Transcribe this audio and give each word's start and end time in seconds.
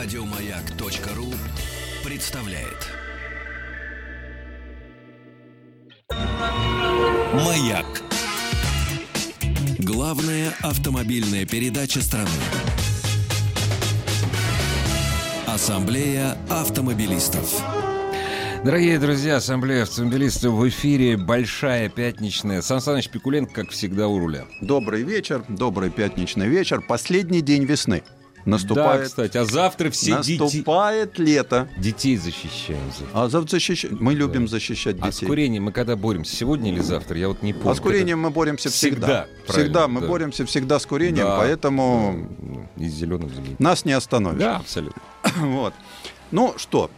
Радиомаяк.ру 0.00 1.26
представляет. 2.08 2.86
Маяк. 7.34 8.02
Главная 9.80 10.54
автомобильная 10.62 11.46
передача 11.46 12.00
страны. 12.00 12.30
Ассамблея 15.48 16.38
автомобилистов. 16.48 17.60
Дорогие 18.64 19.00
друзья, 19.00 19.38
ассамблея 19.38 19.82
автомобилистов 19.82 20.52
в 20.52 20.68
эфире 20.68 21.16
«Большая 21.16 21.88
пятничная». 21.88 22.62
Сан 22.62 22.80
Саныч 22.80 23.08
Пикуленко, 23.08 23.52
как 23.52 23.70
всегда, 23.70 24.06
у 24.06 24.20
руля. 24.20 24.44
Добрый 24.60 25.02
вечер, 25.02 25.44
добрый 25.48 25.90
пятничный 25.90 26.46
вечер. 26.46 26.80
Последний 26.86 27.40
день 27.40 27.64
весны. 27.64 28.04
Наступает, 28.44 29.00
Да, 29.02 29.06
кстати, 29.06 29.36
а 29.36 29.44
завтра 29.44 29.90
все 29.90 30.22
дети... 30.22 30.40
наступает 30.40 31.18
лето. 31.18 31.68
детей 31.76 32.16
защищаем. 32.16 32.80
завтра. 32.98 33.06
А 33.20 33.28
завтра 33.28 33.56
защищ- 33.58 33.96
Мы 34.00 34.14
любим 34.14 34.48
защищать 34.48 34.96
А 35.00 35.10
с 35.12 35.16
детей. 35.16 35.26
курением 35.26 35.64
мы 35.64 35.72
когда 35.72 35.96
боремся? 35.96 36.34
Сегодня 36.34 36.70
или 36.72 36.80
завтра? 36.80 37.18
Я 37.18 37.28
вот 37.28 37.42
не 37.42 37.52
помню. 37.52 37.70
А 37.70 37.74
с 37.74 37.80
курением 37.80 38.20
мы 38.20 38.30
боремся 38.30 38.70
всегда. 38.70 39.26
Всегда, 39.46 39.52
Всегда, 39.52 39.88
мы 39.88 40.00
да. 40.00 40.06
боремся 40.06 40.46
всегда 40.46 40.78
с 40.78 40.86
курением, 40.86 41.26
Да. 41.26 41.36
поэтому 41.38 42.28
Из 42.76 42.92
зеленых 42.94 43.34
земель. 43.34 43.56
нас 43.58 43.84
не 43.84 43.92
остановишь. 43.92 44.40
Да, 44.40 44.56
абсолютно. 44.56 45.02
Вот. 45.40 45.74
Ну 46.30 46.54
что, 46.56 46.90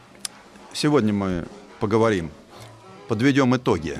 сегодня 0.72 1.12
мы 1.12 1.46
поговорим, 1.80 2.30
подведем 3.08 3.56
итоги. 3.56 3.96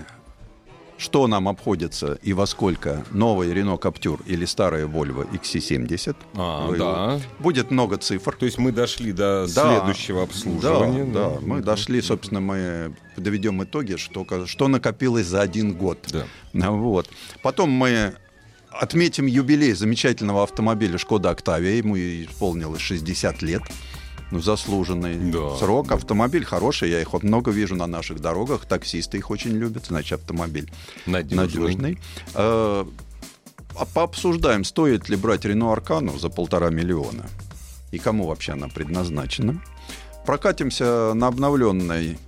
Что 1.01 1.27
нам 1.27 1.49
обходится 1.49 2.19
и 2.23 2.35
во 2.35 2.45
сколько 2.47 3.07
новый 3.11 3.49
Renault 3.55 3.81
Captur 3.81 4.21
или 4.27 4.45
старая 4.45 4.87
Volvo 4.87 5.27
XC70. 5.33 6.15
А, 6.35 6.67
Вы- 6.67 6.77
да. 6.77 7.19
Будет 7.39 7.71
много 7.71 7.97
цифр. 7.97 8.37
То 8.37 8.45
есть 8.45 8.59
мы 8.59 8.71
дошли 8.71 9.13
до 9.13 9.47
Да. 9.55 9.79
следующего 9.79 10.23
обслуживания. 10.23 11.05
Да, 11.07 11.31
да, 11.31 11.37
мы 11.41 11.63
дошли, 11.63 12.03
собственно, 12.03 12.41
мы 12.43 12.93
подведем 13.17 13.63
итоги, 13.65 13.97
что, 13.97 14.27
что 14.47 14.69
накопилось 14.69 15.27
за 15.27 15.41
один 15.41 15.73
год. 15.73 15.99
Да. 16.53 16.71
Вот. 16.71 17.09
Потом 17.43 17.71
мы 17.71 18.13
отметим 18.71 19.25
юбилей 19.25 19.73
замечательного 19.73 20.43
автомобиля 20.43 20.99
Шкода 20.99 21.31
Октавия. 21.31 21.77
Ему 21.77 21.97
исполнилось 21.97 22.83
60 22.83 23.41
лет. 23.41 23.63
Ну, 24.31 24.41
заслуженный 24.41 25.17
Да. 25.33 25.57
срок. 25.57 25.91
Автомобиль 25.93 26.45
хороший, 26.45 26.91
я 26.91 27.01
их 27.01 27.13
вот 27.13 27.23
много 27.23 27.51
вижу 27.51 27.75
на 27.77 27.87
наших 27.87 28.21
дорогах. 28.21 28.65
Таксисты 28.67 29.19
их 29.19 29.31
очень 29.31 29.51
любят, 29.53 29.87
значит, 29.87 30.21
автомобиль 30.21 30.71
Надежный. 31.07 31.37
надежный. 31.47 31.99
Э, 32.35 32.85
а 33.77 33.85
Пообсуждаем, 33.95 34.65
стоит 34.65 35.09
ли 35.09 35.17
брать 35.17 35.45
Рено 35.45 35.73
Аркану 35.73 36.19
за 36.19 36.29
полтора 36.29 36.71
миллиона 36.71 37.27
и 37.93 37.99
кому 37.99 38.27
вообще 38.27 38.53
она 38.53 38.69
предназначена. 38.69 39.61
Прокатимся 40.27 41.13
на 41.15 41.27
обновленной 41.29 42.19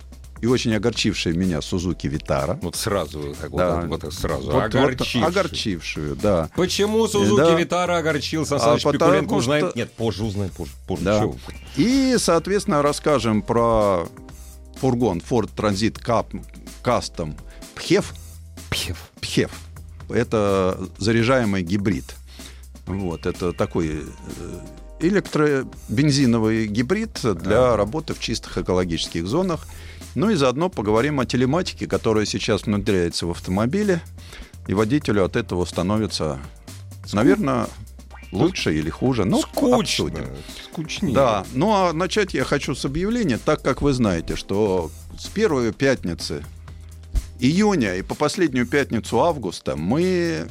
и 0.43 0.45
очень 0.45 0.75
огорчившей 0.75 1.31
меня 1.31 1.61
Сузуки 1.61 2.07
Витара. 2.07 2.59
Вот 2.61 2.75
сразу, 2.75 3.33
так 3.39 3.49
Да. 3.55 3.79
вот, 3.87 4.03
вот 4.03 4.13
сразу. 4.13 4.47
Вот- 4.51 4.55
вот 4.55 4.75
огорчивший. 4.75 5.23
огорчившую, 5.23 6.15
да. 6.17 6.49
Почему 6.57 7.07
Сузуки 7.07 7.37
Да. 7.37 7.55
Витара 7.55 7.97
огорчил 7.97 8.45
Сан 8.45 8.59
А 8.61 8.75
Пикуленко? 8.77 9.31
Узнаем. 9.35 9.69
что- 9.69 9.77
Нет, 9.79 9.93
позже 9.93 10.25
узнаем, 10.25 10.51
позже. 10.51 10.73
позже. 10.85 11.05
Да. 11.05 11.23
И, 11.77 12.15
соответственно, 12.17 12.81
расскажем 12.81 13.41
про 13.41 14.05
фургон 14.81 15.19
Ford 15.19 15.49
Transit 15.55 16.01
Custom 16.83 17.35
PHEV. 17.77 18.03
Пьев. 18.69 18.97
PHEV. 19.21 19.49
Это 20.09 20.77
заряжаемый 20.97 21.63
гибрид. 21.63 22.15
Вот, 22.85 23.25
это 23.25 23.53
такой 23.53 24.01
э, 24.01 24.59
электробензиновый 24.99 26.67
гибрид 26.67 27.19
для 27.23 27.75
работы 27.77 28.13
в 28.13 28.19
чистых 28.19 28.57
экологических 28.57 29.25
зонах. 29.25 29.65
Ну 30.15 30.29
и 30.29 30.35
заодно 30.35 30.69
поговорим 30.69 31.19
о 31.19 31.25
телематике, 31.25 31.87
которая 31.87 32.25
сейчас 32.25 32.63
внедряется 32.63 33.25
в 33.25 33.31
автомобиле, 33.31 34.01
и 34.67 34.73
водителю 34.73 35.25
от 35.25 35.35
этого 35.35 35.65
становится, 35.65 36.39
наверное, 37.11 37.67
лучше 38.31 38.77
или 38.77 38.89
хуже. 38.89 39.25
Ну, 39.25 39.41
Скучно. 39.41 39.77
обсудим. 39.77 40.25
Скучнее. 40.65 41.13
Да, 41.13 41.45
ну 41.53 41.73
а 41.73 41.93
начать 41.93 42.33
я 42.33 42.43
хочу 42.43 42.75
с 42.75 42.85
объявления, 42.85 43.37
так 43.37 43.61
как 43.61 43.81
вы 43.81 43.93
знаете, 43.93 44.35
что 44.35 44.91
с 45.17 45.27
первой 45.27 45.71
пятницы 45.73 46.43
июня 47.39 47.95
и 47.95 48.01
по 48.01 48.15
последнюю 48.15 48.65
пятницу 48.67 49.19
августа 49.21 49.75
мы 49.75 50.47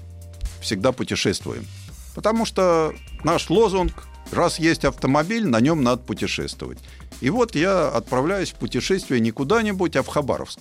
всегда 0.61 0.93
путешествуем. 0.93 1.67
Потому 2.15 2.45
что 2.45 2.93
наш 3.25 3.49
лозунг 3.51 3.93
«Раз 4.31 4.59
есть 4.59 4.85
автомобиль, 4.85 5.47
на 5.47 5.61
нем 5.61 5.83
надо 5.83 6.03
путешествовать». 6.03 6.79
И 7.23 7.31
вот 7.31 7.55
я 7.55 7.89
отправляюсь 7.89 8.51
в 8.51 8.57
путешествие 8.57 9.21
не 9.21 9.31
куда-нибудь, 9.31 9.95
а 9.97 10.03
в 10.03 10.09
Хабаровск. 10.09 10.61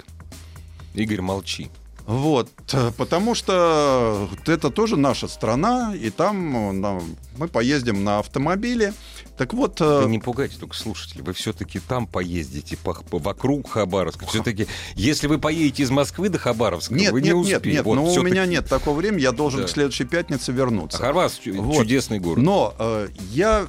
Игорь, 0.93 1.21
молчи. 1.21 1.69
Вот, 2.05 2.49
э, 2.73 2.91
потому 2.97 3.35
что 3.35 4.27
это 4.45 4.69
тоже 4.69 4.97
наша 4.97 5.27
страна, 5.27 5.93
и 5.95 6.09
там 6.09 6.81
на- 6.81 7.01
мы 7.37 7.47
поездим 7.47 8.03
на 8.03 8.19
автомобиле. 8.19 8.93
Так 9.37 9.53
вот, 9.53 9.79
э, 9.81 10.01
Вы 10.03 10.09
не 10.09 10.19
пугайте 10.19 10.57
только 10.59 10.75
слушателей. 10.75 11.23
Вы 11.23 11.33
все-таки 11.33 11.79
там 11.79 12.05
поездите 12.07 12.75
по, 12.77 12.93
по- 12.93 13.17
вокруг 13.19 13.69
Хабаровска. 13.71 14.25
Все-таки, 14.27 14.67
если 14.95 15.27
вы 15.27 15.37
поедете 15.39 15.83
из 15.83 15.89
Москвы 15.91 16.29
до 16.29 16.37
Хабаровска, 16.37 16.93
Нет, 16.93 17.11
вы 17.11 17.21
не 17.21 17.29
нет, 17.29 17.35
успеете. 17.37 17.65
нет, 17.65 17.73
нет, 17.77 17.85
Вот 17.85 17.95
но 17.95 18.03
у 18.13 18.21
меня 18.23 18.45
нет 18.45 18.67
такого 18.67 18.97
времени, 18.97 19.21
я 19.21 19.31
должен 19.31 19.61
Да. 19.61 19.67
к 19.67 19.69
следующей 19.69 20.03
пятнице 20.05 20.51
вернуться. 20.51 20.97
Чу- 21.43 21.61
Вот. 21.61 21.75
чудесный 21.77 22.19
город. 22.19 22.43
Но 22.43 22.75
э, 22.77 23.07
я, 23.31 23.67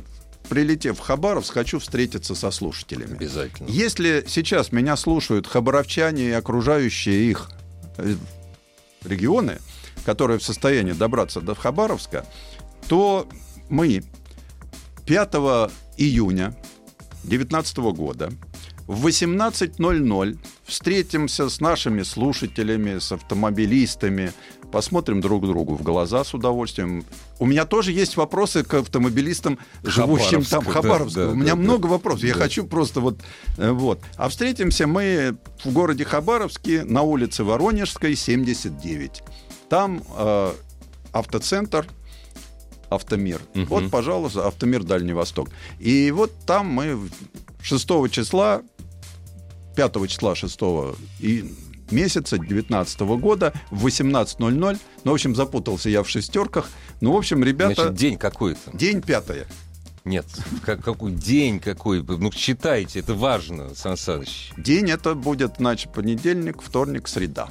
прилетев 0.52 0.98
в 0.98 1.00
Хабаровск, 1.00 1.54
хочу 1.54 1.78
встретиться 1.78 2.34
со 2.34 2.50
слушателями. 2.50 3.14
Обязательно. 3.14 3.68
Если 3.68 4.22
сейчас 4.28 4.70
меня 4.70 4.96
слушают 4.96 5.46
хабаровчане 5.46 6.28
и 6.28 6.30
окружающие 6.32 7.30
их 7.30 7.50
э, 7.96 8.16
регионы, 9.02 9.60
которые 10.04 10.38
в 10.38 10.42
состоянии 10.42 10.92
добраться 10.92 11.40
до 11.40 11.54
Хабаровска, 11.54 12.26
то 12.86 13.26
мы 13.70 14.04
5 15.06 15.34
июня 15.96 16.54
2019 17.22 17.78
года 17.96 18.30
в 18.86 19.06
18.00 19.06 20.38
встретимся 20.66 21.48
с 21.48 21.60
нашими 21.60 22.02
слушателями, 22.02 22.98
с 22.98 23.10
автомобилистами, 23.10 24.34
посмотрим 24.72 25.20
друг 25.20 25.46
другу 25.46 25.76
в 25.76 25.82
глаза 25.82 26.24
с 26.24 26.34
удовольствием. 26.34 27.04
У 27.38 27.46
меня 27.46 27.64
тоже 27.64 27.92
есть 27.92 28.16
вопросы 28.16 28.64
к 28.64 28.74
автомобилистам, 28.74 29.58
живущим 29.84 30.42
там, 30.44 30.64
Хабаровска, 30.64 30.72
да, 30.72 30.82
Хабаровск. 30.82 31.16
да, 31.16 31.28
У 31.28 31.34
меня 31.34 31.50
да, 31.54 31.56
много 31.56 31.82
да. 31.82 31.88
вопросов. 31.88 32.24
Я 32.24 32.34
Да. 32.34 32.40
хочу 32.40 32.66
просто 32.66 33.00
вот... 33.00 33.18
э, 33.58 33.70
вот. 33.70 34.00
А 34.16 34.28
встретимся 34.28 34.86
мы 34.86 35.36
в 35.64 35.72
городе 35.72 36.04
Хабаровске 36.04 36.82
на 36.82 37.02
улице 37.02 37.44
Воронежской, 37.44 38.16
79. 38.16 39.22
Там 39.68 40.02
э, 40.16 40.52
автоцентр 41.12 41.86
Автомир. 42.88 43.40
Мгм. 43.54 43.66
Вот, 43.66 43.90
пожалуйста, 43.90 44.46
Автомир 44.46 44.82
Дальний 44.82 45.12
Восток. 45.14 45.48
И 45.78 46.10
вот 46.10 46.32
там 46.46 46.66
мы 46.66 46.98
6 47.62 48.10
числа, 48.10 48.62
5 49.76 50.08
числа 50.08 50.34
6 50.34 50.60
и 51.20 51.54
месяца 51.92 52.38
19 52.38 53.00
года 53.00 53.52
в 53.70 53.86
18.00. 53.86 54.78
Ну, 55.04 55.10
в 55.10 55.14
общем, 55.14 55.34
запутался 55.34 55.88
я 55.90 56.02
в 56.02 56.08
шестерках. 56.08 56.68
Ну, 57.00 57.12
в 57.12 57.16
общем, 57.16 57.44
ребята, 57.44 57.74
Значит, 57.82 57.94
день 57.94 58.18
какой-то. 58.18 58.76
день 58.76 59.02
пятое. 59.02 59.46
Нет, 60.04 60.26
как, 60.64 60.82
какой 60.84 61.12
день 61.12 61.60
какой? 61.60 62.02
Ну, 62.02 62.30
читайте, 62.30 62.98
это 62.98 63.14
важно, 63.14 63.74
Сан 63.76 63.96
Саныч. 63.96 64.50
День 64.56 64.90
это 64.90 65.14
будет, 65.14 65.54
значит, 65.58 65.92
понедельник, 65.92 66.60
вторник, 66.60 67.06
среда. 67.06 67.50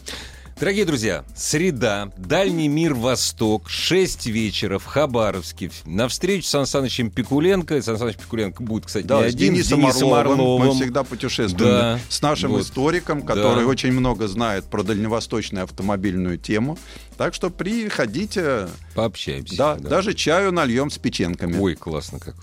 Дорогие 0.60 0.86
друзья, 0.86 1.26
среда, 1.36 2.12
Дальний 2.18 2.68
мир 2.68 2.94
Восток, 2.94 3.68
6 3.68 4.28
вечера 4.28 4.78
в 4.78 4.86
Хабаровске. 4.86 5.72
На 5.86 6.08
встречу 6.08 6.46
с 6.46 6.50
Сан 6.50 6.68
Санычем 6.68 7.10
Пикуленко. 7.10 7.82
Сан 7.82 7.98
Саныч 7.98 8.16
Пикуленко 8.18 8.62
будет, 8.62 8.86
кстати, 8.86 9.06
Да, 9.08 9.24
не 9.24 9.32
с 9.32 9.34
один, 9.34 9.54
Денисом, 9.56 9.82
Денисом 9.82 10.14
Орловым. 10.14 10.40
Орловым. 10.42 10.68
Мы 10.68 10.74
всегда 10.76 11.04
путешествуем 11.04 11.72
Да, 11.72 12.00
с 12.10 12.22
нашим 12.22 12.52
вот. 12.52 12.62
историком, 12.62 13.24
который 13.24 13.64
Да. 13.64 13.70
очень 13.70 13.92
много 13.92 14.28
знает 14.28 14.66
про 14.66 14.84
дальневосточную 14.84 15.64
автомобильную 15.64 16.38
тему. 16.38 16.78
Так 17.18 17.34
что 17.34 17.50
приходите, 17.50 18.68
Пообщаемся. 18.94 19.58
да, 19.58 19.76
даже 19.76 20.14
чаю 20.14 20.52
нальем 20.52 20.92
с 20.92 20.98
печенками. 21.00 21.58
Ой, 21.58 21.74
классно 21.76 22.20
как. 22.20 22.36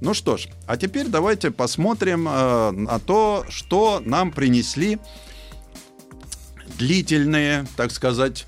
Ну 0.00 0.12
что 0.14 0.36
ж, 0.36 0.48
а 0.66 0.76
теперь 0.76 1.06
давайте 1.06 1.52
посмотрим 1.52 2.26
э, 2.28 2.70
на 2.72 2.98
то, 2.98 3.44
что 3.48 4.02
нам 4.04 4.32
принесли 4.32 4.98
длительные, 6.78 7.66
так 7.76 7.90
сказать, 7.90 8.46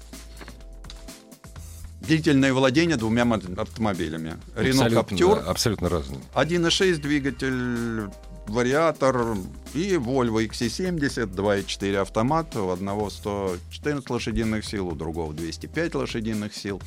длительное 2.00 2.52
владение 2.52 2.96
двумя 2.96 3.24
мо- 3.24 3.40
автомобилями. 3.56 4.36
Captur, 4.56 5.36
да, 5.42 5.50
абсолютно 5.50 5.88
разные. 5.88 6.20
1.6 6.34 6.96
двигатель, 6.98 8.10
вариатор 8.46 9.36
и 9.74 9.94
Volvo 9.94 10.46
XC70, 10.46 11.34
2.4 11.34 11.96
автомат, 11.96 12.54
у 12.56 12.70
одного 12.70 13.08
114 13.10 14.08
лошадиных 14.10 14.64
сил, 14.64 14.88
у 14.88 14.92
другого 14.94 15.32
205 15.32 15.94
лошадиных 15.94 16.54
сил. 16.54 16.80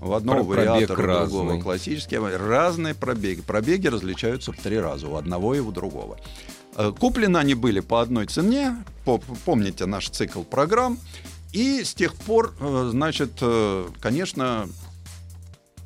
У 0.00 0.12
одного 0.12 0.44
Про- 0.44 0.48
вариатора, 0.48 1.22
у 1.24 1.26
другого 1.26 1.48
разный. 1.48 1.62
классический. 1.62 2.18
Разные 2.18 2.94
пробеги. 2.94 3.40
Пробеги 3.42 3.88
различаются 3.88 4.52
в 4.52 4.56
три 4.56 4.78
раза 4.78 5.08
у 5.08 5.16
одного 5.16 5.54
и 5.56 5.60
у 5.60 5.72
другого. 5.72 6.18
Э, 6.78 6.92
Куплены 6.98 7.36
они 7.38 7.54
были 7.54 7.80
по 7.80 8.00
одной 8.00 8.26
цене. 8.26 8.76
По- 9.04 9.18
Помните 9.44 9.84
наш 9.86 10.08
цикл 10.08 10.42
программ. 10.42 10.98
И 11.52 11.82
с 11.82 11.92
тех 11.92 12.14
пор, 12.14 12.54
э, 12.60 12.88
значит, 12.92 13.32
э, 13.40 13.88
конечно, 14.00 14.68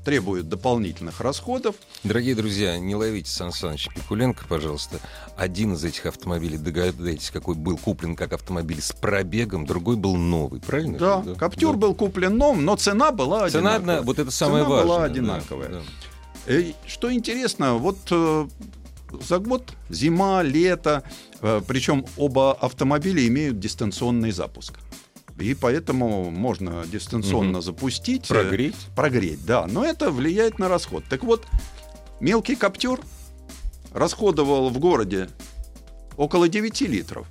требуют 0.05 0.49
дополнительных 0.49 1.21
расходов. 1.21 1.77
Дорогие 2.03 2.35
друзья, 2.35 2.77
не 2.79 2.94
ловите 2.97 3.31
Сан 3.31 3.53
Саныч 3.53 3.89
Пикуленко, 3.94 4.44
пожалуйста. 4.49 4.99
Один 5.37 5.75
из 5.75 5.85
этих 5.85 6.06
автомобилей, 6.06 6.59
догадайтесь, 6.59 7.31
какой 7.31 7.55
был 7.55 7.79
куплен 7.79 8.17
как 8.17 8.33
автомобиль 8.33 8.83
с 8.83 8.91
пробегом, 8.93 9.65
другой 9.65 9.94
был 9.97 10.17
новый, 10.17 10.61
правильно? 10.61 10.99
Да, 10.99 11.23
же? 11.23 11.37
Каптюр 11.37 11.75
Да. 11.75 11.79
был 11.79 11.94
куплен 11.94 12.37
новым, 12.37 12.65
но 12.65 12.75
цена 12.77 13.12
была 13.12 13.49
Цена 13.49 13.77
одинаковая. 13.77 13.77
одна, 13.99 14.03
вот 14.03 14.19
это 14.19 14.31
самое 14.33 14.65
Цена 14.65 14.69
важное. 14.75 14.87
была 14.89 14.99
да, 14.99 15.05
одинаковая. 15.05 15.69
да. 15.69 15.81
Э, 16.47 16.73
Что 16.89 17.12
интересно, 17.12 17.75
вот 17.75 17.99
за 19.20 19.38
год 19.38 19.73
зима, 19.91 20.43
лето, 20.43 21.03
э, 21.41 21.61
причем 21.67 22.05
оба 22.17 22.53
автомобиля 22.53 23.26
имеют 23.26 23.59
дистанционный 23.59 24.31
запуск. 24.32 24.79
И 25.41 25.55
поэтому 25.55 26.31
можно 26.31 26.85
дистанционно 26.87 27.59
Мгм. 27.59 27.62
запустить. 27.62 28.31
э, 28.31 28.35
Прогреть? 28.35 28.76
Прогреть, 28.94 29.44
да. 29.47 29.67
Но 29.67 29.85
это 29.85 30.11
влияет 30.11 30.59
на 30.59 30.69
расход. 30.69 31.05
Так 31.09 31.25
вот, 31.25 31.47
мелкий 32.20 32.55
коптер 32.56 33.00
расходовал 33.93 34.70
в 34.70 34.79
городе 34.79 35.29
около 36.17 36.49
9 36.49 36.87
литров. 36.88 37.26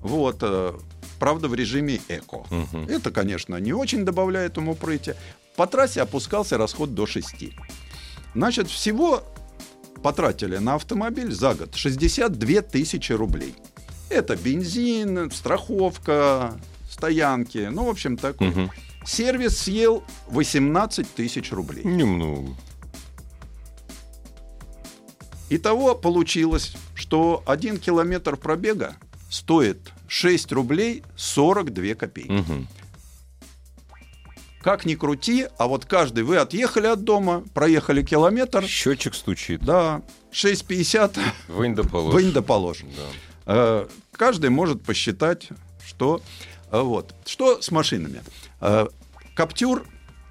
Вот. 0.00 0.38
э, 0.42 0.72
Правда, 1.20 1.48
в 1.48 1.54
режиме 1.54 2.00
эко. 2.08 2.44
Мгм. 2.50 2.86
Это, 2.88 3.10
конечно, 3.12 3.56
не 3.56 3.72
очень 3.72 4.04
добавляет 4.04 4.56
ему 4.56 4.74
прыти. 4.74 5.14
По 5.56 5.66
трассе 5.66 6.02
опускался 6.02 6.58
расход 6.58 6.92
до 6.94 7.06
6. 7.06 7.52
Значит, 8.34 8.68
всего 8.68 9.22
потратили 10.04 10.58
на 10.58 10.74
автомобиль 10.74 11.32
за 11.32 11.54
год 11.54 11.74
62 11.74 12.60
тысячи 12.60 13.12
рублей. 13.12 13.54
Это 14.10 14.36
бензин, 14.36 15.30
страховка, 15.30 16.60
стоянки, 16.90 17.70
ну, 17.72 17.86
в 17.86 17.88
общем, 17.88 18.18
такой. 18.18 18.48
Мгм. 18.48 18.70
Сервис 19.06 19.56
съел 19.56 20.04
18 20.26 21.06
тысяч 21.14 21.50
рублей. 21.52 21.84
Немного. 21.84 22.54
Итого 25.48 25.94
получилось, 25.94 26.76
что 26.94 27.42
один 27.46 27.78
километр 27.78 28.36
пробега 28.36 28.96
стоит 29.30 29.90
6 30.06 30.52
рублей 30.52 31.02
42 31.16 31.94
копейки. 31.94 32.30
Мгм. 32.30 32.68
Как 34.64 34.86
ни 34.86 34.94
крути, 34.94 35.46
а 35.58 35.66
вот 35.66 35.84
каждый, 35.84 36.24
вы 36.24 36.38
отъехали 36.38 36.86
от 36.86 37.04
дома, 37.04 37.44
проехали 37.52 38.02
километр, 38.02 38.64
Счетчик 38.66 39.14
стучит. 39.14 39.60
да, 39.62 40.00
6,50, 40.32 41.18
Вынь 41.48 41.74
да 41.74 41.82
положь. 41.84 42.14
вынь 42.14 42.32
да 42.32 42.40
положь. 42.40 42.82
Да. 42.96 43.02
Э, 43.54 43.86
Каждый 44.12 44.48
может 44.48 44.82
посчитать, 44.82 45.48
что... 45.86 46.22
э, 46.72 46.80
Вот. 46.80 47.14
Что 47.26 47.60
с 47.60 47.70
машинами? 47.70 48.22
Э, 48.62 48.86
Каптюр 49.34 49.86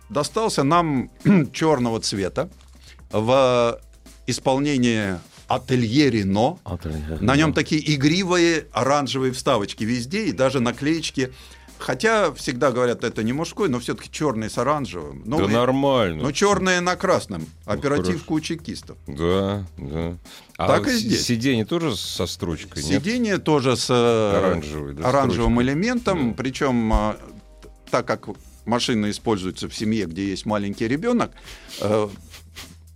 достался 0.09 0.63
нам 0.63 1.12
черного 1.53 2.00
цвета 2.00 2.50
в 3.12 3.80
исполнении 4.25 5.19
ателье 5.47 6.09
Рено. 6.09 6.57
На 7.21 7.35
нем 7.35 7.53
такие 7.53 7.94
игривые 7.95 8.65
оранжевые 8.71 9.31
вставочки 9.31 9.83
везде 9.83 10.25
и 10.25 10.31
даже 10.31 10.59
наклеечки. 10.59 11.31
Хотя 11.83 12.31
всегда 12.33 12.71
говорят, 12.71 13.03
это 13.03 13.24
не 13.24 13.33
мужской, 13.33 13.68
но 13.68 13.77
все-таки 13.80 14.09
черный 14.09 14.50
с 14.50 14.57
оранжевым. 14.57 15.21
Да 15.25 15.38
Ну, 15.38 15.50
и- 15.50 15.51
нормально. 15.51 16.24
но 16.24 16.31
черное 16.31 16.80
на 16.80 16.95
красном. 16.95 17.45
Оперативка 17.65 18.12
хорошо. 18.19 18.33
у 18.35 18.39
чекистов. 18.39 18.97
Да, 19.06 19.65
да. 19.77 20.18
А 20.57 20.68
Так 20.68 20.88
и 20.88 20.91
здесь. 20.91 21.25
Сиденье 21.25 21.65
тоже 21.65 21.97
со 21.97 22.25
строчкой, 22.25 22.83
нет? 22.83 23.03
Сиденье 23.03 23.38
тоже 23.38 23.75
с 23.75 23.88
э, 23.89 24.38
Оранжевый, 24.38 24.94
да, 24.94 25.09
оранжевым 25.09 25.56
строчкой. 25.56 25.74
элементом. 25.74 26.30
Да. 26.30 26.35
Причем, 26.38 26.94
э, 26.94 27.15
так 27.91 28.06
как 28.06 28.30
машина 28.63 29.12
используется 29.12 29.68
в 29.68 29.75
семье, 29.75 30.06
где 30.06 30.30
есть 30.30 30.45
маленький 30.45 30.88
ребенок, 30.88 31.31
э, 31.81 32.07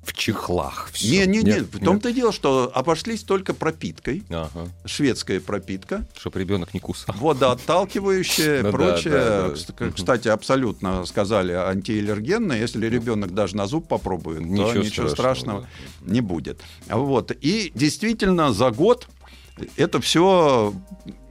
В 0.07 0.13
чехлах. 0.13 0.89
всё. 0.93 1.11
не, 1.11 1.25
не, 1.27 1.37
не, 1.43 1.51
Нет, 1.51 1.63
в 1.73 1.83
том-то 1.83 2.13
дело, 2.13 2.31
что 2.31 2.71
обошлись 2.73 3.23
только 3.23 3.53
пропиткой, 3.53 4.23
Ага. 4.29 4.69
шведская 4.85 5.41
пропитка, 5.41 6.07
Чтоб 6.17 6.35
ребенок 6.37 6.73
не 6.73 6.79
кусал. 6.79 7.13
водоотталкивающая, 7.19 8.63
Ну 8.63 8.71
прочее. 8.71 9.13
да, 9.13 9.47
да. 9.49 9.53
Кс- 9.53 9.91
Кстати, 9.93 10.29
абсолютно 10.29 11.05
сказали 11.05 11.51
антиаллергенное. 11.51 12.59
Если 12.61 12.87
ребенок 12.87 13.33
даже 13.33 13.57
на 13.57 13.67
зуб 13.67 13.87
попробует, 13.87 14.39
Ничего 14.41 14.71
то 14.73 14.77
ничего 14.79 15.09
страшного, 15.09 15.65
страшного 15.65 15.67
не 16.01 16.21
будет. 16.21 16.61
Вот. 16.89 17.31
И 17.41 17.71
действительно 17.75 18.53
за 18.53 18.71
год 18.71 19.07
это 19.75 19.99
все 19.99 20.73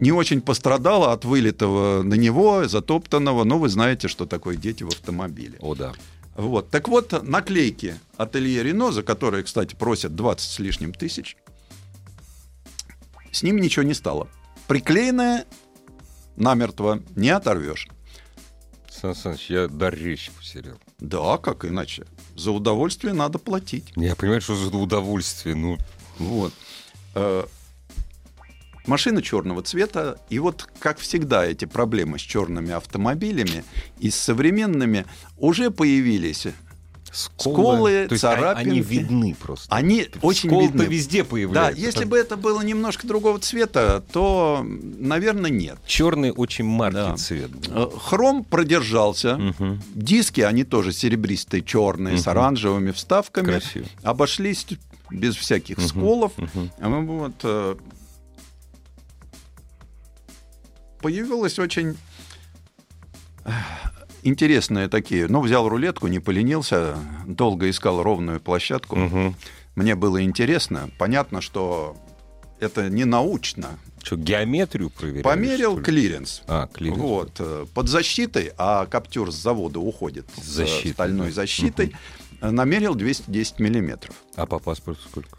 не 0.00 0.12
очень 0.12 0.40
пострадало 0.40 1.12
от 1.12 1.24
вылетого 1.24 2.02
на 2.02 2.14
него, 2.14 2.66
затоптанного. 2.68 3.44
Но 3.44 3.58
вы 3.58 3.68
знаете, 3.68 4.08
что 4.08 4.26
такое 4.26 4.56
дети 4.56 4.82
в 4.82 4.88
автомобиле. 4.88 5.56
О, 5.60 5.74
да. 5.74 5.92
Вот. 6.36 6.68
Так 6.70 6.88
вот, 6.88 7.22
наклейки 7.22 7.98
ателье 8.16 8.62
Рено, 8.62 8.92
за 8.92 9.02
которые, 9.02 9.42
кстати, 9.42 9.74
просят 9.74 10.14
20 10.14 10.50
с 10.50 10.58
лишним 10.58 10.92
тысяч, 10.92 11.36
с 13.32 13.42
ними 13.42 13.60
ничего 13.60 13.84
не 13.84 13.94
стало. 13.94 14.28
Приклеенное 14.66 15.46
намертво 16.36 17.02
не 17.14 17.30
оторвешь. 17.30 17.88
Сан 18.90 19.14
Саныч, 19.14 19.50
я 19.50 19.68
дар 19.68 19.94
речи 19.94 20.30
потерял. 20.30 20.78
Да, 20.98 21.38
как 21.38 21.64
иначе? 21.64 22.06
За 22.34 22.50
удовольствие 22.50 23.12
надо 23.12 23.38
платить. 23.38 23.92
Я 23.96 24.14
понимаю, 24.16 24.40
что 24.40 24.54
за 24.56 24.74
удовольствие. 24.76 25.54
Ну, 25.54 25.78
Вот. 26.18 26.52
Э, 28.86 28.90
Машина 28.90 29.22
черного 29.22 29.62
цвета, 29.62 30.18
и 30.30 30.38
вот, 30.38 30.68
как 30.78 30.98
всегда, 30.98 31.44
эти 31.44 31.64
проблемы 31.64 32.18
с 32.18 32.22
черными 32.22 32.72
автомобилями 32.72 33.64
и 33.98 34.10
с 34.10 34.16
современными 34.16 35.04
уже 35.38 35.70
появились. 35.70 36.46
Сколы, 37.12 38.06
То 38.08 38.12
есть 38.12 38.24
а- 38.24 38.32
Они 38.52 38.82
царапинки. 38.82 38.86
видны 38.92 39.34
просто. 39.40 39.74
Они 39.74 40.06
очень 40.20 40.50
Скол-то 40.50 40.66
видны. 40.78 40.82
везде 40.82 41.22
Да, 41.22 41.28
появляются. 41.30 41.80
если 41.80 42.04
бы 42.04 42.18
это 42.18 42.36
было 42.36 42.60
немножко 42.60 43.06
другого 43.06 43.38
цвета, 43.38 44.04
то, 44.12 44.62
наверное, 44.62 45.50
нет. 45.50 45.78
Черный 45.86 46.30
очень 46.30 46.66
маркий 46.66 46.96
Да. 46.96 47.16
цвет. 47.16 47.50
Э, 47.68 47.86
Хром 47.98 48.44
продержался. 48.44 49.36
Мгм. 49.38 49.82
Диски, 49.94 50.42
они 50.42 50.64
тоже 50.64 50.92
серебристые, 50.92 51.62
черные, 51.62 52.18
с 52.18 52.22
Мгм. 52.22 52.30
оранжевыми 52.32 52.90
вставками. 52.90 53.46
Красиво. 53.46 53.86
Обошлись 54.02 54.66
без 55.10 55.36
всяких 55.36 55.78
Мгм. 55.78 55.86
сколов. 55.88 56.32
Мы 56.36 57.06
Вот, 57.06 57.76
появилось 61.06 61.56
очень 61.60 61.96
э, 63.44 63.50
интересные 64.24 64.88
такие. 64.88 65.28
Ну, 65.28 65.40
взял 65.40 65.68
рулетку, 65.68 66.08
не 66.08 66.18
поленился, 66.18 66.98
долго 67.24 67.70
искал 67.70 68.02
ровную 68.02 68.40
площадку. 68.40 68.96
Мгм. 68.96 69.36
Мне 69.76 69.94
было 69.94 70.20
интересно. 70.24 70.90
Понятно, 70.98 71.40
что 71.40 71.96
это 72.58 72.90
не 72.90 73.04
научно. 73.04 73.78
Что, 74.02 74.16
геометрию 74.16 74.90
проверяли? 74.90 75.22
Померил 75.22 75.80
клиренс. 75.80 76.42
А, 76.48 76.66
клиренс. 76.66 76.98
Вот, 76.98 77.36
э, 77.38 77.66
под 77.72 77.88
защитой, 77.88 78.50
а 78.58 78.86
Kaptur 78.86 79.30
с 79.30 79.36
завода 79.36 79.78
уходит 79.78 80.26
С 80.36 80.42
с 80.42 80.46
защитой, 80.46 80.92
стальной 80.92 81.30
защитой, 81.30 81.94
э, 82.40 82.50
намерил 82.50 82.96
210 82.96 83.60
миллиметров. 83.60 84.16
А 84.34 84.46
по 84.46 84.58
паспорту 84.58 85.02
сколько? 85.08 85.38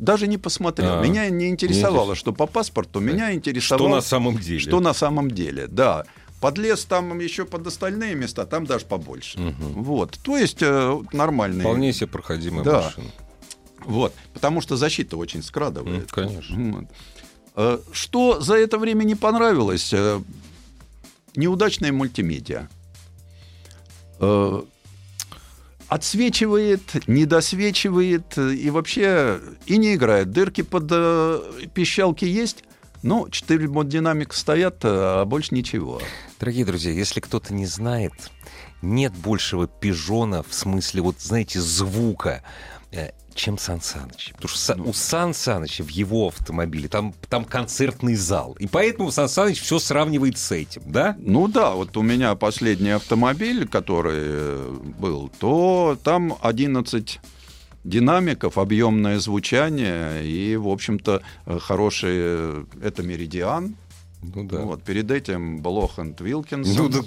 Даже 0.00 0.26
не 0.26 0.38
посмотрел. 0.38 0.98
А, 0.98 1.02
меня 1.02 1.28
не 1.30 1.48
интересовало, 1.48 2.10
не 2.10 2.16
что 2.16 2.32
по 2.32 2.46
паспорту, 2.46 3.00
меня 3.00 3.26
Что 3.28 3.34
интересовало, 3.34 3.88
на 3.96 4.00
самом 4.00 4.38
деле? 4.38 4.58
что 4.60 4.80
на 4.80 4.94
самом 4.94 5.30
деле. 5.30 5.66
Да. 5.66 6.04
Подлез 6.40 6.84
там 6.84 7.18
еще 7.20 7.44
под 7.46 7.66
остальные 7.66 8.14
места, 8.14 8.44
там 8.44 8.66
даже 8.66 8.84
побольше. 8.84 9.38
Мгм. 9.38 9.82
Вот. 9.82 10.18
То 10.22 10.36
есть 10.36 10.58
э, 10.62 11.00
нормальный. 11.12 11.60
Вполне 11.60 11.92
себе 11.92 12.06
проходимая 12.08 12.64
Да. 12.64 12.82
машина. 12.82 13.06
Вот. 13.84 14.12
Потому 14.34 14.60
что 14.60 14.76
защита 14.76 15.16
очень 15.16 15.42
скрадывает. 15.42 16.10
Конечно. 16.12 16.72
Вот. 16.72 16.84
Э, 17.56 17.78
Что 17.92 18.40
за 18.40 18.54
это 18.56 18.78
время 18.78 19.04
не 19.04 19.14
понравилось? 19.14 19.92
Э, 19.92 20.20
Неудачная 21.36 21.92
мультимедиа. 21.92 22.68
Отсвечивает, 25.88 27.06
недосвечивает 27.06 28.38
и 28.38 28.70
вообще 28.70 29.40
и 29.66 29.76
не 29.76 29.94
играет. 29.94 30.30
Дырки 30.30 30.62
под 30.62 30.88
э, 30.90 31.40
пищалки 31.74 32.24
есть, 32.24 32.64
но 33.02 33.28
4 33.28 33.68
динамика 33.84 34.34
стоят, 34.34 34.84
э, 34.84 34.88
а 34.88 35.24
больше 35.24 35.54
ничего. 35.54 36.00
Дорогие 36.40 36.64
друзья, 36.64 36.90
если 36.90 37.20
кто-то 37.20 37.52
не 37.52 37.66
знает, 37.66 38.12
нет 38.80 39.12
большего 39.12 39.66
пижона 39.66 40.42
в 40.42 40.54
смысле, 40.54 41.02
вот 41.02 41.20
знаете, 41.20 41.60
звука, 41.60 42.42
э, 42.92 43.10
чем 43.34 43.58
Сан 43.58 43.80
Саныч. 43.80 44.32
Потому 44.34 44.48
что 44.48 44.74
Ну. 44.76 44.88
у 44.90 44.92
Сан 44.92 45.34
Саныча 45.34 45.82
в 45.82 45.88
его 45.88 46.28
автомобиле 46.28 46.88
там, 46.88 47.12
там 47.28 47.44
концертный 47.44 48.14
зал. 48.14 48.56
И 48.58 48.66
поэтому 48.66 49.10
Сан 49.10 49.28
Саныч 49.28 49.60
все 49.60 49.78
сравнивает 49.78 50.38
с 50.38 50.52
этим, 50.52 50.82
да? 50.86 51.16
Ну 51.18 51.48
да, 51.48 51.72
вот 51.72 51.96
у 51.96 52.02
меня 52.02 52.34
последний 52.36 52.90
автомобиль, 52.90 53.66
который 53.68 54.14
э, 54.16 54.76
был, 54.98 55.30
то 55.38 55.98
там 56.02 56.36
11 56.40 57.20
динамиков, 57.84 58.56
объемное 58.56 59.18
звучание 59.18 60.24
и, 60.26 60.56
в 60.56 60.68
общем-то, 60.68 61.20
э, 61.46 61.58
хороший... 61.60 62.12
э, 62.14 62.64
Это 62.82 63.02
Меридиан. 63.02 63.76
Ну 64.34 64.44
да. 64.44 64.60
Вот, 64.60 64.82
перед 64.82 65.10
этим 65.10 65.60
Блоханд 65.60 66.20
Вилкинс. 66.20 66.76
Ну, 66.76 66.88
да, 66.88 67.00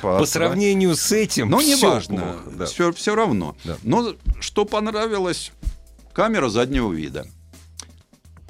по 0.00 0.26
сравнению 0.26 0.96
с 0.96 1.12
этим, 1.12 1.50
Но 1.50 1.58
всё 1.58 1.76
неважно, 1.76 2.40
плохо, 2.44 2.72
да. 2.76 2.92
все, 2.92 3.14
равно. 3.14 3.56
Да. 3.64 3.76
Но 3.82 4.14
что 4.40 4.64
понравилось, 4.64 5.52
камера 6.12 6.48
заднего 6.48 6.92
вида. 6.92 7.26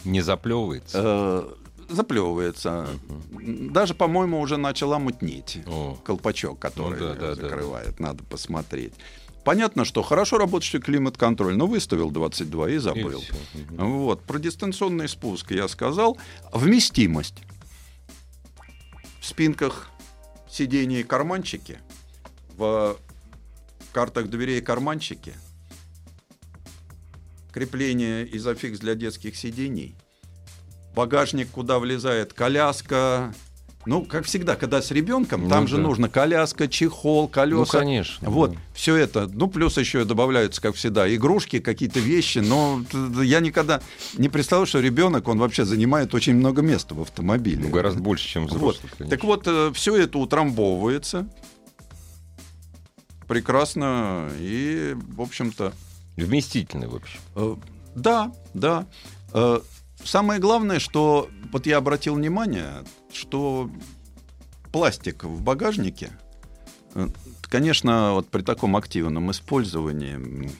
Не 0.05 0.21
заплевывается. 0.21 1.01
Э, 1.03 1.55
заплевывается. 1.89 2.87
Даже, 3.33 3.95
по-моему, 3.95 4.41
уже 4.41 4.57
начала 4.57 4.99
мутнеть. 4.99 5.59
О. 5.67 5.97
Колпачок, 6.05 6.59
который 6.59 7.01
Ну 7.01 7.07
да, 7.07 7.15
да, 7.15 7.27
её 7.27 7.35
да. 7.37 7.43
закрывает. 7.43 8.01
Надо 8.01 8.23
посмотреть. 8.25 8.93
Понятно, 9.45 9.85
что 9.85 10.03
хорошо 10.03 10.39
работающий 10.39 10.81
климат-контроль, 10.81 11.55
но 11.55 11.67
выставил 11.67 12.11
22 12.11 12.71
и 12.71 12.75
И 12.75 12.79
забыл. 12.79 13.23
Мгм. 13.53 13.93
Вот. 13.99 14.23
Про 14.23 14.39
дистанционный 14.39 15.09
спуск 15.09 15.51
я 15.51 15.69
сказал. 15.69 16.17
Вместимость. 16.53 17.35
Спинках 19.25 19.89
сидений 20.51 21.03
карманчики, 21.03 21.79
в 22.59 22.99
картах 23.91 24.29
дверей 24.29 24.61
карманчики, 24.61 25.33
крепление 27.51 28.37
изофикс 28.37 28.79
для 28.79 28.95
детских 28.95 29.35
сидений, 29.37 29.97
багажник, 30.95 31.51
куда 31.51 31.79
влезает 31.79 32.35
коляска. 32.35 33.35
Ну, 33.87 34.03
как 34.05 34.25
всегда, 34.25 34.57
когда 34.57 34.81
с 34.81 34.91
ребенком, 34.91 35.45
Ну 35.45 35.49
там 35.51 35.67
же 35.69 35.77
да. 35.77 35.83
нужно 35.83 36.09
коляска, 36.09 36.69
чехол, 36.69 37.29
колеса. 37.29 37.79
Ну, 37.79 37.85
конечно. 37.85 38.31
Вот, 38.31 38.53
да. 38.53 38.59
все 38.75 38.97
это. 38.97 39.29
Ну, 39.33 39.49
плюс 39.49 39.77
еще 39.77 40.05
добавляются, 40.05 40.61
как 40.63 40.75
всегда, 40.75 41.13
игрушки, 41.15 41.59
какие-то 41.61 42.01
вещи. 42.01 42.39
Но 42.39 42.83
я 43.23 43.41
никогда 43.41 43.81
не 44.17 44.29
представлял, 44.29 44.67
что 44.67 44.81
ребенок, 44.81 45.29
он 45.29 45.39
вообще 45.39 45.65
занимает 45.65 46.15
очень 46.15 46.35
много 46.35 46.63
места 46.63 46.95
в 46.95 47.01
автомобиле. 47.03 47.63
Ну, 47.65 47.71
гораздо 47.71 48.01
больше, 48.01 48.27
чем 48.29 48.47
Вот. 48.47 48.53
взрослый, 48.57 48.91
конечно. 48.97 49.17
Так 49.17 49.25
вот, 49.25 49.77
все 49.77 49.97
это 49.97 50.19
утрамбовывается. 50.19 51.29
Прекрасно. 53.27 54.29
И, 54.39 54.95
в 54.97 55.21
общем-то, 55.21 55.73
Вместительный, 56.17 56.87
в 56.87 56.95
общем. 56.95 57.19
Э, 57.35 57.57
Да, 57.97 58.33
да. 58.55 58.87
Э, 59.33 59.61
Самое 60.05 60.39
главное, 60.39 60.79
что 60.81 61.29
вот 61.51 61.67
я 61.67 61.79
обратил 61.79 62.15
внимание, 62.17 62.85
что 63.15 63.71
пластик 64.73 65.25
в 65.25 65.41
багажнике, 65.43 66.11
э, 66.95 67.09
конечно, 67.43 68.13
вот 68.15 68.29
при 68.29 68.43
таком 68.43 68.77
активном 68.77 69.31
использовании 69.31 70.51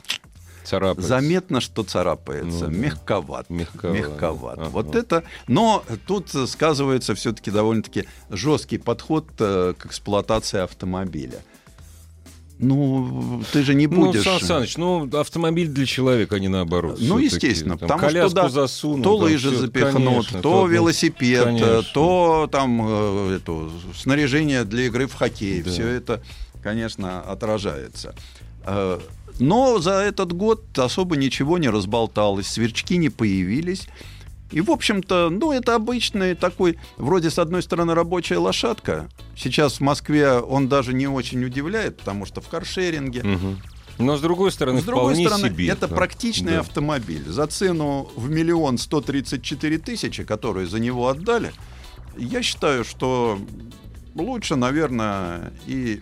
Царапается. 0.65 1.09
заметно, 1.09 1.61
что 1.61 1.83
царапается, 1.83 2.69
Ну 2.69 2.77
мягковат, 2.79 3.51
Мягковат, 3.51 3.95
мягковат. 3.99 4.59
ага. 4.59 4.69
Вот 4.71 4.95
это, 4.95 5.25
но 5.47 5.85
тут 6.07 6.31
сказывается 6.49 7.15
все-таки 7.15 7.51
довольно-таки 7.51 8.07
жесткий 8.31 8.79
подход 8.79 9.27
э, 9.41 9.75
к 9.77 9.87
эксплуатации 9.87 10.61
автомобиля. 10.61 11.43
Ну, 12.59 13.43
ты 13.53 13.63
же 13.63 13.75
не 13.75 13.87
Ну, 13.89 14.07
будешь. 14.07 14.23
Сан 14.23 14.41
Саныч, 14.41 14.77
ну, 14.77 15.09
автомобиль 15.19 15.69
для 15.69 15.87
человека, 15.87 16.37
а 16.37 16.39
не 16.39 16.49
наоборот. 16.49 16.99
Ну, 17.01 17.19
естественно, 17.19 17.77
Там 17.77 17.89
потому 17.89 18.11
что 18.11 18.31
да, 18.31 18.49
засунул, 18.49 19.03
то 19.03 19.17
там 19.19 19.25
лыжи 19.25 19.51
всё- 19.51 19.59
запихнут, 19.59 19.95
конечно, 19.95 20.43
то 20.43 20.61
ну, 20.63 20.67
велосипед, 20.69 21.41
э, 21.41 21.45
конечно. 21.45 21.83
то 21.93 22.49
там 22.51 22.81
э, 22.87 23.37
эту, 23.37 23.73
снаряжение 23.97 24.65
для 24.65 24.87
игры 24.87 25.07
в 25.09 25.15
хоккей. 25.15 25.63
Да. 25.63 25.71
Все 25.71 25.87
это, 25.89 26.23
конечно, 26.63 27.21
отражается. 27.23 28.15
Э, 28.65 29.01
Но 29.41 29.81
за 29.81 29.95
этот 29.95 30.33
год 30.33 30.63
особо 30.79 31.17
ничего 31.17 31.59
не 31.59 31.69
разболталось, 31.69 32.47
сверчки 32.47 32.97
не 32.99 33.09
появились. 33.09 33.89
И, 34.55 34.61
в 34.61 34.71
общем-то, 34.71 35.31
ну, 35.31 35.51
это 35.51 35.75
обычный 35.75 36.37
такой, 36.37 36.79
вроде, 36.97 37.29
с 37.29 37.41
одной 37.41 37.61
стороны, 37.61 37.93
рабочая 37.93 38.39
лошадка. 38.39 39.09
Сейчас 39.37 39.79
в 39.79 39.81
Москве 39.81 40.35
он 40.39 40.69
даже 40.69 40.95
не 40.95 41.09
очень 41.09 41.45
удивляет, 41.45 41.99
потому 41.99 42.25
что 42.25 42.41
в 42.41 42.47
каршеринге, 42.49 43.23
Мгм. 43.25 43.59
Но, 43.99 44.17
с 44.17 44.21
другой 44.21 44.51
стороны, 44.53 44.81
с 44.81 44.85
другой 44.85 45.15
вполне 45.15 45.29
стороны, 45.29 45.49
себе. 45.49 45.69
это 45.69 45.89
практичный 45.89 46.53
Да. 46.53 46.61
автомобиль. 46.61 47.25
За 47.27 47.47
цену 47.49 48.09
в 48.17 48.29
миллион 48.31 48.79
сто 48.79 49.01
тридцать 49.01 49.43
четыре 49.43 49.79
тысячи, 49.79 50.23
которые 50.25 50.67
за 50.69 50.79
него 50.79 51.09
отдали, 51.09 51.53
я 52.17 52.41
считаю, 52.43 52.85
что 52.85 53.39
лучше, 54.15 54.55
наверное, 54.57 55.53
и 55.67 56.01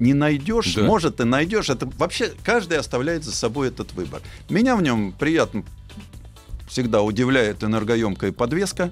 не 0.00 0.12
найдешь, 0.14 0.74
Да. 0.74 0.82
может 0.82 1.20
и 1.20 1.24
найдешь. 1.24 1.70
Это 1.70 1.88
вообще 1.98 2.32
каждый 2.44 2.78
оставляет 2.78 3.24
за 3.24 3.32
собой 3.32 3.68
этот 3.68 3.92
выбор. 3.92 4.20
Меня 4.48 4.74
в 4.76 4.82
нем 4.82 5.12
приятно 5.12 5.62
всегда 6.74 7.02
удивляет 7.02 7.62
энергоемкая 7.62 8.32
подвеска 8.32 8.90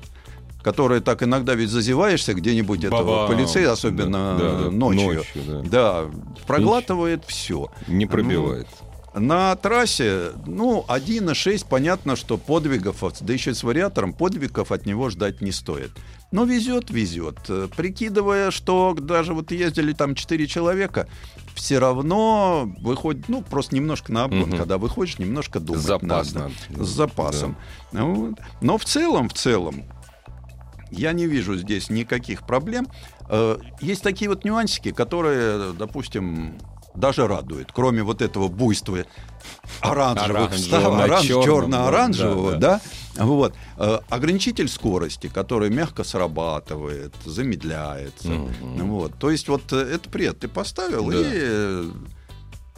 которая 0.62 1.00
так 1.00 1.24
иногда 1.24 1.56
ведь 1.56 1.70
зазеваешься 1.70 2.34
где-нибудь 2.34 2.84
этого 2.84 3.02
Ба-бам. 3.02 3.28
полицея, 3.36 3.72
особенно 3.72 4.38
Да, 4.38 4.58
да, 4.60 4.70
ночью. 4.70 5.14
Ночью, 5.14 5.42
да. 5.44 5.62
Да, 5.64 6.10
проглатывает 6.46 7.24
все. 7.26 7.68
Не 7.88 8.06
пробивает. 8.06 8.68
На 9.14 9.54
трассе, 9.56 10.30
ну, 10.46 10.84
1,6, 10.88 11.66
понятно, 11.68 12.16
что 12.16 12.38
подвигов, 12.38 13.02
да 13.20 13.32
еще 13.32 13.54
с 13.54 13.62
вариатором, 13.62 14.14
подвигов 14.14 14.72
от 14.72 14.86
него 14.86 15.10
ждать 15.10 15.42
не 15.42 15.52
стоит. 15.52 15.90
Но 16.30 16.44
везет, 16.44 16.88
везет. 16.90 17.38
Э, 17.50 17.68
Прикидывая, 17.76 18.50
что 18.50 18.94
даже 18.98 19.34
вот 19.34 19.50
ездили 19.52 19.92
там 19.92 20.14
4 20.14 20.46
человека, 20.46 21.08
все 21.54 21.78
равно 21.78 22.72
выходит, 22.80 23.28
ну, 23.28 23.42
просто 23.42 23.74
немножко 23.74 24.10
на 24.12 24.24
обгон, 24.24 24.48
Мгм. 24.48 24.56
когда 24.56 24.78
выходишь, 24.78 25.18
немножко 25.18 25.60
думать 25.60 25.82
Запас 25.82 26.32
надо. 26.32 26.50
надо. 26.70 26.84
С 26.84 26.88
запасом. 26.88 27.56
Вот. 27.92 28.38
Но 28.62 28.78
в 28.78 28.84
целом, 28.86 29.28
в 29.28 29.34
целом, 29.34 29.84
я 30.90 31.12
не 31.12 31.26
вижу 31.26 31.54
здесь 31.58 31.90
никаких 31.90 32.46
проблем. 32.46 32.86
Э, 33.28 33.58
Есть 33.82 34.02
такие 34.02 34.30
вот 34.30 34.44
нюансики, 34.44 34.90
которые, 34.90 35.74
допустим, 35.74 36.54
даже 36.94 37.26
радуют. 37.26 37.70
Кроме 37.72 38.02
вот 38.02 38.22
этого 38.22 38.48
буйства 38.48 38.98
оранжевых 39.80 40.52
встав, 40.52 40.82
на 40.84 41.04
оранж, 41.04 41.26
черно-оранжевого, 41.26 42.52
да, 42.56 42.80
да, 43.16 43.24
Вот. 43.24 43.54
Э, 43.76 43.98
Ограничитель 44.08 44.68
скорости, 44.68 45.28
который 45.28 45.70
мягко 45.70 46.04
срабатывает, 46.04 47.14
замедляется. 47.24 48.28
Мгм. 48.28 48.88
Вот. 48.88 49.18
То 49.18 49.30
есть 49.30 49.48
вот 49.48 49.72
э, 49.72 49.76
это 49.94 50.08
привет 50.10 50.40
ты 50.40 50.48
поставил 50.48 51.10
Да. 51.10 51.16
и 51.16 51.22
э, 51.24 51.90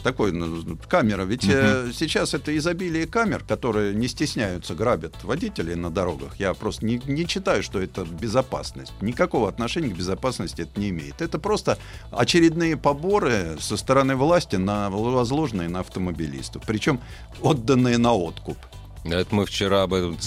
такой 0.04 0.32
ну, 0.32 0.76
камера. 0.88 1.22
Ведь 1.22 1.48
э, 1.48 1.90
сейчас 1.92 2.34
это 2.34 2.56
изобилие 2.56 3.06
камер, 3.06 3.42
которые 3.42 3.94
не 3.94 4.06
стесняются, 4.06 4.74
грабят 4.74 5.24
водителей 5.24 5.74
на 5.74 5.90
дорогах. 5.90 6.36
Я 6.38 6.52
просто 6.54 6.84
не, 6.84 7.00
не 7.06 7.26
читаю, 7.26 7.62
что 7.62 7.80
это 7.80 8.04
безопасность. 8.04 8.92
Никакого 9.00 9.48
отношения 9.48 9.88
к 9.88 9.96
безопасности 9.96 10.60
это 10.60 10.78
не 10.78 10.90
имеет. 10.90 11.22
Это 11.22 11.38
просто 11.38 11.78
очередные 12.12 12.76
поборы 12.76 13.56
со 13.58 13.76
стороны 13.78 14.14
власти, 14.14 14.56
на, 14.56 14.90
возложенные 14.90 15.68
на 15.70 15.80
автомобилистов. 15.80 16.62
Причем 16.66 17.00
отданные 17.40 17.96
на 17.96 18.12
откуп. 18.12 18.58
Это 19.04 19.34
мы 19.34 19.46
вчера 19.46 19.82
об 19.84 19.94
этом 19.94 20.18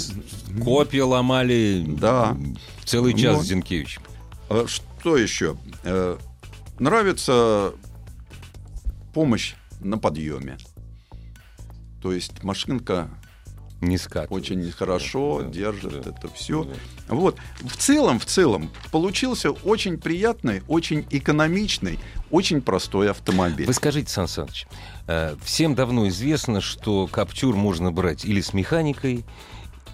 копья 0.63 1.05
ломали 1.05 1.85
Да. 1.87 2.35
целый 2.83 3.13
час 3.13 3.37
Ну. 3.37 3.43
с 3.43 3.45
Зинкевичем. 3.45 4.01
А 4.49 4.65
Что 4.67 5.17
еще? 5.17 5.55
Э, 5.83 6.17
Нравится 6.79 7.73
помощь 9.13 9.55
на 9.79 9.97
подъеме. 9.97 10.57
То 12.01 12.11
есть 12.13 12.43
машинка 12.43 13.09
Не 13.81 13.99
очень 14.29 14.71
хорошо 14.71 15.41
Да, 15.43 15.49
держит 15.49 16.03
да, 16.03 16.09
это 16.09 16.27
все. 16.33 16.63
да. 16.63 16.73
Вот. 17.09 17.37
В 17.61 17.77
целом, 17.77 18.19
в 18.19 18.25
целом, 18.25 18.71
получился 18.91 19.51
очень 19.51 19.97
приятный, 19.99 20.63
очень 20.67 21.05
экономичный, 21.11 21.99
очень 22.31 22.61
простой 22.61 23.11
автомобиль. 23.11 23.67
Вы 23.67 23.73
скажите, 23.73 24.09
Сан 24.11 24.27
Саныч, 24.27 24.65
э, 25.07 25.35
всем 25.43 25.75
давно 25.75 26.07
известно, 26.07 26.59
что 26.59 27.05
Каптюр 27.07 27.55
можно 27.55 27.91
брать 27.91 28.25
или 28.25 28.41
с 28.41 28.53
механикой, 28.53 29.25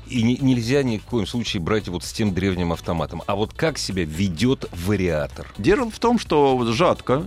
и 0.08 0.24
не- 0.24 0.38
нельзя 0.38 0.84
ни 0.84 0.98
в 0.98 1.04
коем 1.06 1.26
случае 1.28 1.62
брать 1.62 1.88
вот 1.90 2.04
с 2.04 2.14
тем 2.14 2.34
древним 2.34 2.72
автоматом. 2.72 3.22
А 3.28 3.36
вот 3.36 3.54
как 3.54 3.78
себя 3.78 4.06
ведет 4.06 4.66
вариатор? 4.86 5.52
Дело 5.58 5.90
в 5.90 6.00
том, 6.00 6.20
что 6.20 6.64
жатка, 6.72 7.24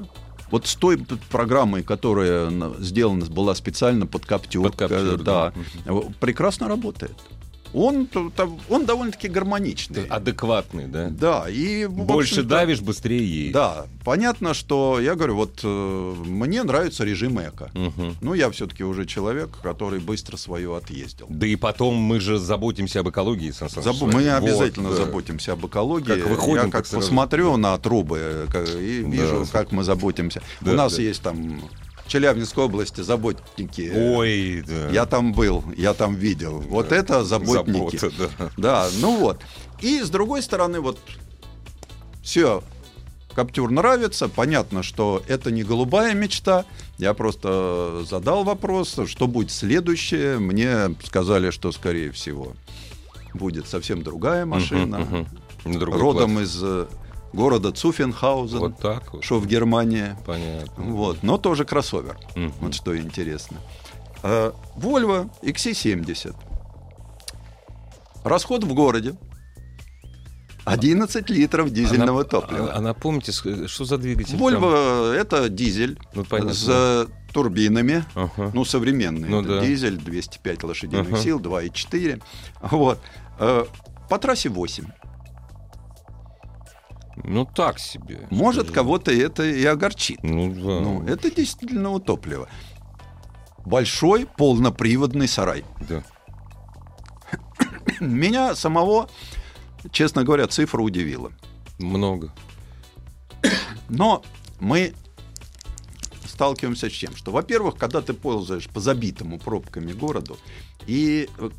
вот 0.50 0.66
с 0.66 0.74
той 0.74 0.98
программой, 1.30 1.82
которая 1.82 2.50
на- 2.50 2.74
сделана 2.78 3.26
была 3.26 3.54
специально 3.54 4.06
под 4.06 4.26
Каптюр, 4.26 4.66
Под 4.66 4.76
Каптюр, 4.76 5.14
э, 5.14 5.16
да, 5.18 5.52
да. 5.84 5.92
прекрасно 6.20 6.68
работает. 6.68 7.14
Он, 7.74 8.08
он 8.68 8.86
довольно-таки 8.86 9.28
гармоничный. 9.28 10.06
Адекватный, 10.06 10.86
да? 10.86 11.08
Да, 11.10 11.44
и 11.48 11.86
Больше 11.86 12.42
давишь, 12.42 12.80
быстрее 12.80 13.24
едешь. 13.24 13.52
Да, 13.54 13.86
понятно, 14.04 14.54
что 14.54 14.98
я 15.00 15.14
говорю, 15.14 15.36
вот 15.36 15.60
э, 15.62 16.14
мне 16.26 16.62
нравится 16.62 17.04
режим 17.04 17.40
эко. 17.40 17.70
Мгм. 17.74 18.16
Ну, 18.20 18.34
я 18.34 18.50
все-таки 18.50 18.84
уже 18.84 19.06
человек, 19.06 19.50
который 19.62 20.00
быстро 20.00 20.36
свое 20.36 20.76
отъездил. 20.76 21.26
Да 21.28 21.46
и 21.46 21.56
потом 21.56 21.94
мы 21.96 22.20
же 22.20 22.38
заботимся 22.38 23.00
об 23.00 23.08
экологии, 23.10 23.50
Сан 23.50 23.68
вами. 23.74 24.12
Мы 24.14 24.22
Вот, 24.24 24.32
обязательно 24.42 24.90
да. 24.90 24.96
заботимся 24.96 25.52
об 25.52 25.66
экологии. 25.66 26.06
Как 26.20 26.28
выходим, 26.28 26.64
я 26.66 26.70
как 26.70 26.86
сразу. 26.86 27.06
посмотрю 27.06 27.56
на 27.56 27.76
трубы 27.78 28.18
э, 28.20 28.46
как- 28.50 28.68
и 28.68 29.02
Да. 29.02 29.08
вижу, 29.08 29.46
как 29.52 29.72
мы 29.72 29.84
заботимся. 29.84 30.42
Да, 30.60 30.72
У 30.72 30.74
нас 30.74 30.96
да. 30.96 31.02
есть 31.02 31.22
там 31.22 31.60
Челябинской 32.06 32.64
области 32.64 33.00
заботники. 33.00 33.92
Ой, 33.94 34.64
да. 34.66 34.90
Я 34.90 35.06
там 35.06 35.32
был, 35.32 35.64
я 35.76 35.94
там 35.94 36.14
видел. 36.14 36.60
Вот 36.60 36.92
это 36.92 37.24
заботники. 37.24 37.96
Забота, 37.96 38.30
да. 38.38 38.50
Да, 38.56 38.88
ну 39.00 39.16
вот. 39.16 39.40
И 39.80 40.00
с 40.02 40.10
другой 40.10 40.42
стороны, 40.42 40.80
вот 40.80 40.98
все, 42.22 42.62
Каптюр 43.34 43.70
нравится. 43.70 44.28
Понятно, 44.28 44.82
что 44.82 45.22
это 45.28 45.50
не 45.50 45.62
голубая 45.62 46.14
мечта. 46.14 46.64
Я 46.96 47.12
просто 47.12 48.02
задал 48.08 48.44
вопрос, 48.44 48.96
что 49.06 49.26
будет 49.26 49.50
следующее. 49.50 50.38
Мне 50.38 50.94
сказали, 51.04 51.50
что, 51.50 51.70
скорее 51.72 52.12
всего, 52.12 52.52
будет 53.34 53.68
совсем 53.68 54.02
другая 54.02 54.46
машина. 54.46 55.26
На 55.64 55.78
другой 55.78 56.00
Родом 56.00 56.34
плат- 56.36 56.44
из 56.44 56.62
города 57.32 57.72
Цуфенхаузен, 57.72 58.58
Вот 58.58 58.78
так 58.78 59.12
вот. 59.12 59.24
что 59.24 59.38
в 59.38 59.46
Германии. 59.46 60.16
Понятно. 60.24 60.84
Вот, 60.84 61.22
но 61.22 61.38
тоже 61.38 61.64
кроссовер. 61.64 62.16
Мгм. 62.34 62.52
Вот 62.60 62.74
что 62.74 62.96
интересно. 62.96 63.58
Э, 64.22 64.52
Volvo 64.76 65.28
XC70. 65.42 66.34
Расход 68.24 68.64
в 68.64 68.74
городе 68.74 69.14
11 70.64 71.30
литров 71.30 71.70
дизельного 71.70 72.22
А 72.22 72.24
топлива. 72.24 72.72
А, 72.72 72.78
а 72.78 72.80
напомните, 72.80 73.30
что 73.32 73.84
за 73.84 73.98
двигатель? 73.98 74.36
Volvo 74.36 75.12
это 75.12 75.48
дизель 75.48 75.96
Ну, 76.14 76.24
понятно. 76.24 76.54
с 76.54 77.08
турбинами. 77.32 78.04
там? 78.14 78.30
Ага. 78.36 78.50
Ну, 78.52 78.64
современный. 78.64 79.28
Ну, 79.28 79.42
да. 79.42 79.60
дизель, 79.60 79.96
205 79.96 80.64
лошадиных 80.64 81.06
Ага. 81.08 81.16
сил, 81.18 81.38
2,4. 81.38 82.20
Вот. 82.62 82.98
Э, 83.38 83.64
По 84.08 84.18
трассе 84.18 84.48
8. 84.48 84.86
Ну, 87.24 87.44
так 87.44 87.78
себе. 87.78 88.26
Может, 88.30 88.70
кого-то 88.70 89.10
это 89.10 89.44
и 89.44 89.64
огорчит. 89.64 90.22
Ну, 90.22 90.52
да. 90.52 90.60
Ну, 90.60 91.04
это 91.06 91.30
дизельного 91.30 92.00
топлива. 92.00 92.48
Большой 93.64 94.26
полноприводный 94.26 95.26
сарай. 95.26 95.64
Да. 95.88 96.04
Меня 98.00 98.54
самого, 98.54 99.08
честно 99.90 100.24
говоря, 100.24 100.46
цифра 100.46 100.80
удивила. 100.80 101.32
Много. 101.78 102.32
Но 103.88 104.22
мы 104.60 104.94
сталкиваемся 106.26 106.90
с 106.90 106.92
чем? 106.92 107.16
Что, 107.16 107.32
во-первых, 107.32 107.76
когда 107.76 108.02
ты 108.02 108.12
ползаешь 108.12 108.68
по 108.68 108.80
забитому 108.80 109.38
пробками 109.38 109.92
городу, 109.92 110.38
и 110.86 111.28
э, 111.38 111.50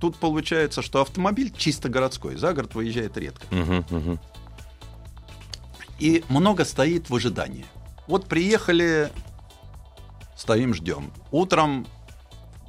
тут 0.00 0.16
получается, 0.16 0.82
что 0.82 1.00
автомобиль 1.00 1.52
чисто 1.56 1.88
городской, 1.88 2.36
за 2.36 2.52
город 2.52 2.74
выезжает 2.74 3.16
редко. 3.16 3.46
Мгм, 3.50 3.84
мгм. 3.90 4.20
И 5.98 6.24
много 6.28 6.64
стоит 6.64 7.10
в 7.10 7.14
ожидании. 7.14 7.66
Вот 8.06 8.26
приехали, 8.26 9.10
стоим, 10.36 10.74
ждем. 10.74 11.12
Утром 11.30 11.86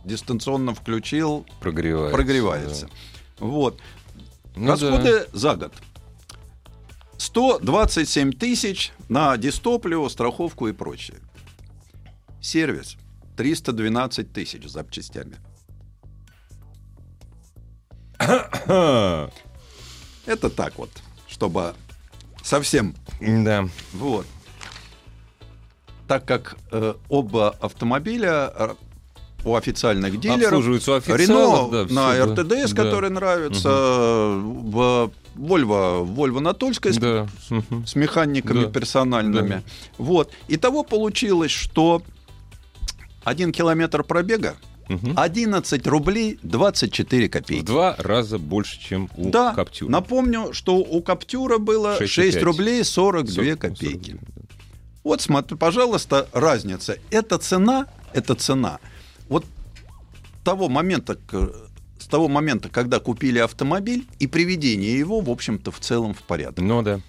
дистанционно 0.04 0.74
включил, 0.74 1.46
Прогревается. 1.60 2.16
прогревается. 2.16 2.90
Вот. 3.40 3.80
Ну 4.56 4.66
да. 4.66 4.72
Расходы 4.72 5.28
за 5.34 5.56
год. 5.56 5.74
127 7.18 8.32
тысяч 8.32 8.92
на 9.08 9.38
дистопливо, 9.38 10.08
страховку 10.10 10.68
и 10.68 10.74
прочее. 10.74 11.18
Сервис 12.42 12.98
312 13.38 14.34
тысяч 14.34 14.68
с 14.68 14.72
запчастями. 14.72 15.38
Это 20.26 20.50
так 20.50 20.78
вот, 20.78 20.90
чтобы 21.28 21.76
совсем 22.44 22.96
Да. 23.22 23.68
вот. 23.94 24.26
Так 26.08 26.26
как 26.26 26.58
э, 26.72 26.96
оба 27.08 27.50
автомобиля 27.62 28.52
э, 28.56 28.70
у 29.46 29.56
официальных 29.56 30.20
дилеров 30.20 30.44
Обслуживаются 30.60 30.94
у 30.94 31.16
Рено 31.16 31.70
да, 31.72 31.94
на 31.94 32.14
да. 32.14 32.26
РТДС, 32.44 32.72
Да. 32.74 32.84
который 32.84 33.10
нравится, 33.12 33.70
в 33.70 35.12
Volvo, 35.38 36.04
Volvo 36.06 36.40
на 36.40 36.54
Тульской 36.54 36.94
с- 36.94 36.98
Да. 36.98 37.28
Мгм. 37.50 37.86
с 37.86 37.96
механиками 37.96 38.66
Да. 38.66 38.72
персональными. 38.72 39.64
Вот. 39.98 40.32
Итого 40.48 40.84
получилось, 40.84 41.52
что 41.52 42.02
один 43.24 43.52
километр 43.52 44.04
пробега 44.04 44.56
Мгм. 44.90 45.14
11 45.16 45.88
рублей 45.88 46.40
24 46.44 47.28
В 47.28 47.32
копейки. 47.32 47.64
два 47.64 47.96
раза 48.00 48.40
больше, 48.40 48.80
чем 48.82 49.10
у 49.16 49.30
да, 49.30 49.54
Каптюра. 49.54 49.92
напомню, 49.92 50.52
что 50.52 50.78
у 50.78 51.02
Каптюра 51.02 51.60
было 51.60 51.96
6, 51.98 52.12
6,5. 52.12 52.42
рублей 52.44 52.84
42 52.84 53.44
Сорок- 53.46 53.60
копейки. 53.60 54.10
сорок 54.12 54.22
две, 54.24 54.34
да. 54.36 54.56
Вот 55.04 55.22
смотри, 55.22 55.56
пожалуйста, 55.58 56.28
разница. 56.34 56.98
Это 57.12 57.38
цена, 57.38 57.86
это 58.14 58.34
цена. 58.36 58.80
Вот 59.30 59.46
того 60.44 60.70
момента, 60.70 61.18
с 62.00 62.08
того 62.08 62.28
момента, 62.28 62.70
когда 62.70 63.00
купили 63.00 63.38
автомобиль 63.40 64.08
и 64.18 64.26
приведение 64.28 64.98
его, 64.98 65.22
в 65.22 65.30
общем-то, 65.30 65.72
в 65.72 65.80
целом 65.80 66.14
в 66.16 66.22
порядок. 66.24 66.60
Ну 66.66 66.82
да. 66.82 67.00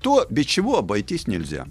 То, 0.00 0.26
без 0.30 0.46
чего 0.46 0.78
обойтись 0.78 1.26
нельзя. 1.26 1.66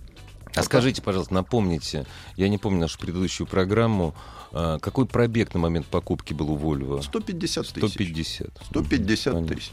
А 0.58 0.64
скажите, 0.64 1.02
пожалуйста, 1.02 1.34
напомните, 1.34 2.06
я 2.36 2.50
не 2.50 2.58
помню 2.58 2.80
нашу 2.80 2.98
предыдущую 3.00 3.48
программу, 3.48 4.16
а, 4.52 4.80
какой 4.80 5.06
пробег 5.06 5.54
на 5.54 5.60
момент 5.60 5.86
покупки 5.88 6.34
был 6.34 6.52
у 6.52 6.58
Volvo? 6.58 7.02
150 7.02 7.68
тысяч. 7.68 7.90
150. 7.92 8.50
150 8.70 9.34
Понятно. 9.34 9.56
тысяч. 9.56 9.72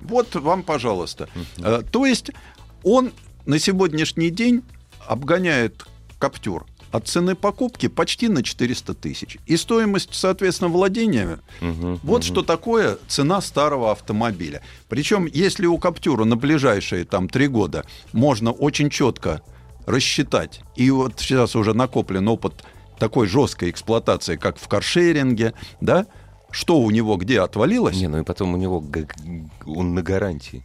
Вот 0.00 0.34
вам, 0.34 0.62
пожалуйста. 0.62 1.28
Э, 1.58 1.82
То 1.90 2.06
есть 2.06 2.30
он 2.82 3.12
на 3.46 3.58
сегодняшний 3.58 4.30
день 4.30 4.62
обгоняет 5.06 5.84
Каптюр 6.18 6.66
от 6.92 7.08
цены 7.08 7.34
покупки 7.34 7.88
почти 7.88 8.28
на 8.28 8.42
400 8.42 8.94
тысяч. 8.94 9.38
И 9.46 9.56
стоимость, 9.56 10.10
соответственно, 10.14 10.70
владения 10.70 11.40
Мгм, 11.60 12.00
Вот 12.02 12.18
мгм. 12.18 12.22
что 12.22 12.42
такое 12.42 12.98
цена 13.08 13.40
старого 13.40 13.90
автомобиля. 13.92 14.60
Причем, 14.88 15.26
если 15.26 15.66
у 15.66 15.78
Каптюра 15.78 16.24
на 16.24 16.36
ближайшие 16.36 17.04
там 17.04 17.28
три 17.28 17.46
года 17.48 17.84
можно 18.12 18.52
очень 18.52 18.90
четко 18.90 19.42
рассчитать, 19.86 20.60
и 20.76 20.90
вот 20.90 21.14
сейчас 21.18 21.56
уже 21.56 21.74
накоплен 21.74 22.28
опыт 22.28 22.64
такой 22.98 23.26
жесткой 23.26 23.70
эксплуатации, 23.70 24.36
как 24.36 24.58
в 24.58 24.68
каршеринге, 24.68 25.54
да, 25.80 26.06
что 26.50 26.78
у 26.78 26.90
него 26.90 27.16
где 27.16 27.40
отвалилось, 27.40 27.96
Не, 27.96 28.08
ну 28.08 28.20
и 28.20 28.24
потом 28.24 28.54
у 28.54 28.56
него 28.56 28.84
он 29.66 29.94
на 29.94 30.02
гарантии. 30.02 30.64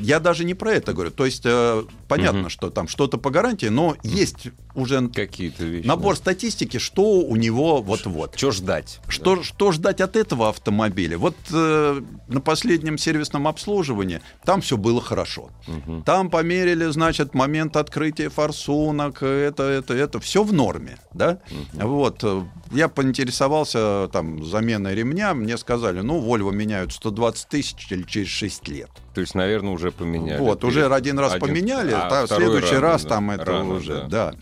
Я 0.00 0.20
даже 0.20 0.44
не 0.44 0.54
про 0.54 0.72
это 0.72 0.92
говорю. 0.92 1.10
То 1.10 1.24
есть 1.26 1.42
э, 1.44 1.84
понятно, 2.08 2.40
Мгм. 2.40 2.48
что 2.50 2.70
там 2.70 2.88
что-то 2.88 3.18
по 3.18 3.30
гарантии, 3.30 3.66
но 3.66 3.96
есть 4.02 4.48
уже 4.74 5.06
Какие-то 5.08 5.64
вещи. 5.64 5.86
набор 5.86 6.16
статистики, 6.16 6.78
что 6.78 7.20
у 7.20 7.36
него 7.36 7.80
вот-вот. 7.82 8.36
Что 8.36 8.50
ждать? 8.50 9.00
Что, 9.08 9.42
что 9.42 9.72
ждать 9.72 10.00
от 10.00 10.16
этого 10.16 10.48
автомобиля? 10.48 11.16
Вот 11.18 11.36
э, 11.52 12.00
на 12.28 12.40
последнем 12.40 12.98
сервисном 12.98 13.46
обслуживании 13.46 14.20
там 14.44 14.60
все 14.60 14.76
было 14.76 15.00
хорошо. 15.00 15.50
Мгм. 15.66 16.02
Там 16.02 16.30
померили, 16.30 16.86
значит, 16.86 17.34
момент 17.34 17.76
открытия 17.76 18.28
форсунок, 18.30 19.22
это, 19.22 19.62
это, 19.62 19.94
это, 19.94 20.18
все 20.20 20.42
в 20.42 20.52
норме, 20.52 20.98
да? 21.12 21.38
Вот, 21.72 22.20
э, 22.24 22.42
я 22.72 22.88
поинтересовался 22.88 24.08
там 24.12 24.44
заменой 24.44 24.94
ремня, 24.94 25.34
мне 25.34 25.56
сказали, 25.58 26.00
ну, 26.00 26.20
Volvo 26.20 26.52
меняют 26.52 26.92
120 26.92 27.48
тысяч 27.48 27.90
или 27.90 28.02
через 28.02 28.28
6 28.28 28.68
лет. 28.68 28.90
То 29.14 29.20
есть, 29.20 29.34
наверное, 29.34 29.72
уже 29.72 29.83
поменяли. 29.92 30.40
Вот, 30.40 30.60
Перед- 30.60 30.72
уже 30.72 30.86
один 30.94 31.18
раз 31.18 31.32
один- 31.34 31.48
поменяли, 31.48 31.92
а, 31.92 32.26
в 32.26 32.28
следующий 32.28 32.74
рано, 32.74 32.80
раз 32.80 33.02
там 33.02 33.30
это 33.30 33.44
рано, 33.44 33.74
уже, 33.74 34.06
да. 34.08 34.32
да. 34.32 34.34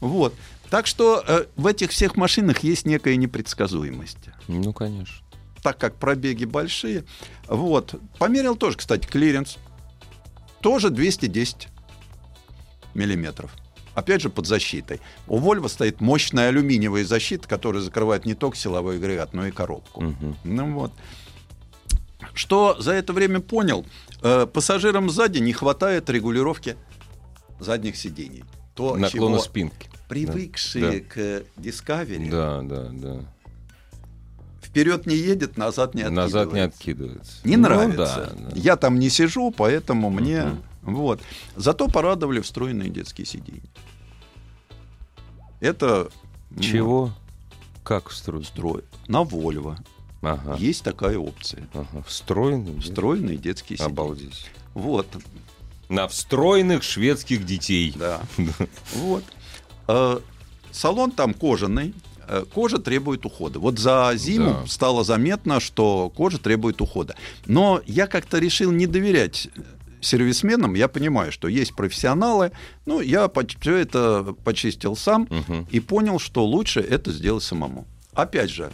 Вот. 0.00 0.34
Так 0.70 0.86
что 0.86 1.22
э, 1.26 1.44
в 1.56 1.66
этих 1.66 1.90
всех 1.90 2.16
машинах 2.16 2.60
есть 2.64 2.86
некая 2.86 3.16
непредсказуемость 3.16 4.18
Ну, 4.48 4.72
конечно. 4.72 5.24
так 5.62 5.78
как 5.78 5.94
пробеги 5.96 6.44
большие. 6.44 7.04
Вот. 7.48 7.94
Померил 8.18 8.56
тоже, 8.56 8.76
кстати, 8.76 9.06
клиренс. 9.06 9.58
Тоже 10.60 10.90
210 10.90 11.68
миллиметров. 12.94 13.52
Опять 13.94 14.20
же, 14.20 14.28
под 14.28 14.46
защитой. 14.46 15.00
У 15.26 15.38
Volvo 15.38 15.68
стоит 15.68 16.00
мощная 16.00 16.48
алюминиевая 16.48 17.04
защита, 17.04 17.48
которая 17.48 17.82
закрывает 17.82 18.26
не 18.26 18.34
только 18.34 18.56
силовой 18.56 18.96
агрегат, 18.96 19.32
но 19.32 19.46
и 19.46 19.50
коробку. 19.50 20.02
Мгм. 20.02 20.36
Ну 20.44 20.72
вот. 20.74 20.92
Что 22.36 22.76
за 22.78 22.92
это 22.92 23.12
время 23.14 23.40
понял? 23.40 23.86
Э, 24.22 24.46
пассажирам 24.46 25.08
сзади 25.08 25.38
не 25.38 25.54
хватает 25.54 26.10
регулировки 26.10 26.76
задних 27.58 27.96
сидений. 27.96 28.44
То, 28.74 28.94
Наклона 28.96 29.36
чего 29.36 29.38
спинки. 29.38 29.88
привыкшие 30.06 31.00
Да. 31.00 31.06
к 31.08 31.16
Discovery, 31.56 32.30
Да, 32.30 32.60
да, 32.62 32.88
да. 32.92 33.20
вперед 34.62 35.06
не 35.06 35.16
едет, 35.16 35.56
назад 35.56 35.94
не 35.94 36.02
откидывается. 36.02 36.36
Назад 36.38 36.52
не 36.52 36.60
откидывается. 36.60 37.32
Не 37.48 37.56
Ну 37.56 37.62
нравится. 37.62 38.30
да, 38.38 38.50
да. 38.50 38.52
Я 38.54 38.76
там 38.76 38.98
не 38.98 39.08
сижу, 39.08 39.50
поэтому 39.50 40.10
мне... 40.10 40.42
Мгм. 40.42 40.62
Вот. 40.94 41.20
Зато 41.56 41.88
порадовали 41.88 42.40
встроенные 42.40 42.90
детские 42.90 43.26
сиденья. 43.26 43.62
Это... 45.60 46.10
ну, 46.50 46.60
Чего? 46.62 47.10
Как 47.82 48.10
встроить? 48.10 48.46
Строй. 48.48 48.84
На 49.08 49.22
Volvo 49.22 49.76
Ага. 50.32 50.56
есть 50.58 50.82
такая 50.82 51.18
опция. 51.18 51.68
ага. 51.74 52.02
Встроенный? 52.06 52.74
да? 52.74 52.80
Встроенные 52.80 53.36
детские 53.36 53.76
сиденья. 53.78 53.92
Обалдеть. 53.92 54.46
Вот, 54.74 55.06
На 55.88 56.08
встроенных 56.08 56.82
шведских 56.82 57.46
детей. 57.46 57.92
да. 57.96 58.20
Вот. 58.94 59.24
Э, 59.88 60.18
Салон 60.72 61.10
там 61.12 61.32
кожаный. 61.32 61.94
Э, 62.28 62.44
Кожа 62.52 62.78
требует 62.78 63.24
ухода. 63.24 63.58
Вот 63.60 63.78
за 63.78 64.12
зиму 64.16 64.50
Да. 64.62 64.66
стало 64.66 65.04
заметно, 65.04 65.60
что 65.60 66.10
кожа 66.10 66.38
требует 66.38 66.80
ухода. 66.80 67.14
Но 67.46 67.80
я 67.86 68.06
как-то 68.08 68.38
решил 68.38 68.72
не 68.72 68.86
доверять 68.88 69.48
сервисменам. 70.00 70.74
Я 70.74 70.88
понимаю, 70.88 71.32
что 71.32 71.48
есть 71.48 71.74
профессионалы. 71.74 72.50
Ну, 72.84 73.00
я 73.00 73.30
все 73.60 73.76
это 73.76 74.34
почистил 74.44 74.96
сам 74.96 75.26
Мгм. 75.30 75.66
и 75.70 75.80
понял, 75.80 76.18
что 76.18 76.44
лучше 76.44 76.80
это 76.80 77.12
сделать 77.12 77.42
самому. 77.44 77.86
Опять 78.12 78.50
же, 78.50 78.70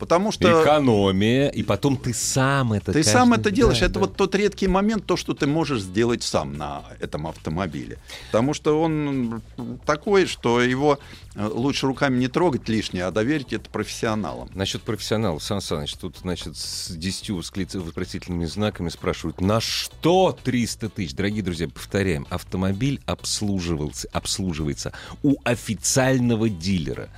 потому 0.00 0.32
что... 0.32 0.62
Экономия, 0.62 1.48
и 1.48 1.62
потом 1.62 1.96
ты 1.96 2.12
сам 2.12 2.72
это 2.72 2.92
Ты 2.92 3.04
сам 3.04 3.34
это 3.34 3.50
делаешь. 3.50 3.78
Да, 3.80 3.86
это 3.86 3.94
да. 3.94 4.00
вот 4.00 4.16
тот 4.16 4.34
редкий 4.34 4.66
момент, 4.66 5.06
то, 5.06 5.16
что 5.16 5.34
ты 5.34 5.46
можешь 5.46 5.82
сделать 5.82 6.22
сам 6.22 6.56
на 6.56 6.82
этом 6.98 7.26
автомобиле. 7.26 7.98
Потому 8.32 8.54
что 8.54 8.80
он 8.80 9.42
такой, 9.84 10.26
что 10.26 10.60
его 10.60 10.98
э, 11.36 11.46
лучше 11.46 11.86
руками 11.86 12.18
не 12.18 12.28
трогать 12.28 12.68
лишнее, 12.68 13.04
а 13.04 13.10
доверить 13.10 13.52
это 13.52 13.68
профессионалам. 13.70 14.50
Насчет 14.54 14.82
профессионалов, 14.82 15.42
Сан 15.42 15.60
Саныч, 15.60 15.94
тут, 15.94 16.16
значит, 16.22 16.56
с 16.56 16.90
10 16.90 17.30
восклиц- 17.30 17.78
вопросительными 17.78 18.46
знаками 18.46 18.88
спрашивают, 18.88 19.40
на 19.40 19.60
что 19.60 20.36
300 20.42 20.88
тысяч? 20.88 21.14
Дорогие 21.14 21.42
друзья, 21.42 21.68
повторяем, 21.68 22.26
автомобиль 22.30 23.00
обслуживался, 23.04 24.08
обслуживается 24.12 24.92
у 25.22 25.36
официального 25.44 26.48
дилера. 26.48 27.10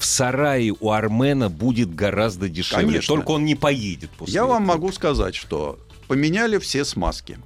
В 0.00 0.04
сарае 0.06 0.74
у 0.80 0.92
Армена 0.92 1.50
будет 1.50 1.94
гораздо 1.94 2.48
дешевле. 2.48 2.86
Конечно. 2.86 3.14
Только 3.16 3.32
он 3.32 3.44
не 3.44 3.54
поедет 3.54 4.08
после 4.12 4.32
Я 4.32 4.46
вам 4.46 4.62
этого. 4.64 4.76
могу 4.78 4.92
сказать, 4.92 5.34
что 5.34 5.78
поменяли 6.08 6.56
все 6.56 6.86
смазки. 6.86 7.38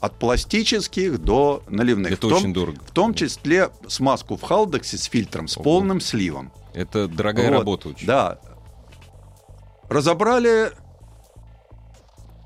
От 0.00 0.16
пластических 0.20 1.18
до 1.18 1.64
наливных. 1.68 2.12
Это 2.12 2.28
в, 2.28 2.30
том, 2.30 2.38
очень 2.38 2.54
дорого. 2.54 2.78
в 2.86 2.92
том 2.92 3.12
числе 3.12 3.70
смазку 3.88 4.36
в 4.36 4.42
Халдексе 4.42 4.98
с 4.98 5.06
фильтром, 5.06 5.48
с 5.48 5.56
Ого. 5.56 5.64
полным 5.64 6.00
сливом. 6.00 6.52
Это 6.74 7.08
дорогая 7.08 7.50
Вот, 7.50 7.58
работа 7.58 7.88
очень. 7.88 8.06
Да. 8.06 8.38
Разобрали 9.88 10.70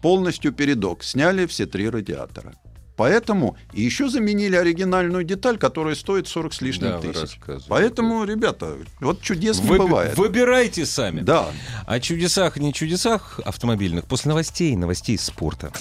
полностью 0.01 0.55
передок, 0.55 1.05
сняли 1.05 1.45
все 1.45 1.67
три 1.67 1.91
радиатора. 1.91 2.55
Поэтому 2.99 3.57
и 3.73 3.81
еще 3.83 4.09
заменили 4.09 4.57
оригинальную 4.57 5.23
деталь, 5.23 5.57
которая 5.57 5.95
стоит 5.95 6.27
40 6.27 6.53
с 6.53 6.61
лишним 6.61 6.91
Да, 6.91 6.99
тысяч. 6.99 7.39
Поэтому, 7.69 8.25
ребята, 8.25 8.77
вот 9.01 9.23
чудес 9.23 9.61
не 9.61 9.69
Вы- 9.69 9.79
бывает. 9.79 10.19
Выбирайте 10.19 10.85
сами. 10.85 11.21
Да. 11.21 11.47
О 11.87 12.01
чудесах 12.01 12.57
и 12.57 12.61
не 12.61 12.75
чудесах 12.75 13.39
автомобильных 13.45 14.07
после 14.07 14.31
новостей, 14.31 14.75
новостей 14.75 15.17
спорта. 15.17 15.73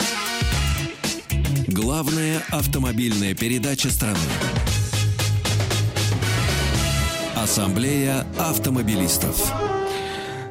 Главная 1.68 2.44
автомобильная 2.52 3.34
передача 3.34 3.90
страны. 3.90 4.20
Ассамблея 7.36 8.28
автомобилистов. 8.38 9.52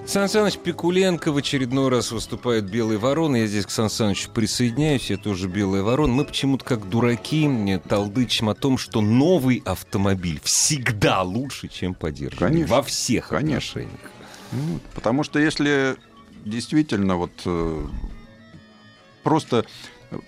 Сан 0.07 0.29
Саныч 0.29 0.59
Пикуленко 0.59 1.33
в 1.33 1.37
очередной 1.37 1.88
раз 1.88 2.12
выступает 2.12 2.71
«Белый 2.71 2.97
ворон». 2.97 3.35
Я 3.35 3.49
здесь 3.49 3.66
к 3.66 3.71
Сан 3.71 3.90
Санычу 3.90 4.31
присоединяюсь, 4.31 5.11
я 5.11 5.16
тоже 5.16 5.49
«Белый 5.49 5.83
ворон». 5.83 6.12
Мы 6.12 6.25
почему-то 6.25 6.64
как 6.64 6.88
дураки 6.88 7.49
мне 7.49 7.81
толдычим 7.81 8.49
о 8.49 8.55
том, 8.55 8.79
что 8.79 9.01
новый 9.01 9.62
автомобиль 9.64 10.40
всегда 10.45 11.23
лучше, 11.23 11.66
чем 11.66 11.92
подержанный. 11.92 12.53
Конечно. 12.53 12.77
Во 12.77 12.83
всех 12.85 13.29
Конечно. 13.31 13.57
отношениях. 13.57 14.11
Ну, 14.53 14.79
Потому 14.95 15.25
что 15.25 15.40
если 15.40 15.97
действительно 16.45 17.16
вот 17.16 17.33
э, 17.45 17.87
просто 19.25 19.66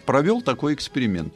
провел 0.06 0.42
такой 0.42 0.74
эксперимент, 0.74 1.34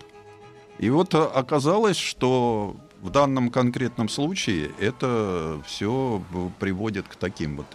и 0.81 0.91
вот 0.91 1.15
э, 1.15 1.19
оказалось, 1.19 1.97
что 1.97 2.77
в 3.03 3.11
данном 3.11 3.51
конкретном 3.51 4.09
случае 4.09 4.73
это 4.81 5.63
все 5.65 6.21
приводит 6.59 7.07
к 7.07 7.15
таким 7.15 7.59
вот 7.59 7.67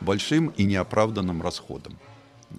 большим 0.00 0.48
и 0.56 0.64
неоправданным 0.64 1.42
расходам. 1.42 1.96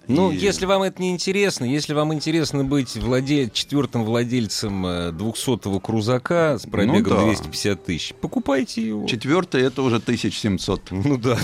Ну, 0.08 0.32
И- 0.32 0.36
если 0.38 0.65
вам 0.65 0.84
это 0.84 1.02
не 1.02 1.10
интересно, 1.10 1.65
если 1.65 1.93
вам 1.93 2.13
интересно 2.13 2.63
быть 2.63 2.95
владе... 2.95 3.49
четвертым 3.52 4.04
владельцем 4.04 4.86
э, 4.86 5.12
200-го 5.12 5.80
крузака 5.80 6.58
с 6.60 6.69
пробегом 6.69 7.02
Ну 7.04 7.10
да. 7.10 7.23
250 7.23 7.84
тысяч, 7.86 8.13
покупайте 8.13 8.88
его. 8.88 9.08
Четвертый 9.08 9.63
это 9.63 9.82
уже 9.82 9.95
1700. 9.95 10.82
Ну 10.91 11.17
да. 11.17 11.38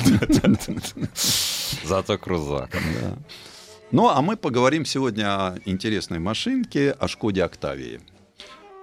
Зато 1.84 2.18
крузак. 2.18 2.78
Ну, 3.92 4.10
а 4.10 4.22
мы 4.22 4.36
поговорим 4.36 4.86
сегодня 4.86 5.26
о 5.28 5.56
интересной 5.66 6.20
машинке, 6.20 6.92
о 6.92 7.08
Шкоде 7.08 7.44
Октавии. 7.44 8.00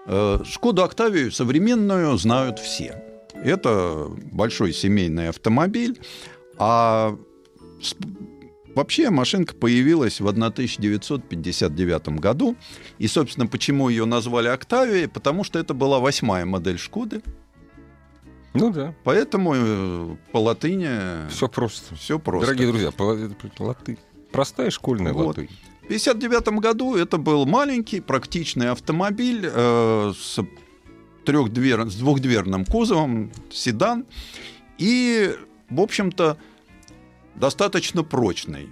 Э, 0.07 0.39
Шкоду 0.45 0.83
Октавию 0.83 1.31
современную 1.31 2.17
знают 2.19 2.59
все. 2.59 3.03
Это 3.35 4.09
большой 4.33 4.73
семейный 4.73 5.29
автомобиль, 5.29 6.01
а 6.59 7.17
вообще 8.75 9.11
машинка 9.11 9.55
появилась 9.55 10.21
в 10.21 10.27
1959 10.29 12.09
году. 12.21 12.57
И, 12.99 13.07
собственно, 13.09 13.47
почему 13.47 13.89
ее 13.89 14.05
назвали 14.05 14.49
Октавией? 14.49 15.09
Потому 15.09 15.45
что 15.45 15.59
это 15.59 15.75
была 15.75 15.99
восьмая 16.01 16.45
модель 16.45 16.79
Шкоды. 16.79 17.23
Ну 18.55 18.71
да, 18.71 18.95
Поэтому 19.05 19.55
э, 19.57 20.17
по 20.31 20.39
латыни 20.39 21.27
все 21.31 21.49
просто. 21.49 21.95
все 21.95 22.19
просто. 22.19 22.47
Дорогие 22.49 22.69
друзья, 22.69 22.91
по- 22.91 23.15
это 23.15 23.63
латы. 23.63 23.99
Простая 24.31 24.71
школьная 24.71 25.13
Вот. 25.15 25.39
латынь. 25.39 25.49
В 25.81 25.85
1959 25.87 26.61
году 26.61 26.95
это 26.97 27.17
был 27.19 27.47
маленький 27.47 28.01
практичный 28.01 28.71
автомобиль 28.71 29.49
э, 29.51 30.13
с, 30.15 30.39
трехдвер... 31.25 31.89
с 31.91 31.95
двухдверным 31.97 32.65
кузовом, 32.67 33.33
седан, 33.51 34.05
и, 34.79 35.35
в 35.73 35.81
общем-то, 35.81 36.37
достаточно 37.35 38.03
прочный. 38.05 38.69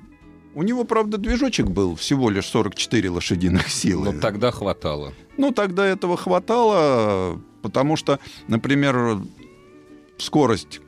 У 0.54 0.62
него, 0.62 0.84
правда, 0.84 1.16
движочек 1.16 1.66
был 1.66 1.94
всего 1.94 2.28
лишь 2.28 2.46
44 2.46 3.10
лошадиных 3.10 3.68
силы. 3.68 4.12
Но 4.12 4.20
тогда 4.20 4.50
хватало. 4.50 5.12
Ну, 5.36 5.52
тогда 5.52 5.86
этого 5.86 6.16
хватало, 6.16 7.40
потому 7.62 7.96
что, 7.96 8.18
например, 8.48 9.18
скорость 10.18 10.80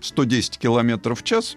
110 0.00 0.58
километров 0.58 1.20
в 1.20 1.22
час 1.22 1.56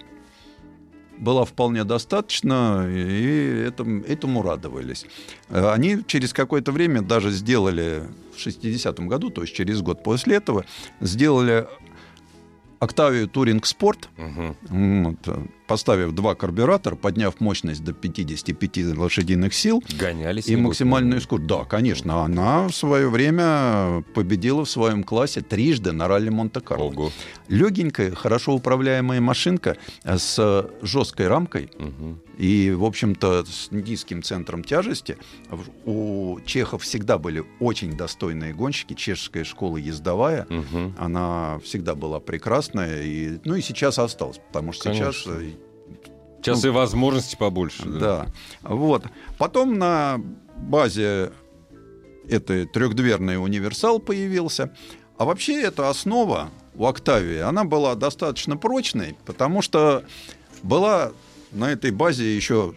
была 1.18 1.46
вполне 1.46 1.84
достаточно, 1.84 2.86
и 2.90 3.64
этому, 3.68 4.04
этому 4.04 4.42
радовались. 4.42 5.06
Они 5.50 6.00
через 6.06 6.34
какое-то 6.34 6.72
время 6.72 7.02
даже 7.02 7.32
сделали 7.32 8.04
в 8.36 8.46
60-м 8.46 9.08
году, 9.08 9.30
то 9.30 9.42
есть 9.42 9.54
через 9.54 9.82
год 9.82 10.04
после 10.04 10.36
этого, 10.36 10.66
сделали 11.00 11.68
Октавию 12.84 13.28
Туринг 13.28 13.66
Спорт, 13.66 14.10
Мгм. 14.18 14.56
вот, 15.06 15.28
э, 15.28 15.46
поставив 15.74 16.12
два 16.12 16.36
карбюратора, 16.36 16.96
подняв 16.96 17.40
мощность 17.40 17.84
до 17.84 17.94
55 17.94 18.96
лошадиных 18.96 19.56
сил, 19.56 19.84
Гонялись. 20.00 20.48
и 20.48 20.56
максимальную 20.56 21.20
скорость. 21.20 21.48
Да, 21.48 21.64
конечно, 21.66 22.22
она 22.24 22.68
в 22.68 22.76
свое 22.76 23.10
время 23.10 24.04
победила 24.14 24.66
в 24.66 24.70
своем 24.70 25.04
классе 25.04 25.42
трижды 25.42 25.92
на 25.92 26.08
ралли 26.08 26.30
Монте-Карло. 26.30 26.84
Ого. 26.92 27.12
Легенькая, 27.48 28.14
хорошо 28.14 28.54
управляемая 28.54 29.20
машинка 29.20 29.76
э, 30.04 30.18
с 30.20 30.70
жесткой 30.84 31.28
рамкой 31.28 31.72
Мгм. 31.80 32.20
и, 32.38 32.70
в 32.72 32.84
общем-то, 32.86 33.44
с 33.46 33.72
низким 33.72 34.22
центром 34.22 34.64
тяжести. 34.64 35.18
У 35.86 36.38
чехов 36.46 36.84
всегда 36.84 37.18
были 37.18 37.44
очень 37.60 37.98
достойные 37.98 38.54
гонщики. 38.54 38.94
Чешская 38.94 39.44
школа 39.44 39.78
ездовая. 39.78 40.46
Мгм. 40.50 40.94
Она 41.00 41.60
всегда 41.64 41.96
была 41.96 42.20
прекрасная. 42.20 43.02
И, 43.04 43.40
ну 43.44 43.56
и 43.56 43.62
сейчас 43.62 43.98
осталась, 43.98 44.40
потому 44.48 44.72
что 44.72 44.94
сейчас 44.94 45.24
Конечно. 45.24 45.44
э, 45.44 45.52
Сейчас 46.44 46.66
и 46.66 46.70
возможности 46.70 47.36
побольше. 47.36 47.84
Ну, 47.86 48.00
да. 48.00 48.28
Вот. 48.62 49.06
Потом 49.38 49.78
на 49.78 50.20
базе 50.58 51.32
этой 52.30 52.66
трехдверный 52.66 53.42
универсал 53.42 54.00
появился. 54.00 54.74
А 55.18 55.26
вообще 55.26 55.62
эта 55.62 55.90
основа 55.90 56.50
у 56.76 56.86
Октавии, 56.86 57.40
она 57.40 57.64
была 57.64 57.96
достаточно 57.96 58.58
прочной, 58.58 59.16
потому 59.26 59.62
что 59.62 60.04
была 60.64 61.12
на 61.52 61.72
этой 61.72 61.92
базе 61.92 62.36
еще 62.36 62.74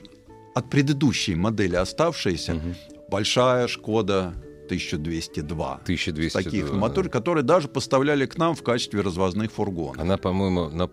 от 0.55 0.69
предыдущей 0.71 1.35
модели 1.35 1.77
оставшаяся 1.77 2.55
Мгм. 2.55 2.75
большая 3.09 3.69
Шкода 3.69 4.35
1202. 4.67 5.81
1200. 5.85 6.43
Таких 6.43 6.73
моторов, 6.73 7.11
которые 7.11 7.43
даже 7.45 7.69
поставляли 7.69 8.27
к 8.27 8.37
нам 8.39 8.55
в 8.55 8.63
качестве 8.63 9.01
развозных 9.01 9.53
фургонов. 9.53 9.99
Она, 9.99 10.17
по-моему, 10.19 10.69
на- 10.69 10.89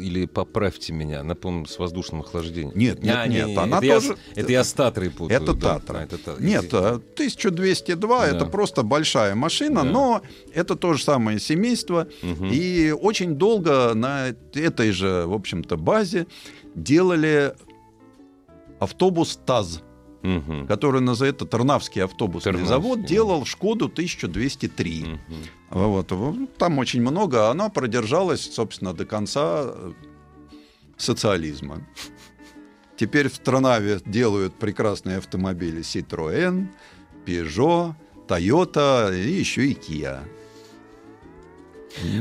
или 0.00 0.26
поправьте 0.26 0.92
меня, 0.92 1.20
она, 1.20 1.34
по-моему, 1.34 1.66
с 1.66 1.78
воздушным 1.78 2.20
охлаждением. 2.20 2.72
Нет, 2.76 3.02
нет, 3.02 3.16
А, 3.16 3.26
нет, 3.26 3.46
не, 3.48 3.54
она 3.56 3.76
это 3.78 3.86
я 3.86 3.94
тоже- 3.94 4.14
с- 4.16 4.38
это 4.38 4.52
я 4.52 4.64
с 4.64 4.72
Татрой 4.72 5.10
путаю. 5.10 5.40
Это 5.42 5.52
да. 5.54 5.74
Татра. 5.74 5.98
А, 5.98 6.02
это 6.04 6.18
Та- 6.18 6.32
Нет, 6.38 6.64
извините. 6.64 6.76
э, 6.76 7.00
1202 7.16 8.20
Да. 8.20 8.36
это 8.36 8.46
просто 8.46 8.82
большая 8.82 9.34
машина, 9.34 9.82
Да. 9.84 9.90
но 9.90 10.22
это 10.54 10.76
то 10.76 10.94
же 10.94 11.02
самое 11.02 11.38
семейство. 11.40 12.06
Мгм. 12.22 12.50
И 12.52 12.90
очень 12.92 13.34
долго 13.34 13.92
на 13.94 14.28
этой 14.54 14.90
же, 14.92 15.24
в 15.26 15.32
общем-то, 15.34 15.76
базе 15.76 16.26
делали 16.74 17.54
автобус 18.78 19.38
ТАЗ, 19.44 19.82
Мгм. 20.22 20.66
который 20.66 21.00
называется 21.00 21.46
Тарнавский 21.46 22.02
автобусный 22.02 22.52
Тарнавский, 22.52 22.68
завод, 22.68 23.04
делал 23.04 23.44
Шкоду 23.44 23.88
1203. 23.88 25.04
Мгм. 25.04 25.18
Вот, 25.70 26.12
вот, 26.12 26.56
там 26.56 26.78
очень 26.78 27.00
много, 27.00 27.48
а 27.48 27.50
она 27.50 27.68
продержалась, 27.68 28.40
собственно, 28.52 28.92
до 28.92 29.04
конца 29.06 29.64
э, 29.64 29.92
социализма. 30.96 31.86
Теперь 32.96 33.28
в 33.28 33.38
Транаве 33.38 34.00
делают 34.04 34.54
прекрасные 34.54 35.18
автомобили 35.18 35.82
Citroën, 35.82 36.66
Peugeot, 37.24 37.94
Toyota 38.26 39.16
и 39.16 39.30
еще 39.30 39.66
и 39.66 39.74
Kia. 39.74 40.24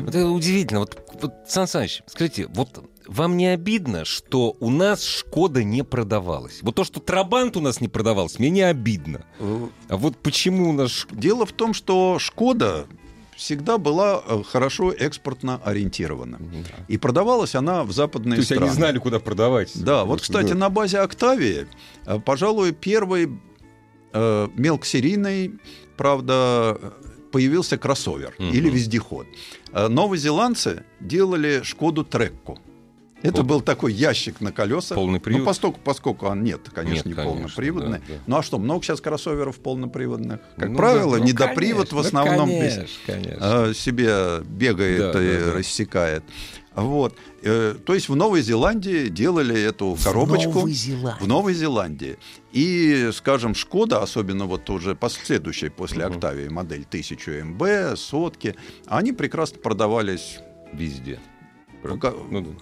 Вот 0.02 0.16
это 0.16 0.28
удивительно. 0.30 0.82
Вот, 0.82 0.98
вот, 1.22 1.34
Сан 1.48 1.68
Саныч, 1.68 2.04
скажите, 2.08 2.48
вот 2.48 2.84
вам 3.08 3.38
не 3.38 3.48
обидно, 3.48 4.06
что 4.06 4.56
у 4.60 4.70
нас 4.70 5.04
Шкода 5.04 5.63
не 5.63 5.84
продавалась? 5.84 6.60
Вот 6.62 6.76
то, 6.76 6.84
что 6.84 7.00
Трабант 7.00 7.58
у 7.58 7.62
нас 7.62 7.82
не 7.82 7.88
продавался, 7.88 8.36
мне 8.39 8.50
не 8.50 8.62
обидно. 8.62 9.26
А 9.39 9.98
вот 9.98 10.17
почему 10.17 10.70
у 10.70 10.74
нас... 10.74 11.08
Дело 11.12 11.46
в 11.46 11.52
том, 11.52 11.74
что 11.74 12.20
Шкода 12.20 12.86
всегда 13.36 13.78
была 13.78 14.24
э, 14.28 14.41
хорошо 14.43 14.91
экспортно 14.91 15.62
ориентирована. 15.63 16.39
И 16.88 16.98
продавалась 16.98 17.54
она 17.56 17.84
в 17.84 17.91
западные 17.91 18.36
То 18.36 18.39
есть 18.39 18.48
страны. 18.48 18.65
они 18.65 18.74
знали, 18.76 18.98
куда 18.98 19.20
продавать. 19.20 19.72
Да, 19.76 20.06
вот, 20.06 20.22
кстати, 20.22 20.54
на 20.54 20.70
базе 20.70 21.00
Октавии, 21.00 21.67
э, 22.06 22.20
пожалуй, 22.20 22.72
первый 22.72 23.30
э, 24.12 24.48
мелкосерийный, 24.56 25.60
правда, 25.98 26.80
появился 27.32 27.78
кроссовер 27.78 28.34
Мгм. 28.39 28.50
или 28.50 28.70
вездеход. 28.70 29.28
Э, 29.72 29.88
Новозеландцы 29.88 30.84
делали 31.00 31.62
Шкоду 31.63 32.04
Трекку. 32.04 32.58
Это 33.24 33.38
Пол- 33.38 33.44
был 33.46 33.62
такой 33.62 33.94
ящик 33.94 34.42
на 34.42 34.52
колесах. 34.52 34.96
Полный 34.96 35.20
привод? 35.20 35.40
Ну, 35.42 35.46
поскольку, 35.46 35.80
поскольку 35.84 36.28
он 36.28 36.44
нет, 36.44 36.70
конечно, 36.74 36.96
Нет, 36.96 37.06
не 37.08 37.14
конечно, 37.14 37.34
полноприводный. 37.40 38.00
да, 38.00 38.04
да. 38.08 38.14
Ну 38.28 38.38
а 38.38 38.44
что, 38.44 38.60
много 38.60 38.84
сейчас 38.84 39.02
кроссоверов 39.02 39.58
полноприводных? 39.60 40.40
Как 40.56 40.70
Ну 40.70 40.78
правило, 40.78 41.14
да, 41.18 41.24
ну, 41.24 41.26
недопривод 41.30 41.90
конечно, 41.90 41.98
в 41.98 42.00
основном 42.00 42.50
ну, 42.50 42.62
без- 42.62 42.74
конечно, 42.76 43.00
конечно. 43.08 43.66
э, 43.70 43.74
себе 43.74 44.42
бегает 44.46 45.14
Да, 45.14 45.24
и 45.24 45.40
да, 45.40 45.46
да. 45.46 45.54
рассекает. 45.54 46.24
Вот. 46.76 47.16
Э, 47.42 47.74
То 47.84 47.96
есть 47.96 48.08
в 48.08 48.16
Новой 48.16 48.42
Зеландии 48.44 49.08
делали 49.08 49.60
эту 49.60 49.98
коробочку. 50.04 50.68
В 51.20 51.28
Новой 51.28 51.56
Зеландии. 51.56 52.18
И, 52.52 53.10
скажем, 53.14 53.56
Шкода, 53.56 54.04
особенно 54.04 54.46
вот 54.46 54.70
уже 54.70 54.94
последующая 54.96 55.72
после 55.72 56.06
Мгм. 56.06 56.14
Октавии 56.18 56.50
модель 56.50 56.86
1000 56.86 57.44
МБ, 57.44 57.98
сотки, 57.98 58.56
они 58.86 59.12
прекрасно 59.12 59.58
продавались 59.60 60.38
Везде. 60.72 61.20
Ну, 61.84 61.98
Ну. 62.30 62.56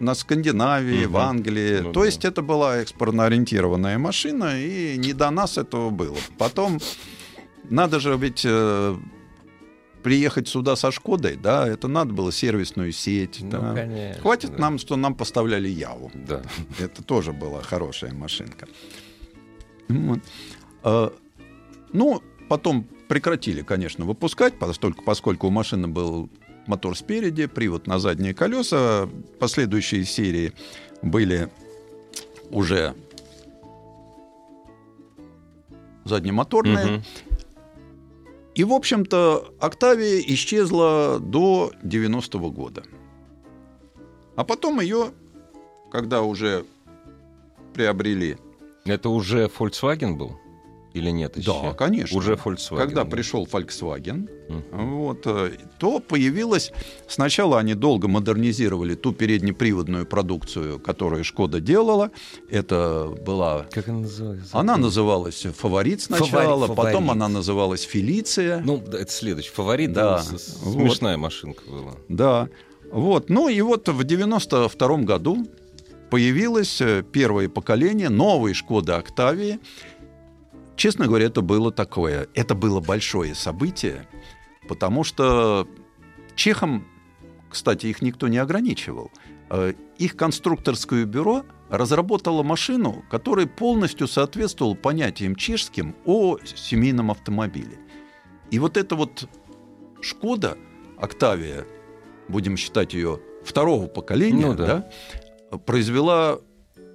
На 0.00 0.14
Скандинавии, 0.14 1.04
Мгм. 1.04 1.12
в 1.12 1.16
Англии. 1.16 1.78
Ну 1.80 1.92
То 1.92 2.00
да. 2.00 2.06
есть 2.06 2.24
это 2.24 2.42
была 2.42 2.78
экспортно-ориентированная 2.78 3.98
машина, 3.98 4.60
и 4.60 4.96
не 4.98 5.12
до 5.12 5.30
нас 5.30 5.58
этого 5.58 5.90
было. 5.90 6.16
Потом 6.38 6.78
надо 7.70 8.00
же 8.00 8.16
ведь 8.16 8.42
э, 8.44 8.96
приехать 10.02 10.48
сюда 10.48 10.76
со 10.76 10.90
Шкодой, 10.92 11.36
да, 11.36 11.66
это 11.66 11.88
надо 11.88 12.12
было 12.12 12.30
сервисную 12.32 12.92
сеть. 12.92 13.38
Ну, 13.42 13.50
да. 13.50 13.74
конечно, 13.74 14.22
Хватит 14.22 14.52
да. 14.52 14.58
нам, 14.58 14.78
что 14.78 14.96
нам 14.96 15.14
поставляли 15.14 15.68
Яву. 15.68 16.10
Да. 16.14 16.42
Это 16.78 17.02
тоже 17.02 17.32
была 17.32 17.62
хорошая 17.62 18.12
машинка. 18.12 18.66
Вот. 19.88 20.20
А, 20.82 21.12
Ну, 21.92 22.22
потом 22.48 22.86
прекратили, 23.08 23.62
конечно, 23.62 24.04
выпускать, 24.04 24.58
поскольку, 24.58 25.02
поскольку 25.04 25.46
у 25.46 25.50
машины 25.50 25.88
был 25.88 26.28
мотор 26.66 26.96
спереди, 26.96 27.46
привод 27.46 27.86
на 27.86 27.98
задние 27.98 28.34
колеса. 28.34 29.08
Последующие 29.38 30.04
серии 30.04 30.52
были 31.02 31.48
уже 32.50 32.94
заднемоторные. 36.04 37.02
И, 38.54 38.64
в 38.64 38.72
общем-то, 38.72 39.54
Октавия 39.60 40.20
исчезла 40.28 41.18
до 41.20 41.72
90-го 41.82 42.50
года. 42.50 42.84
А 44.34 44.44
потом 44.44 44.80
ее, 44.80 45.12
когда 45.90 46.22
уже 46.22 46.64
приобрели... 47.74 48.38
Это 48.86 49.10
уже 49.10 49.46
Volkswagen 49.46 50.14
был? 50.14 50.38
Или 50.96 51.10
нет 51.10 51.36
еще? 51.36 51.52
Да, 51.62 51.74
конечно. 51.74 52.16
Уже 52.16 52.34
Volkswagen. 52.34 52.76
Когда 52.78 53.04
да. 53.04 53.10
пришел 53.10 53.44
Volkswagen, 53.46 54.28
Мгм. 54.48 54.96
вот, 54.96 55.26
э, 55.26 55.50
то 55.78 55.98
появилась... 56.00 56.72
Сначала 57.06 57.58
они 57.58 57.74
долго 57.74 58.08
модернизировали 58.08 58.94
ту 58.94 59.12
переднеприводную 59.12 60.06
продукцию, 60.06 60.78
которую 60.80 61.22
Шкода 61.24 61.60
делала. 61.60 62.10
Это 62.50 63.14
была... 63.26 63.66
Как 63.70 63.88
она 63.88 64.00
называется? 64.00 64.58
Она 64.58 64.76
называлась 64.78 65.42
«Фаворит» 65.58 66.00
сначала, 66.00 66.66
Фаворит, 66.66 66.76
потом 66.76 67.10
она 67.10 67.28
называлась 67.28 67.82
«Фелиция». 67.82 68.62
Ну, 68.64 68.78
это 68.78 69.10
следующий. 69.12 69.50
Фаворит, 69.50 69.92
Да, 69.92 70.16
да. 70.16 70.22
с- 70.22 70.38
с- 70.38 70.62
вот. 70.62 70.72
смешная 70.80 71.16
машинка 71.18 71.62
была. 71.68 71.92
Да. 72.08 72.48
Вот. 72.90 73.28
Ну 73.28 73.48
и 73.48 73.60
вот 73.60 73.88
в 73.88 74.02
92 74.04 74.96
году 74.98 75.46
появилось 76.10 76.80
э, 76.80 77.02
первое 77.12 77.48
поколение 77.48 78.08
новой 78.08 78.54
Шкоды 78.54 78.92
Октавии. 78.92 79.58
Честно 80.76 81.06
говоря, 81.06 81.26
это 81.26 81.40
было 81.40 81.72
такое, 81.72 82.28
это 82.34 82.54
было 82.54 82.80
большое 82.80 83.34
событие, 83.34 84.06
потому 84.68 85.04
что 85.04 85.66
чехам, 86.34 86.86
кстати, 87.50 87.86
их 87.86 88.02
никто 88.02 88.28
не 88.28 88.38
ограничивал. 88.38 89.10
Э, 89.50 89.72
Их 89.98 90.16
конструкторское 90.16 91.04
бюро 91.06 91.44
разработало 91.70 92.42
машину, 92.42 93.04
которая 93.10 93.46
полностью 93.46 94.06
соответствовала 94.06 94.74
понятиям 94.74 95.34
чешским 95.34 95.96
о 96.04 96.38
семейном 96.44 97.10
автомобиле. 97.10 97.78
И 98.50 98.58
вот 98.58 98.76
эта 98.76 98.94
вот 98.96 99.28
Шкода 100.02 100.56
Октавия, 100.98 101.64
будем 102.28 102.56
считать 102.56 102.92
ее 102.94 103.20
второго 103.44 103.86
поколения, 103.86 104.46
Ну 104.46 104.54
да. 104.54 104.88
да, 105.50 105.58
произвела 105.58 106.38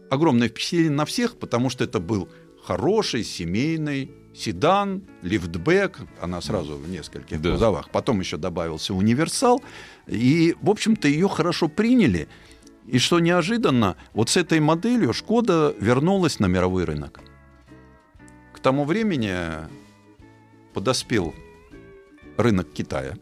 огромное 0.10 0.50
впечатление 0.50 0.92
на 0.92 1.06
всех, 1.06 1.38
потому 1.40 1.70
что 1.70 1.84
это 1.84 2.00
был 2.00 2.30
хороший 2.72 3.24
семейный 3.24 4.12
седан, 4.34 5.04
лифтбэк, 5.24 6.00
она 6.22 6.40
сразу 6.42 6.78
в 6.78 6.90
нескольких 6.90 7.42
Да. 7.42 7.52
кузовах. 7.52 7.90
Потом 7.90 8.20
еще 8.22 8.38
добавился 8.38 8.94
универсал, 8.94 9.62
и, 10.08 10.56
в 10.62 10.70
общем-то, 10.70 11.08
ее 11.08 11.28
хорошо 11.28 11.68
приняли. 11.68 12.28
И 12.88 12.98
что 13.00 13.20
неожиданно, 13.20 13.96
вот 14.14 14.30
с 14.30 14.38
этой 14.38 14.60
моделью 14.60 15.14
Шкода 15.14 15.76
вернулась 15.80 16.40
на 16.40 16.48
мировой 16.48 16.86
рынок. 16.86 17.20
К 18.54 18.60
тому 18.60 18.86
времени 18.86 19.34
подоспел 20.74 21.36
рынок 22.38 22.72
Китая, 22.72 23.18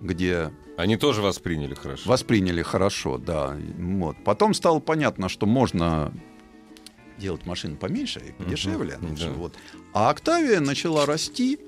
где 0.00 0.50
Они 0.78 0.96
тоже 0.96 1.20
восприняли 1.20 1.74
хорошо. 1.74 2.08
Восприняли 2.08 2.62
хорошо, 2.62 3.18
да. 3.18 3.56
Вот. 3.78 4.16
Потом 4.24 4.54
стало 4.54 4.78
понятно, 4.80 5.28
что 5.28 5.46
можно 5.46 6.12
делать 7.22 7.46
машины 7.46 7.76
поменьше 7.76 8.20
и 8.20 8.32
подешевле. 8.32 8.98
Мгм, 9.00 9.14
да. 9.14 9.30
Вот. 9.30 9.54
А 9.94 10.10
Октавия 10.10 10.60
начала 10.60 11.06
расти, 11.06 11.58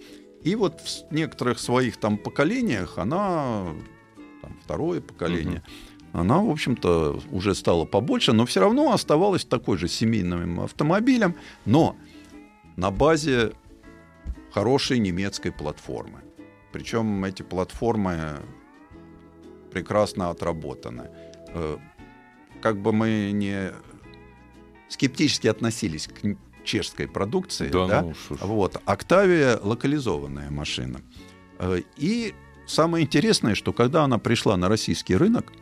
и 0.42 0.56
вот 0.56 0.80
в 0.80 1.14
некоторых 1.14 1.58
своих 1.58 1.96
там 1.96 2.18
поколениях 2.18 2.98
она, 2.98 3.66
там, 4.42 4.58
второе 4.64 5.00
поколение, 5.00 5.62
она, 6.12 6.38
в 6.38 6.50
общем-то, 6.50 7.20
уже 7.32 7.54
стала 7.54 7.84
побольше, 7.86 8.32
но 8.32 8.44
все 8.44 8.60
равно 8.60 8.92
оставалась 8.92 9.44
такой 9.44 9.78
же 9.78 9.88
семейным 9.88 10.60
автомобилем, 10.60 11.34
но 11.64 11.96
на 12.76 12.90
базе 12.90 13.52
хорошей 14.52 14.98
немецкой 14.98 15.50
платформы. 15.50 16.20
Причем 16.72 17.24
эти 17.24 17.42
платформы 17.42 18.40
прекрасно 19.72 20.30
отработаны. 20.30 21.08
Э, 21.48 21.78
Как 22.60 22.76
бы 22.76 22.92
мы 22.92 23.32
не 23.32 23.72
скептически 24.94 25.48
относились 25.48 26.08
к 26.08 26.20
чешской 26.64 27.06
продукции, 27.06 27.68
Да, 27.68 27.86
да, 27.86 28.02
ну 28.02 28.14
вот, 28.40 28.80
Октавия 28.86 29.58
локализованная 29.62 30.50
машина. 30.50 31.00
Э, 31.58 31.82
И 31.98 32.32
самое 32.66 33.04
интересное, 33.04 33.54
что 33.54 33.72
когда 33.72 34.04
она 34.04 34.18
пришла 34.18 34.56
на 34.56 34.68
российский 34.68 35.16
рынок, 35.16 35.52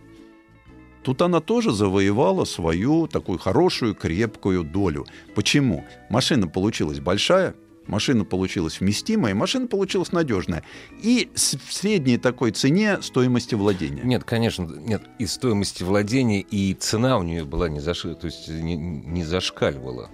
тут 1.03 1.23
она 1.23 1.41
тоже 1.41 1.73
завоевала 1.73 2.45
свою 2.45 3.09
такую 3.09 3.39
хорошую, 3.39 3.95
крепкую 3.95 4.63
долю. 4.63 5.07
Почему? 5.35 5.85
Машина 6.11 6.47
получилась 6.47 7.01
большая, 7.01 7.55
Машина 7.87 8.25
получилась 8.25 8.81
вместимая, 8.81 9.35
машина 9.35 9.67
получилась 9.67 10.13
надежная. 10.13 10.63
И 11.03 11.31
с- 11.35 11.57
в 11.57 11.73
средней 11.73 12.17
такой 12.17 12.53
цене 12.53 13.03
стоимости 13.03 13.55
владения. 13.55 14.03
Нет, 14.05 14.25
конечно, 14.25 14.65
нет, 14.65 15.03
и 15.19 15.27
стоимости 15.27 15.83
владения, 15.83 16.41
и 16.41 16.75
цена 16.75 17.19
у 17.19 17.23
нее 17.23 17.45
была 17.45 17.69
не, 17.69 17.81
заш... 17.81 18.03
то 18.03 18.19
есть 18.23 18.49
не, 18.49 18.77
не 18.77 19.25
зашкаливала. 19.25 20.11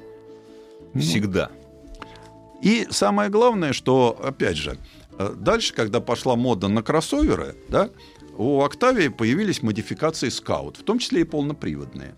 Ну, 0.94 1.00
Всегда. 1.00 1.50
И 2.62 2.87
самое 2.90 3.28
главное, 3.31 3.72
что, 3.72 4.18
опять 4.22 4.57
же, 4.57 4.78
э, 5.18 5.35
дальше, 5.38 5.74
когда 5.74 6.00
пошла 6.00 6.35
мода 6.37 6.68
на 6.68 6.83
кроссоверы, 6.83 7.54
да, 7.68 7.90
у 8.37 8.62
Октавии 8.62 9.09
появились 9.09 9.62
модификации 9.62 10.28
Скаут, 10.28 10.78
в 10.78 10.83
том 10.85 10.98
числе 10.98 11.20
и 11.20 11.24
полноприводные. 11.24 12.14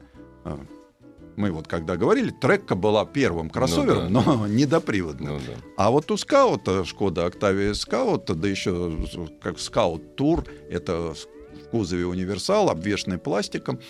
А, 1.37 1.41
Мы 1.41 1.51
вот 1.51 1.69
когда 1.69 1.97
говорили, 1.97 2.31
Трекка 2.31 2.75
была 2.75 3.05
первым 3.05 3.51
кроссовером, 3.51 4.13
Ну 4.13 4.23
да, 4.23 4.35
но 4.35 4.47
недоприводным. 4.49 5.35
Ну 5.35 5.39
да. 5.39 5.53
А 5.77 5.91
вот 5.91 6.11
у 6.11 6.17
Скаута, 6.17 6.85
Шкода 6.85 7.27
Октавия 7.27 7.75
Скаут, 7.75 8.27
да 8.27 8.49
еще 8.49 8.97
как 9.43 9.59
Скаут 9.59 10.17
Тур, 10.17 10.45
это 10.69 11.15
в 11.15 11.69
кузове 11.71 12.07
универсал, 12.07 12.71
обвешанный 12.71 13.19
пластиком, 13.19 13.81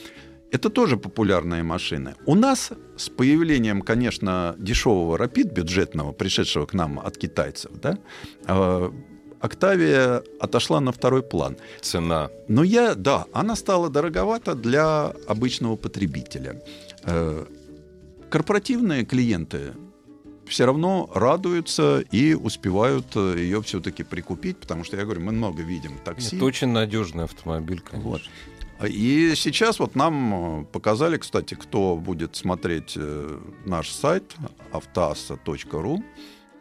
это 0.50 0.68
тоже 0.68 0.96
популярные 0.96 1.62
машины. 1.62 2.14
У 2.26 2.34
нас 2.34 2.72
с 2.96 3.08
появлением, 3.08 3.82
конечно, 3.82 4.54
дешевого 4.58 5.16
рапид 5.16 5.52
бюджетного, 5.52 6.12
пришедшего 6.12 6.66
к 6.66 6.74
нам 6.74 6.98
от 6.98 7.16
китайцев, 7.16 7.70
да, 7.80 7.98
э, 8.46 8.90
Октавия 9.40 10.22
отошла 10.38 10.80
на 10.80 10.92
второй 10.92 11.22
план. 11.22 11.56
Цена. 11.80 12.30
Но 12.48 12.62
я, 12.62 12.94
да, 12.94 13.24
она 13.32 13.56
стала 13.56 13.88
дороговата 13.88 14.54
для 14.54 15.12
обычного 15.26 15.76
потребителя. 15.76 16.62
Э, 17.04 17.46
Корпоративные 18.30 19.04
клиенты 19.04 19.72
все 20.46 20.66
равно 20.66 21.10
радуются 21.14 22.00
и 22.12 22.34
успевают 22.34 23.16
ее 23.16 23.60
все-таки 23.62 24.04
прикупить, 24.04 24.58
потому 24.58 24.84
что, 24.84 24.96
я 24.96 25.04
говорю, 25.04 25.20
мы 25.20 25.32
много 25.32 25.62
видим 25.62 25.98
такси. 26.04 26.36
Это 26.36 26.44
очень 26.44 26.68
надежный 26.68 27.24
автомобиль, 27.24 27.80
конечно. 27.80 28.10
Вот. 28.10 28.22
И 28.88 29.34
сейчас 29.36 29.78
вот 29.78 29.94
нам 29.94 30.62
э, 30.62 30.64
показали, 30.64 31.18
кстати, 31.18 31.54
кто 31.54 31.96
будет 31.96 32.36
смотреть 32.36 32.94
э, 32.96 33.38
наш 33.66 33.90
сайт 33.90 34.34
автоаса.ру, 34.72 36.02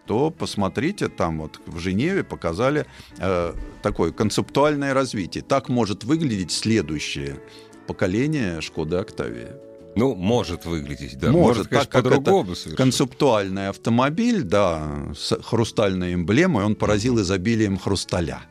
то 0.09 0.31
посмотрите, 0.31 1.07
там 1.07 1.39
вот 1.39 1.61
в 1.67 1.77
Женеве 1.77 2.23
показали 2.23 2.87
э, 3.19 3.53
такое 3.83 4.11
концептуальное 4.11 4.95
развитие. 4.95 5.43
Так 5.43 5.69
может 5.69 6.03
выглядеть 6.03 6.51
следующее 6.51 7.39
поколение 7.85 8.59
Шкоды 8.59 8.95
Октавии. 8.95 9.49
Ну, 9.95 10.15
может 10.15 10.65
выглядеть, 10.65 11.19
да. 11.19 11.31
Может, 11.31 11.67
конечно, 11.67 11.91
так 11.91 11.91
как 11.91 12.03
по-другому 12.03 12.55
совершенно. 12.55 12.75
Концептуальный 12.77 13.67
автомобиль, 13.69 14.41
да, 14.41 15.13
с 15.15 15.37
хрустальной 15.43 16.15
эмблемой, 16.15 16.65
он 16.65 16.73
поразил 16.73 17.21
изобилием 17.21 17.77
хрусталя. 17.77 18.41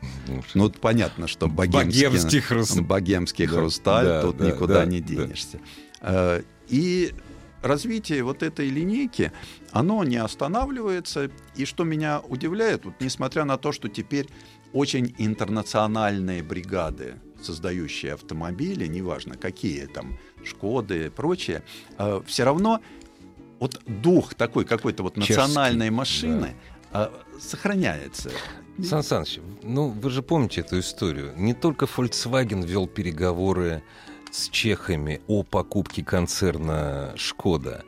Ну, 0.53 0.69
понятно, 0.69 1.27
что 1.27 1.47
богемский, 1.47 2.05
Богемский 2.07 2.39
хрусталь. 2.39 2.83
богемский 2.85 3.47
Да, 3.47 3.53
хрусталь, 3.53 4.05
да, 4.05 4.21
тут 4.21 4.37
да, 4.37 4.45
никуда 4.45 4.73
да, 4.75 4.85
не 4.85 5.01
да. 5.01 5.07
денешься. 5.07 5.59
Э, 5.99 6.41
И 6.69 7.11
развитие 7.61 8.23
вот 8.23 8.43
этой 8.43 8.69
линейки, 8.69 9.31
оно 9.71 10.03
не 10.03 10.17
останавливается. 10.17 11.29
И 11.55 11.65
что 11.65 11.83
меня 11.83 12.19
удивляет, 12.19 12.85
вот 12.85 12.95
несмотря 12.99 13.45
на 13.45 13.57
то, 13.57 13.71
что 13.71 13.87
теперь 13.87 14.27
очень 14.73 15.15
интернациональные 15.17 16.43
бригады, 16.43 17.15
создающие 17.41 18.13
автомобили, 18.13 18.87
неважно 18.87 19.35
какие 19.35 19.85
там, 19.85 20.19
Шкоды 20.43 21.07
и 21.07 21.09
прочее, 21.09 21.63
все 22.25 22.43
равно 22.43 22.81
вот 23.59 23.81
дух 23.85 24.35
такой 24.35 24.63
какой-то 24.63 25.03
вот 25.03 25.15
Чешский, 25.15 25.33
национальной 25.33 25.89
машины 25.89 26.55
э, 26.93 27.09
сохраняется. 27.39 28.31
Сан 28.81 29.03
Саныч, 29.03 29.39
ну 29.63 29.89
вы 29.89 30.09
же 30.09 30.23
помните 30.23 30.61
эту 30.61 30.79
историю. 30.79 31.33
Не 31.35 31.53
только 31.53 31.85
Volkswagen 31.85 32.65
вел 32.65 32.87
переговоры 32.87 33.83
с 34.31 34.49
чехами 34.49 35.21
о 35.27 35.43
покупке 35.43 36.03
концерна 36.03 37.13
Шкода. 37.15 37.83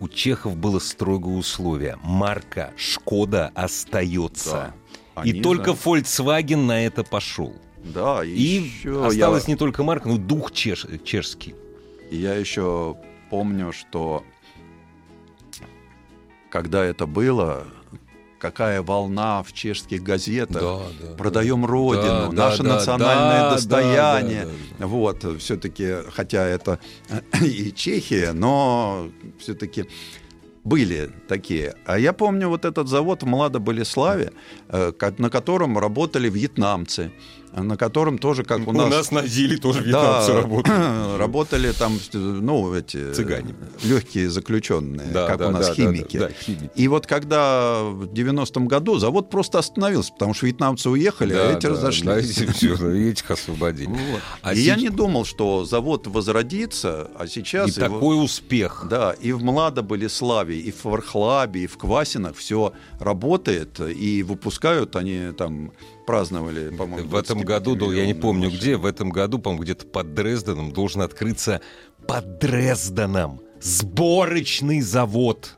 У 0.00 0.08
чехов 0.08 0.56
было 0.56 0.78
строгое 0.78 1.36
условие. 1.36 1.98
Марка 2.02 2.72
Шкода 2.76 3.50
остается. 3.54 4.74
Да. 5.16 5.22
И 5.22 5.40
только 5.40 5.72
же- 5.72 5.78
Volkswagen 5.84 6.66
на 6.66 6.84
это 6.84 7.04
пошел. 7.04 7.54
Да, 7.84 8.24
и, 8.24 8.30
И 8.30 8.42
еще 8.62 9.06
осталось 9.06 9.44
я, 9.44 9.52
не 9.52 9.56
только 9.56 9.82
марка, 9.82 10.08
но 10.08 10.16
дух 10.16 10.50
чеш- 10.52 11.02
чешский. 11.04 11.54
я 12.10 12.34
еще 12.34 12.96
помню, 13.30 13.72
что 13.72 14.24
когда 16.50 16.84
это 16.84 17.06
было, 17.06 17.66
какая 18.44 18.82
волна 18.82 19.42
в 19.42 19.54
чешских 19.54 20.02
газетах. 20.02 20.60
да. 21.00 21.14
Продаем 21.16 21.64
родину, 21.64 22.30
Да, 22.30 22.48
наше 22.50 22.62
да, 22.62 22.68
да, 22.68 22.74
национальное 22.74 23.40
да, 23.40 23.54
достояние. 23.54 24.44
да, 24.44 24.50
да, 24.80 24.86
Вот, 24.86 25.40
все-таки, 25.40 25.94
хотя 26.12 26.44
это 26.44 26.78
и 27.40 27.72
Чехия, 27.72 28.32
но 28.32 29.08
все-таки 29.38 29.86
были 30.62 31.10
такие. 31.26 31.74
А 31.86 31.98
я 31.98 32.12
помню 32.12 32.48
вот 32.50 32.66
этот 32.66 32.86
завод 32.88 33.22
в 33.22 33.26
Младо-Болеславе, 33.26 34.32
э, 34.68 34.92
на 35.18 35.30
котором 35.30 35.78
работали 35.78 36.28
вьетнамцы, 36.28 37.12
на 37.56 37.76
котором 37.76 38.18
тоже, 38.18 38.42
как 38.44 38.66
у, 38.66 38.72
нас... 38.72 39.10
на 39.10 39.26
Зиле 39.26 39.56
тоже 39.56 39.84
Да, 39.84 40.24
работали 41.18 41.72
там, 41.72 41.98
ну, 42.12 42.74
эти 42.74 43.12
Цыгане. 43.12 43.54
легкие 43.82 44.30
заключенные, 44.30 45.06
Да, 45.12 45.26
как 45.26 45.38
да, 45.38 45.48
у 45.48 45.50
нас 45.50 45.62
да, 45.62 45.68
да, 45.68 45.74
химики. 45.74 46.18
да, 46.18 46.28
да, 46.28 46.32
химики. 46.34 46.70
И 46.74 46.88
вот 46.88 47.06
когда 47.06 47.82
в 47.82 48.04
90-м 48.04 48.66
году 48.66 48.98
завод 48.98 49.30
просто 49.30 49.58
остановился, 49.58 50.12
потому 50.12 50.34
что 50.34 50.46
вьетнамцы 50.46 50.88
уехали, 50.90 51.34
а 51.34 51.56
эти 51.56 51.66
разошлись. 51.66 52.38
этих 52.38 53.30
освободили. 53.30 53.88
Вот. 53.88 54.20
А 54.42 54.54
и 54.54 54.60
я 54.60 54.74
сеч- 54.76 54.80
не 54.82 54.88
думал, 54.90 55.24
что 55.24 55.64
завод 55.64 56.06
возродится, 56.06 57.10
а 57.18 57.26
сейчас... 57.26 57.76
И 57.76 57.80
его- 57.80 57.94
такой 57.94 58.24
успех. 58.24 58.86
Да, 58.90 59.12
и 59.12 59.32
в 59.32 59.42
Младо-Болеславе, 59.42 60.58
и 60.58 60.70
в 60.72 60.84
Вархлабе, 60.84 61.64
и 61.64 61.66
в 61.66 61.76
Квасинах 61.78 62.36
все 62.36 62.72
работает, 63.00 63.80
и 63.80 64.22
выпускают 64.22 64.96
они 64.96 65.32
там, 65.36 65.72
праздновали, 66.06 66.70
по-моему, 66.74 67.08
В 67.08 67.14
этом 67.16 67.40
году, 67.40 67.74
да, 67.76 67.86
я 67.86 68.06
не 68.06 68.12
25-миллионную 68.12 68.20
помню 68.20 68.44
машину. 68.44 68.60
где, 68.60 68.76
в 68.76 68.86
этом 68.86 69.10
году, 69.10 69.38
по-моему, 69.38 69.62
где-то 69.62 69.86
под 69.86 70.14
Дрезденом 70.14 70.72
должен 70.72 71.02
открыться 71.02 71.60
под 72.06 72.38
Дрезденом 72.38 73.40
сборочный 73.60 74.80
завод. 74.80 75.56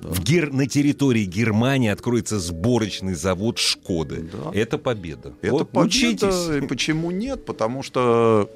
В 0.00 0.22
Гер... 0.22 0.52
На 0.52 0.66
территории 0.66 1.24
Германии 1.24 1.90
откроется 1.90 2.38
сборочный 2.38 3.14
завод 3.14 3.58
Шкоды. 3.58 4.28
Да. 4.32 4.50
Это 4.52 4.78
победа. 4.78 5.34
Это 5.42 5.52
Вот 5.52 5.70
победа, 5.70 5.86
учитесь. 5.86 6.62
и 6.62 6.66
почему 6.66 7.10
нет? 7.10 7.44
Потому 7.44 7.82
что 7.82 8.50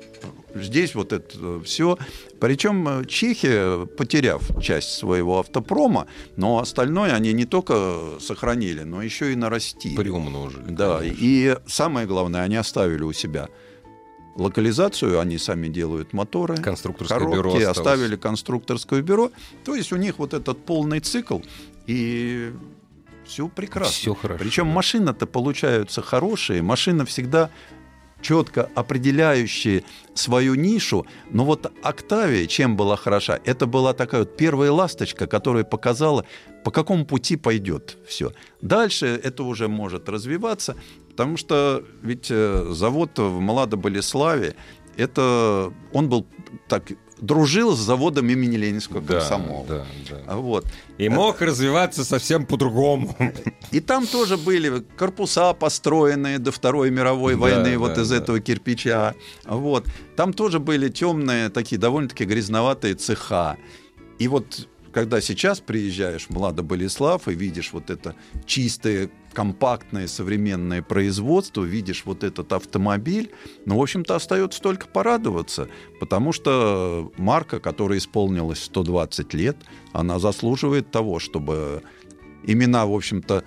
здесь 0.55 0.95
вот 0.95 1.13
это 1.13 1.61
все. 1.65 1.99
Причем 2.41 3.05
чехи, 3.07 3.87
потеряв 3.97 4.43
часть 4.63 4.91
своего 4.91 5.41
автопрома, 5.41 6.07
но 6.37 6.59
остальное 6.59 7.15
они 7.15 7.33
не 7.33 7.45
только 7.45 7.99
сохранили, 8.21 8.83
но 8.83 9.03
еще 9.03 9.33
и 9.33 9.37
нарастили. 9.37 9.97
Приумножили. 9.97 10.65
Да, 10.69 10.99
конечно. 10.99 11.19
и 11.21 11.57
самое 11.67 12.07
главное, 12.07 12.43
они 12.43 12.57
оставили 12.57 13.03
у 13.03 13.13
себя 13.13 13.49
локализацию, 14.37 15.21
они 15.21 15.39
сами 15.39 15.69
делают 15.69 16.13
моторы, 16.13 16.57
Конструкторское 16.57 17.19
коробки, 17.19 17.37
бюро 17.37 17.51
осталось. 17.53 17.79
оставили 17.79 18.17
конструкторское 18.17 19.03
бюро. 19.03 19.31
То 19.65 19.75
есть 19.75 19.93
у 19.93 19.97
них 19.97 20.19
вот 20.19 20.35
этот 20.35 20.65
полный 20.65 21.01
цикл, 21.01 21.41
и 21.87 22.53
все 23.27 23.49
прекрасно. 23.49 23.93
Всё 23.93 24.15
хорошо, 24.15 24.43
Причем 24.43 24.67
да. 24.69 24.73
машины-то 24.75 25.27
получаются 25.27 26.03
хорошие, 26.03 26.63
машина 26.63 27.05
всегда 27.05 27.51
четко 28.23 28.71
определяющие 28.75 29.85
свою 30.15 30.55
нишу. 30.55 31.07
Но 31.31 31.45
вот 31.45 31.73
Октавия 31.83 32.47
чем 32.47 32.77
была 32.77 32.97
хороша? 32.97 33.41
Это 33.45 33.67
была 33.67 33.93
такая 33.95 34.21
вот 34.21 34.37
первая 34.37 34.71
ласточка, 34.71 35.27
которая 35.27 35.65
показала, 35.65 36.25
по 36.65 36.71
какому 36.71 37.05
пути 37.05 37.37
пойдет 37.37 37.99
все. 38.07 38.33
Дальше 38.61 39.07
это 39.07 39.43
уже 39.43 39.67
может 39.67 40.09
развиваться, 40.09 40.77
потому 41.13 41.37
что 41.37 41.85
ведь 42.03 42.27
э, 42.31 42.67
завод 42.71 43.19
в 43.19 43.41
Младо-Болеславе, 43.41 44.55
это 44.97 45.73
он 45.93 46.09
был 46.09 46.27
так 46.69 46.85
дружил 47.23 47.77
с 47.77 47.79
заводом 47.79 48.29
имени 48.29 48.57
Ленинского 48.57 49.01
Да, 49.01 49.21
комсомола. 49.21 49.67
да, 49.69 49.87
да. 50.11 50.17
А 50.27 50.37
Вот. 50.37 50.67
И 50.99 51.09
мог 51.09 51.41
развиваться 51.41 52.05
совсем 52.05 52.45
по-другому. 52.47 53.17
И 53.71 53.79
там 53.79 54.09
тоже 54.09 54.37
были 54.37 54.81
корпуса, 54.97 55.55
построенные 55.55 56.41
до 56.41 56.51
Второй 56.51 56.91
мировой 56.91 57.35
Да, 57.35 57.41
войны 57.41 57.79
вот 57.79 57.95
да, 57.95 58.03
из 58.03 58.11
да. 58.11 58.17
этого 58.17 58.41
кирпича. 58.41 59.15
Вот. 59.45 59.87
Там 60.17 60.33
тоже 60.33 60.59
были 60.59 60.89
темные, 60.89 61.49
такие 61.49 61.79
довольно-таки 61.79 62.25
грязноватые 62.25 62.95
цеха. 62.95 63.57
И 64.19 64.27
вот 64.27 64.69
когда 64.93 65.21
сейчас 65.21 65.61
приезжаешь 65.61 66.27
в 66.27 66.31
Младо-Болеслав 66.31 67.29
и 67.29 67.35
видишь 67.35 67.73
вот 67.73 67.89
это 67.89 68.17
чистое, 68.47 69.11
компактное, 69.33 70.07
современное 70.07 70.83
производство, 70.83 71.63
видишь 71.63 72.03
вот 72.05 72.25
этот 72.25 72.53
автомобиль, 72.53 73.31
ну, 73.67 73.79
в 73.79 73.83
общем-то, 73.83 74.15
остается 74.17 74.61
только 74.61 74.87
порадоваться, 74.87 75.69
потому 76.01 76.33
что 76.33 77.13
марка, 77.17 77.61
которая 77.61 77.99
исполнилась 77.99 78.63
120 78.65 79.35
лет, 79.35 79.57
она 79.93 80.19
заслуживает 80.19 80.91
того, 80.91 81.19
чтобы 81.19 81.83
имена, 82.45 82.87
в 82.87 82.93
общем-то, 82.95 83.45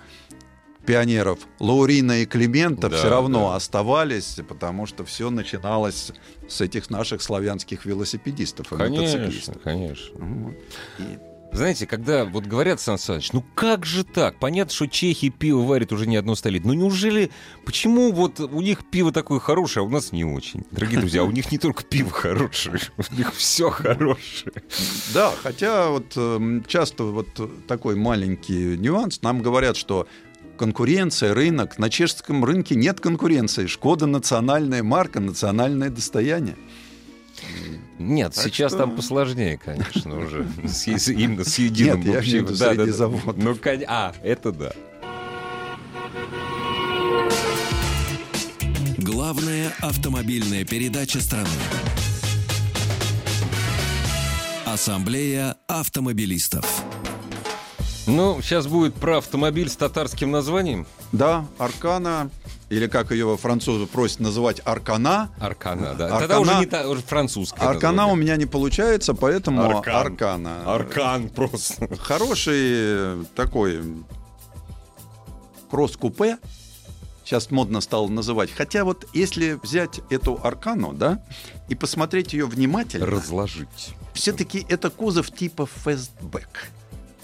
пионеров 0.86 1.40
Лаурина 1.58 2.22
и 2.22 2.26
Климента 2.26 2.88
Да, 2.88 2.96
все 2.96 3.08
равно 3.10 3.48
да. 3.50 3.56
оставались, 3.56 4.38
потому 4.48 4.86
что 4.86 5.04
все 5.04 5.30
начиналось 5.30 6.12
с 6.48 6.60
этих 6.60 6.90
наших 6.90 7.22
славянских 7.22 7.84
велосипедистов 7.86 8.72
и 8.72 8.76
Конечно, 8.76 9.18
мотоциклистов. 9.18 9.62
конечно. 9.62 10.24
Вот. 10.24 10.54
И 11.00 11.18
Знаете, 11.52 11.86
когда 11.86 12.24
вот 12.24 12.44
говорят, 12.44 12.80
Сан 12.80 12.98
Саныч, 12.98 13.32
ну 13.32 13.42
как 13.54 13.86
же 13.86 14.04
так? 14.04 14.38
Понятно, 14.38 14.72
что 14.72 14.86
чехи 14.86 15.30
пиво 15.30 15.62
варят 15.62 15.92
уже 15.92 16.06
не 16.06 16.16
одно 16.16 16.34
столетие. 16.34 16.66
Ну 16.66 16.74
неужели, 16.74 17.30
почему 17.64 18.12
вот 18.12 18.40
у 18.40 18.60
них 18.60 18.88
пиво 18.90 19.12
такое 19.12 19.38
хорошее, 19.38 19.84
а 19.84 19.86
у 19.86 19.90
нас 19.90 20.12
не 20.12 20.24
очень? 20.24 20.64
Дорогие 20.70 21.00
друзья, 21.00 21.24
у 21.24 21.30
них 21.30 21.50
не 21.50 21.58
только 21.58 21.82
пиво 21.84 22.10
хорошее, 22.10 22.78
у 22.98 23.14
них 23.14 23.34
все 23.34 23.70
хорошее. 23.70 24.52
Да, 25.14 25.32
хотя 25.42 25.88
вот 25.88 26.12
эм, 26.16 26.64
часто 26.66 27.04
вот 27.04 27.66
такой 27.66 27.96
маленький 27.96 28.76
нюанс. 28.76 29.22
Нам 29.22 29.40
говорят, 29.40 29.76
что 29.76 30.06
конкуренция, 30.56 31.34
рынок. 31.34 31.78
На 31.78 31.90
чешском 31.90 32.44
рынке 32.44 32.74
нет 32.74 33.00
конкуренции. 33.00 33.66
Шкода 33.66 34.06
национальная 34.06 34.82
марка, 34.82 35.20
национальное 35.20 35.90
достояние. 35.90 36.56
Нет, 37.98 38.34
Так 38.34 38.44
сейчас 38.44 38.72
что- 38.72 38.78
там 38.80 38.96
посложнее, 38.96 39.58
конечно, 39.62 40.18
уже. 40.18 40.46
С, 40.66 40.86
именно 41.08 41.44
с 41.44 41.58
единым 41.58 42.00
Нет, 42.00 42.06
я 42.12 42.18
общим- 42.18 42.32
имею 42.32 42.46
в 42.46 42.50
виду 42.50 42.58
Да, 42.58 42.66
да, 42.68 42.74
среди 42.74 42.90
да. 42.90 42.96
заводов. 42.96 43.36
Ну, 43.36 43.54
кон- 43.56 43.84
а, 43.88 44.14
это 44.22 44.52
да. 44.52 44.72
Главная 48.98 49.72
автомобильная 49.80 50.64
передача 50.64 51.20
страны. 51.20 51.48
Ассамблея 54.64 55.56
автомобилистов. 55.68 56.82
Ну, 58.06 58.40
сейчас 58.42 58.66
будет 58.66 58.94
про 58.94 59.18
автомобиль 59.18 59.68
с 59.68 59.76
татарским 59.76 60.30
названием. 60.30 60.86
Да, 61.12 61.46
Аркана, 61.58 62.30
или 62.68 62.86
как 62.88 63.12
ее 63.12 63.36
французы 63.36 63.86
просят 63.86 64.20
называть, 64.20 64.60
Аркана. 64.64 65.30
Аркана, 65.38 65.94
да. 65.94 66.08
Аркана- 66.08 66.18
Тогда 66.20 66.40
уже 66.40 66.54
не 66.56 66.66
та, 66.66 66.88
уже 66.88 67.02
французское 67.02 67.68
Аркана 67.68 68.06
у 68.08 68.16
меня 68.16 68.36
не 68.36 68.46
получается, 68.46 69.14
поэтому 69.14 69.62
Аркан. 69.62 69.94
Аркана. 69.96 70.74
Аркан 70.74 71.28
просто. 71.28 71.88
Хороший 71.96 73.24
такой 73.34 73.82
кросс-купе. 75.70 76.38
Сейчас 77.24 77.50
модно 77.50 77.80
стало 77.80 78.06
называть. 78.08 78.50
Хотя 78.52 78.84
вот 78.84 79.06
если 79.12 79.58
взять 79.62 80.00
эту 80.10 80.38
Аркану, 80.44 80.92
да, 80.92 81.24
и 81.68 81.74
посмотреть 81.74 82.32
ее 82.32 82.46
внимательно, 82.46 83.06
Разложить. 83.06 83.94
все-таки 84.14 84.64
это 84.68 84.90
кузов 84.90 85.32
типа 85.32 85.66
фестбэк. 85.66 86.68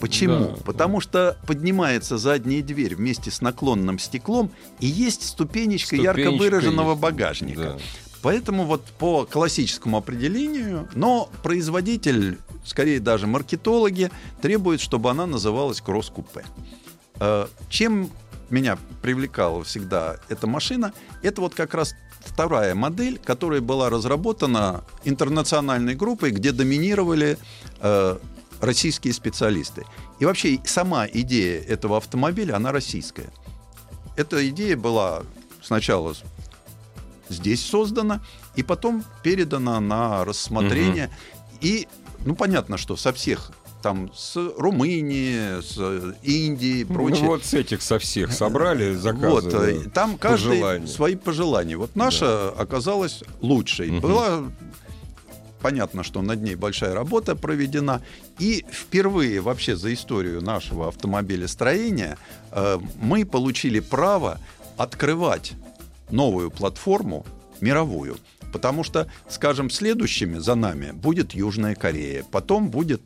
Почему? 0.03 0.49
Да. 0.49 0.63
Потому 0.65 0.99
что 0.99 1.37
поднимается 1.47 2.19
задняя 2.19 2.61
дверь 2.61 2.97
вместе 2.97 3.31
с 3.31 3.41
наклонным 3.41 4.01
стеклом, 4.01 4.51
и 4.81 4.87
есть 4.89 5.29
ступенечка, 5.29 5.95
ярко 5.95 6.23
Ступенечка 6.23 6.43
выраженного 6.43 6.91
есть. 6.91 7.01
багажника. 7.01 7.63
Да. 7.63 7.79
Поэтому 8.21 8.65
вот 8.65 8.85
по 8.99 9.25
классическому 9.27 9.97
определению, 9.97 10.89
но 10.95 11.31
производитель, 11.45 12.39
скорее 12.65 12.99
даже 12.99 13.29
маркетологи, 13.29 14.11
требует, 14.41 14.81
чтобы 14.81 15.09
она 15.09 15.25
называлась 15.27 15.81
кросс-купе. 15.81 16.45
Э, 17.21 17.47
Чем 17.69 18.11
меня 18.51 18.79
привлекала 19.03 19.63
всегда 19.63 20.17
эта 20.29 20.49
машина, 20.49 20.93
это 21.23 21.41
вот 21.41 21.55
как 21.55 21.75
раз 21.75 21.95
вторая 22.19 22.75
модель, 22.75 23.21
которая 23.25 23.61
была 23.61 23.89
разработана 23.89 24.83
интернациональной 25.05 25.95
группой, 25.95 26.33
где 26.33 26.51
доминировали 26.51 27.39
э, 27.81 28.19
российские 28.63 29.13
специалисты. 29.13 29.85
И 30.21 30.25
вообще 30.25 30.59
сама 30.65 31.07
идея 31.07 31.61
этого 31.61 31.99
автомобиля, 31.99 32.57
она 32.57 32.73
российская. 32.73 33.31
Эта 34.17 34.49
идея 34.49 34.77
была 34.77 35.25
сначала 35.61 36.15
здесь 37.29 37.65
создана 37.65 38.21
и 38.55 38.63
потом 38.63 39.05
передана 39.23 39.81
на 39.81 40.25
рассмотрение. 40.25 41.11
И, 41.61 41.89
ну, 42.25 42.35
понятно, 42.35 42.79
что 42.79 42.97
со 42.97 43.13
всех 43.13 43.51
там 43.83 44.13
с 44.15 44.37
Румынии, 44.37 45.61
с 45.61 46.15
Индии 46.23 46.81
и 46.81 46.85
прочее. 46.85 47.25
Ну, 47.25 47.31
вот 47.31 47.45
с 47.45 47.53
этих 47.53 47.83
со 47.83 47.99
всех 47.99 48.33
собрали 48.33 48.95
заказы. 48.95 49.29
Вот, 49.29 49.55
э, 49.55 49.91
там 49.93 50.17
каждый 50.17 50.51
пожелания. 50.61 50.87
свои 50.87 51.17
пожелания. 51.17 51.77
Вот 51.77 51.97
наша 51.97 52.51
оказалась 52.51 53.25
лучшей. 53.41 53.91
Мгм. 53.91 54.01
Была 54.01 54.45
понятно, 55.63 56.03
что 56.03 56.21
над 56.23 56.43
ней 56.43 56.57
большая 56.57 56.95
работа 56.95 57.37
проведена. 57.37 58.03
И 58.39 58.65
впервые 58.71 59.41
вообще 59.41 59.77
за 59.77 59.95
историю 59.95 60.43
нашего 60.43 60.89
автомобилестроения 60.89 62.19
э, 62.51 62.79
мы 63.01 63.25
получили 63.25 63.81
право 63.81 64.41
открывать 64.77 65.53
новую 66.11 66.51
платформу 66.51 67.25
мировую. 67.61 68.17
Потому 68.53 68.85
что, 68.85 69.07
скажем, 69.29 69.71
следующими 69.71 70.39
за 70.39 70.55
нами 70.55 70.91
будет 70.93 71.33
Южная 71.33 71.75
Корея, 71.75 72.25
потом 72.31 72.69
будет 72.69 73.01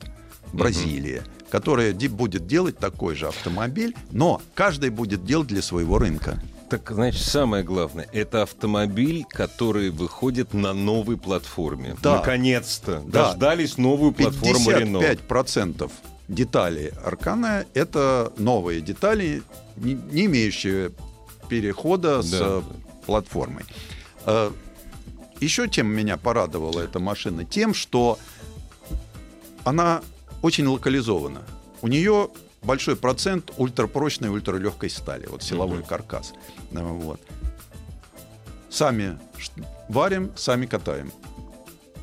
Бразилия, 0.53 1.23
которая 1.51 1.93
де- 1.93 2.09
будет 2.09 2.47
делать 2.47 2.79
такой 2.79 3.15
же 3.15 3.29
автомобиль, 3.29 3.95
но 4.11 4.43
каждый 4.55 4.91
будет 4.91 5.25
делать 5.25 5.49
для 5.49 5.63
своего 5.63 5.99
рынка. 5.99 6.41
Так, 6.69 6.91
значит, 6.91 7.23
самое 7.23 7.63
главное, 7.63 8.09
это 8.13 8.43
автомобиль, 8.43 9.25
который 9.29 9.91
выходит 9.91 10.53
на 10.53 10.73
новой 10.73 11.17
платформе. 11.17 11.97
Да. 12.03 12.17
Наконец-то. 12.17 13.03
Да. 13.07 13.29
Дождались 13.31 13.79
новую 13.79 14.13
платформу 14.13 14.71
Рено. 14.71 14.99
55% 14.99 15.91
деталей 16.29 16.91
Аркана— 17.05 17.65
это 17.75 18.33
новые 18.37 18.81
детали, 18.81 19.43
не, 19.77 19.95
не 19.95 20.25
имеющие 20.27 20.91
перехода 21.49 22.21
с 22.23 22.31
Да. 22.31 22.39
э, 22.43 22.63
платформой. 23.07 23.65
Э, 24.25 24.51
Еще 25.39 25.69
чем 25.69 25.87
меня 25.89 26.17
порадовала 26.17 26.81
эта 26.81 26.99
машина? 26.99 27.45
Тем, 27.45 27.75
что 27.75 28.19
она 29.65 30.01
очень 30.43 30.67
локализована. 30.67 31.43
У 31.83 31.89
нее 31.89 32.31
большой 32.63 32.97
процент 32.97 33.53
ультрапрочной, 33.57 34.29
ультралегкой 34.31 34.91
стали, 34.91 35.27
вот 35.27 35.43
силовой 35.43 35.79
Мгм. 35.79 35.87
каркас. 35.87 36.33
Да, 36.71 36.83
Вот. 36.83 37.21
Сами 38.71 39.19
варим, 39.89 40.33
сами 40.37 40.67
катаем. 40.67 41.11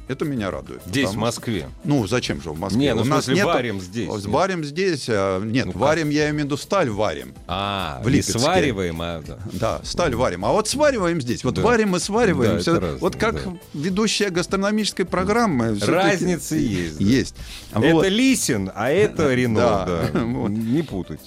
Это 0.10 0.26
меня 0.26 0.52
радует. 0.52 0.82
Здесь, 0.86 1.06
в 1.06 1.14
потому 1.14 1.32
что- 1.32 1.40
Москве. 1.40 1.70
ну, 1.86 2.06
зачем 2.08 2.42
же 2.42 2.50
в 2.50 2.60
Москве? 2.60 2.82
Не, 2.82 2.94
ну, 2.94 3.02
У 3.02 3.04
в 3.06 3.08
нас 3.08 3.26
нету- 3.28 3.46
варим 3.48 3.80
здесь. 3.80 4.10
Нет. 4.10 4.26
Варим 4.26 4.64
здесь. 4.66 5.08
Нет, 5.08 5.66
Ну, 5.68 5.72
как? 5.72 5.82
варим, 5.82 6.10
я 6.10 6.30
имею 6.30 6.42
в 6.44 6.46
виду 6.48 6.58
сталь 6.58 6.90
варим. 6.90 7.34
А, 7.48 8.02
В 8.04 8.10
не 8.12 8.22
свариваем, 8.22 9.02
а... 9.02 9.24
да. 9.26 9.38
Да, 9.54 9.82
сталь 9.84 10.14
варим. 10.14 10.44
А 10.44 10.52
вот 10.52 10.68
свариваем 10.68 11.22
здесь. 11.22 11.46
Вот 11.46 11.54
Да. 11.56 11.62
варим 11.62 11.96
и 11.96 12.00
свариваем. 12.00 12.56
Да, 12.56 12.60
это 12.60 12.72
разное, 12.82 12.98
вот 13.00 13.16
как 13.16 13.44
да. 13.46 13.52
ведущая 13.74 14.30
гастрономической 14.30 15.06
программы. 15.06 15.78
Разница 15.80 16.56
есть. 16.58 17.00
да. 17.00 17.06
Есть. 17.06 17.36
Это. 17.74 18.08
Лисин, 18.10 18.72
а 18.76 18.90
это 18.92 19.34
Рено, 19.34 19.60
Да. 19.62 19.86
да. 20.14 20.20
Вот. 20.26 20.50
Не 20.50 20.82
путать. 20.84 21.22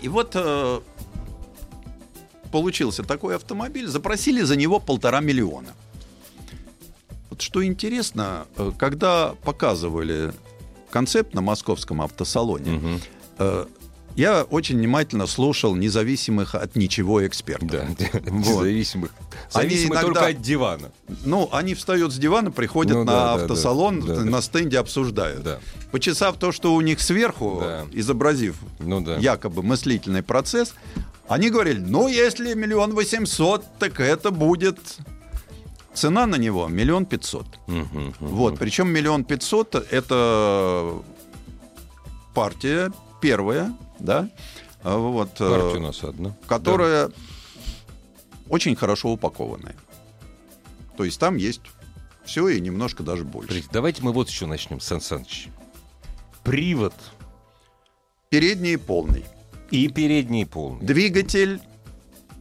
И 0.00 0.08
вот 0.08 0.32
э, 0.34 0.80
получился 2.50 3.02
такой 3.02 3.36
автомобиль. 3.36 3.86
Запросили 3.86 4.42
за 4.42 4.56
него 4.56 4.80
полтора 4.80 5.20
миллиона. 5.20 5.68
Вот 7.38 7.42
что 7.44 7.64
интересно, 7.64 8.46
э, 8.56 8.72
когда 8.76 9.34
показывали 9.44 10.32
концепт 10.90 11.34
на 11.34 11.40
московском 11.40 12.02
автосалоне, 12.02 12.72
Мгм. 12.72 13.00
Э, 13.38 13.66
Я 14.16 14.42
очень 14.42 14.78
внимательно 14.78 15.28
слушал 15.28 15.76
независимых 15.76 16.56
от 16.56 16.74
ничего 16.74 17.24
экспертов. 17.24 17.70
Да, 17.70 17.86
Вот. 18.26 18.62
зависимых. 18.64 19.12
Они 19.52 19.68
Зависимы 19.68 19.94
иногда- 19.94 20.06
только 20.14 20.26
от 20.26 20.42
дивана. 20.42 20.90
Ну, 21.24 21.48
они 21.52 21.74
встают 21.76 22.12
с 22.12 22.16
дивана, 22.18 22.50
приходят 22.50 22.94
Ну 22.96 23.04
на 23.04 23.12
да, 23.12 23.34
автосалон, 23.34 24.00
да, 24.00 24.16
да, 24.16 24.24
на 24.24 24.42
стенде 24.42 24.80
обсуждают. 24.80 25.44
Да. 25.44 25.60
Почесав 25.92 26.36
то, 26.38 26.50
что 26.50 26.74
у 26.74 26.80
них 26.80 26.98
сверху, 27.00 27.58
Да. 27.60 27.84
изобразив 27.92 28.56
Ну 28.80 29.00
да. 29.00 29.18
якобы 29.18 29.62
мыслительный 29.62 30.24
процесс, 30.24 30.74
они 31.28 31.50
говорили, 31.50 31.78
ну, 31.78 32.08
если 32.08 32.54
миллион 32.54 32.94
восемьсот, 32.94 33.64
так 33.78 34.00
это 34.00 34.32
будет... 34.32 34.80
Цена 35.98 36.26
на 36.26 36.36
него 36.36 36.68
миллион 36.68 37.06
пятьсот. 37.06 37.58
Вот, 38.20 38.56
причем 38.58 38.88
миллион 38.88 39.24
пятьсот— 39.24 39.74
это 39.90 41.02
партия 42.34 42.92
первая, 43.20 43.74
да, 43.98 44.30
а 44.84 44.96
вот, 44.96 45.40
э, 45.40 45.48
Партия 45.60 45.78
у 45.78 45.82
нас 45.82 46.04
одна. 46.04 46.36
которая 46.46 47.10
очень 48.48 48.76
хорошо 48.76 49.10
упакованная. 49.10 49.74
То 50.96 51.02
есть 51.04 51.18
там 51.18 51.34
есть 51.36 51.62
все 52.24 52.46
и 52.48 52.60
немножко 52.60 53.02
даже 53.02 53.24
больше. 53.24 53.64
Давайте 53.72 54.02
мы 54.04 54.12
вот 54.12 54.28
еще 54.28 54.46
начнем, 54.46 54.78
Сан 54.80 55.00
Саныч. 55.00 55.48
Привод 56.44 56.94
Передний 58.30 58.78
полный. 58.78 59.24
и 59.72 59.88
передний 59.88 60.46
полный. 60.46 60.86
Двигатель 60.86 61.60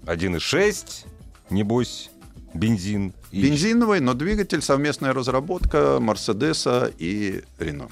1.6, 0.05 1.05
небось, 1.49 2.11
бензин. 2.57 3.13
и- 3.31 3.41
бензиновый, 3.43 3.99
но 3.99 4.13
двигатель 4.13 4.61
совместная 4.61 5.13
разработка 5.13 5.99
Мерседеса 5.99 6.91
и 6.97 7.43
Рено. 7.59 7.89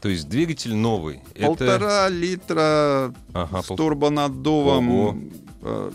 То 0.00 0.08
есть 0.08 0.28
двигатель 0.28 0.74
новый. 0.74 1.20
Это... 1.34 1.46
Полтора 1.46 2.08
литра 2.08 3.12
Ага, 3.32 3.62
с 3.62 3.66
пол- 3.66 3.76
турбонаддувом 3.76 4.90
Ого. 4.90 5.16
э, 5.62 5.90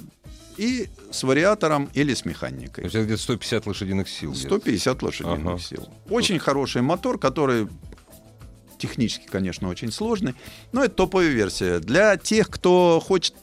и 0.57 0.89
с 1.09 1.23
вариатором 1.23 1.89
или 1.93 2.13
с 2.13 2.21
То 2.23 2.29
механикой. 2.29 2.83
есть 2.83 2.95
это 2.95 3.05
где-то 3.05 3.21
150 3.21 3.65
лошадиных 3.65 4.09
сил. 4.09 4.31
где-то. 4.31 4.47
150 4.47 5.01
лошадиных 5.03 5.53
Ага. 5.53 5.59
сил. 5.59 5.87
Очень 6.09 6.37
хороший 6.39 6.81
мотор, 6.81 7.17
который 7.17 7.67
технически, 8.77 9.25
конечно, 9.27 9.69
очень 9.69 9.91
сложный, 9.91 10.35
но 10.73 10.83
это 10.83 10.95
топовая 10.95 11.29
версия. 11.29 11.79
Для 11.79 12.17
тех, 12.17 12.49
кто 12.49 13.01
хочет 13.03 13.35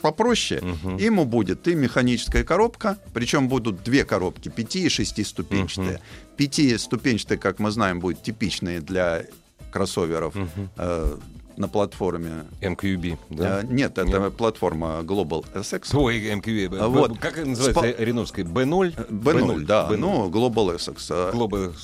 попроще, 0.00 0.60
Мгм. 0.62 0.96
ему 0.96 1.24
будет 1.24 1.66
и 1.68 1.74
механическая 1.74 2.44
коробка, 2.44 2.98
причем 3.12 3.48
будут 3.48 3.82
две 3.82 4.04
коробки, 4.04 4.48
пяти 4.48 4.84
и 4.84 4.88
шестиступенчатые. 4.88 6.00
Пятиступенчатые, 6.36 7.38
как 7.38 7.58
мы 7.58 7.70
знаем, 7.70 8.00
будут 8.00 8.22
типичные 8.22 8.80
для 8.80 9.24
кроссоверов 9.72 10.34
Мгм. 10.34 10.70
э, 10.76 11.16
на 11.56 11.68
платформе. 11.68 12.44
MQB, 12.62 13.18
да? 13.30 13.60
Э, 13.62 13.66
нет, 13.66 13.98
это 13.98 14.18
Нет. 14.18 14.36
платформа 14.36 15.00
Global 15.02 15.44
SX. 15.54 15.96
Ой, 15.96 16.20
MQB. 16.32 16.78
А 16.78 16.86
вот. 16.88 17.18
Как 17.18 17.44
называется 17.44 17.80
Спа- 17.80 18.04
реновская? 18.04 18.44
B0? 18.44 19.08
B0, 19.10 19.64
да, 19.64 19.88
B0. 19.90 19.96
ну, 19.96 20.30
Global 20.30 20.76
SX. 20.76 20.96
Э, 21.10 21.32
Global. 21.34 21.74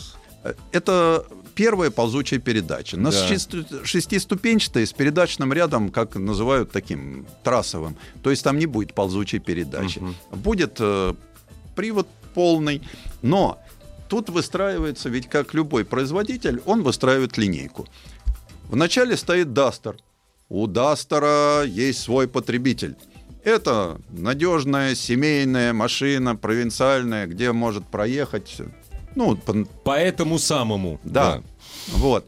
Это 0.73 1.27
первая 1.55 1.91
ползучая 1.91 2.41
передача. 2.41 2.97
На 2.97 3.11
Да. 3.11 3.29
шести- 3.29 3.85
шестиступенчатой 3.85 4.87
с 4.87 4.93
передачным 4.93 5.53
рядом, 5.53 5.91
как 5.91 6.17
называют 6.17 6.71
таким 6.73 7.27
трассовым. 7.43 7.97
То 8.23 8.31
есть 8.31 8.43
там 8.45 8.59
не 8.59 8.67
будет 8.67 8.95
ползучей 8.95 9.39
передачи. 9.39 9.99
Мгм. 10.01 10.15
Будет 10.33 10.77
э, 10.81 11.15
привод 11.77 12.09
полный. 12.35 12.83
Но 13.23 13.59
тут 14.09 14.29
выстраивается, 14.31 15.09
ведь 15.09 15.29
как 15.29 15.55
любой 15.55 15.85
производитель, 15.85 16.61
он 16.67 16.83
выстраивает 16.83 17.39
линейку. 17.39 17.87
Вначале 18.69 19.17
стоит 19.17 19.53
Дастер. 19.53 19.97
У 20.49 20.67
Дастера 20.67 21.63
есть 21.65 22.01
свой 22.01 22.29
потребитель. 22.29 22.97
Это 23.45 24.01
надежная 24.11 24.95
семейная 24.95 25.73
машина, 25.73 26.35
провинциальная, 26.35 27.27
где 27.27 27.53
может 27.53 27.87
проехать 27.87 28.57
ну, 29.15 29.37
по- 29.37 29.65
По 29.85 29.99
этому 29.99 30.39
самому. 30.39 31.01
да. 31.05 31.43
Вот. 31.89 32.27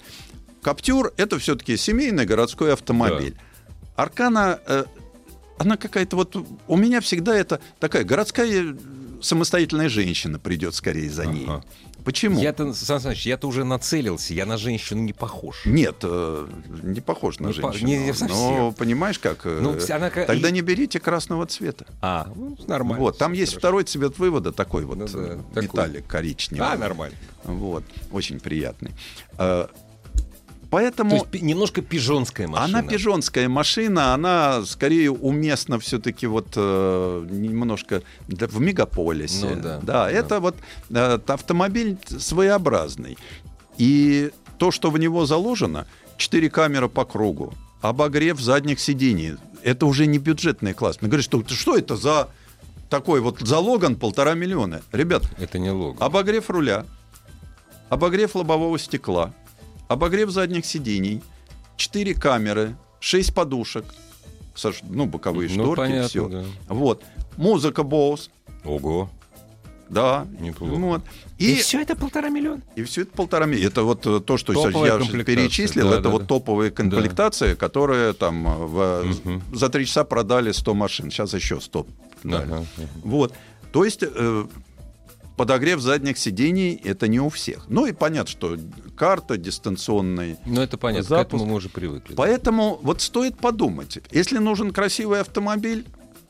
Каптюр 0.62 1.12
это 1.16 1.38
все-таки 1.38 1.76
семейный 1.76 2.26
городской 2.26 2.72
автомобиль. 2.72 3.36
Аркана, 3.94 4.58
э, 4.66 4.84
она 5.58 5.76
какая-то 5.76 6.16
вот 6.16 6.36
у 6.66 6.76
меня 6.76 7.00
всегда 7.00 7.36
это 7.36 7.60
такая 7.78 8.04
городская 8.04 8.72
э, 8.72 8.76
самостоятельная 9.22 9.88
женщина 9.88 10.38
придет 10.38 10.74
скорее 10.74 11.08
за 11.10 11.26
ней. 11.26 11.44
Ага. 11.46 11.64
Почему? 12.06 12.40
Я-то, 12.40 12.72
Сан 12.72 13.00
Саныч, 13.00 13.26
я-то 13.26 13.48
уже 13.48 13.64
нацелился, 13.64 14.32
я 14.32 14.46
на 14.46 14.56
женщину 14.56 15.02
не 15.02 15.12
похож. 15.12 15.66
Нет, 15.66 15.96
э, 16.04 16.46
не 16.84 17.00
похож 17.00 17.40
на 17.40 17.48
Не 17.48 17.52
по- 17.54 17.72
женщину. 17.72 17.88
не- 17.90 17.98
не 17.98 18.12
совсем. 18.14 18.36
Но 18.38 18.72
понимаешь 18.72 19.18
как? 19.18 19.44
э, 19.44 19.58
Ну, 19.60 19.76
она 19.90 20.10
тогда 20.10 20.50
не 20.52 20.60
берите 20.62 21.00
красного 21.00 21.46
цвета. 21.46 21.84
А, 22.00 22.30
ну, 22.36 22.56
нормально. 22.68 23.00
вот, 23.02 23.18
там 23.18 23.32
есть 23.32 23.52
хорошо. 23.54 23.58
второй 23.58 23.84
цвет 23.84 24.18
вывода 24.20 24.52
такой 24.52 24.84
вот 24.84 24.98
Ну 24.98 25.06
да, 25.08 25.18
э, 25.18 25.38
такой. 25.52 25.62
металлик 25.64 26.06
коричневый. 26.06 26.68
А, 26.68 26.76
нормально. 26.78 27.16
Вот, 27.42 27.82
очень 28.12 28.38
приятный. 28.40 28.92
Поэтому 30.76 31.08
То 31.08 31.16
есть 31.32 31.42
немножко 31.42 31.80
пижонская 31.80 32.46
машина. 32.46 32.80
Она 32.80 32.86
пижонская 32.86 33.48
машина, 33.48 34.12
она 34.12 34.62
скорее 34.66 35.10
уместна 35.10 35.78
все-таки 35.78 36.26
вот 36.26 36.48
э, 36.54 37.26
немножко 37.30 38.02
для- 38.28 38.46
в 38.46 38.60
мегаполисе. 38.60 39.46
Ну 39.54 39.62
да, 39.62 39.80
да. 39.82 40.10
это 40.10 40.38
вот 40.38 40.54
э, 40.90 41.18
автомобиль 41.28 41.96
своеобразный. 42.06 43.16
И 43.78 44.30
то, 44.58 44.70
что 44.70 44.90
в 44.90 44.98
него 44.98 45.24
заложено, 45.24 45.86
4 46.18 46.50
камеры 46.50 46.90
по 46.90 47.06
кругу, 47.06 47.54
обогрев 47.80 48.38
задних 48.38 48.78
сидений, 48.78 49.36
это 49.62 49.86
уже 49.86 50.04
не 50.04 50.18
бюджетный 50.18 50.74
класс. 50.74 50.98
Мне 51.00 51.08
говорят, 51.08 51.24
что, 51.24 51.42
что 51.48 51.78
это 51.78 51.96
за 51.96 52.28
такой 52.90 53.22
вот 53.22 53.40
залоган 53.40 53.96
полтора 53.96 54.34
миллиона? 54.34 54.82
Ребят, 54.92 55.22
Это 55.38 55.58
не 55.58 55.70
лого. 55.70 55.96
Обогрев 56.04 56.50
руля, 56.50 56.84
обогрев 57.88 58.34
лобового 58.34 58.78
стекла, 58.78 59.32
обогрев 59.88 60.30
задних 60.30 60.66
сидений, 60.66 61.22
4 61.76 62.14
камеры, 62.14 62.76
6 63.00 63.34
подушек, 63.34 63.84
ну, 64.88 65.06
боковые 65.06 65.48
Ну, 65.50 65.54
шторки, 65.64 65.76
понятно, 65.80 66.08
все. 66.08 66.28
да. 66.28 66.44
Вот. 66.68 67.02
Музыка 67.36 67.82
Bose, 67.82 68.30
Ого. 68.64 69.10
да. 69.90 70.26
Неплохо. 70.40 70.74
Вот. 70.74 71.02
И, 71.38 71.52
И, 71.52 71.54
все 71.56 71.82
это 71.82 71.94
полтора 71.94 72.30
миллиона? 72.30 72.62
и 72.74 72.82
все 72.82 73.02
это 73.02 73.12
полтора 73.12 73.44
миллиона. 73.46 73.66
Это 73.66 73.82
вот 73.82 74.06
э, 74.06 74.20
то, 74.20 74.38
что 74.38 74.54
сейчас 74.54 74.72
Топовая 74.72 74.98
я 74.98 75.24
перечислил, 75.24 75.88
Да, 75.90 75.94
это 75.94 76.02
да, 76.04 76.08
вот 76.10 76.22
да. 76.22 76.26
топовые 76.28 76.70
комплектации, 76.70 77.54
которые 77.54 78.14
там 78.14 78.46
э, 78.48 78.56
в- 78.66 79.04
Мгм. 79.26 79.42
за 79.52 79.68
3 79.68 79.84
часа 79.86 80.04
продали 80.04 80.52
100 80.52 80.74
машин. 80.74 81.10
Сейчас 81.10 81.34
еще 81.34 81.60
100. 81.60 81.86
дали. 82.24 82.44
Ага. 82.44 82.64
Вот. 83.04 83.34
То 83.72 83.84
есть 83.84 84.02
э, 84.02 84.46
подогрев 85.36 85.80
задних 85.80 86.18
сидений 86.18 86.80
это 86.84 87.08
не 87.08 87.20
у 87.20 87.28
всех. 87.28 87.64
Ну 87.68 87.86
и 87.86 87.92
понятно, 87.92 88.30
что 88.30 88.56
карта 88.96 89.36
дистанционная. 89.36 90.38
Ну, 90.46 90.60
это 90.60 90.76
понятно, 90.78 91.04
к 91.04 91.08
Запуск. 91.08 91.26
этому 91.28 91.46
мы 91.46 91.54
уже 91.56 91.68
привыкли. 91.68 92.14
Поэтому 92.14 92.78
вот 92.82 93.02
стоит 93.02 93.36
подумать. 93.38 93.98
Если 94.10 94.38
нужен 94.38 94.72
красивый 94.72 95.20
автомобиль, 95.20 95.84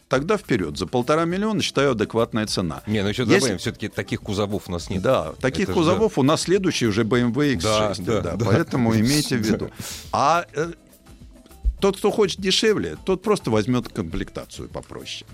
тогда 0.08 0.36
вперед. 0.36 0.76
За 0.76 0.86
полтора 0.86 1.24
миллиона, 1.24 1.62
считаю, 1.62 1.92
адекватная 1.92 2.46
цена. 2.46 2.82
Не, 2.86 3.02
ну 3.02 3.08
еще 3.08 3.22
Если- 3.22 3.34
добавим, 3.38 3.58
все-таки 3.58 3.88
таких 3.88 4.20
кузовов 4.22 4.64
у 4.68 4.72
нас 4.72 4.90
нет. 4.90 5.02
Да, 5.02 5.32
таких 5.40 5.64
Это 5.64 5.72
же 5.72 5.78
кузовов 5.78 6.18
у 6.18 6.22
нас 6.22 6.42
следующий 6.42 6.86
уже 6.86 7.02
BMW 7.04 7.56
X6. 7.56 7.60
Да, 7.62 7.94
Да, 7.98 8.20
да, 8.20 8.36
да. 8.36 8.44
Поэтому 8.44 8.94
имейте 8.96 9.36
в 9.36 9.40
виду. 9.40 9.70
А 10.12 10.46
э, 10.54 10.72
тот, 11.80 11.96
кто 11.96 12.10
хочет 12.10 12.40
дешевле, 12.40 12.96
тот 13.04 13.22
просто 13.22 13.50
возьмет 13.50 13.88
комплектацию 13.88 14.68
попроще. 14.68 15.24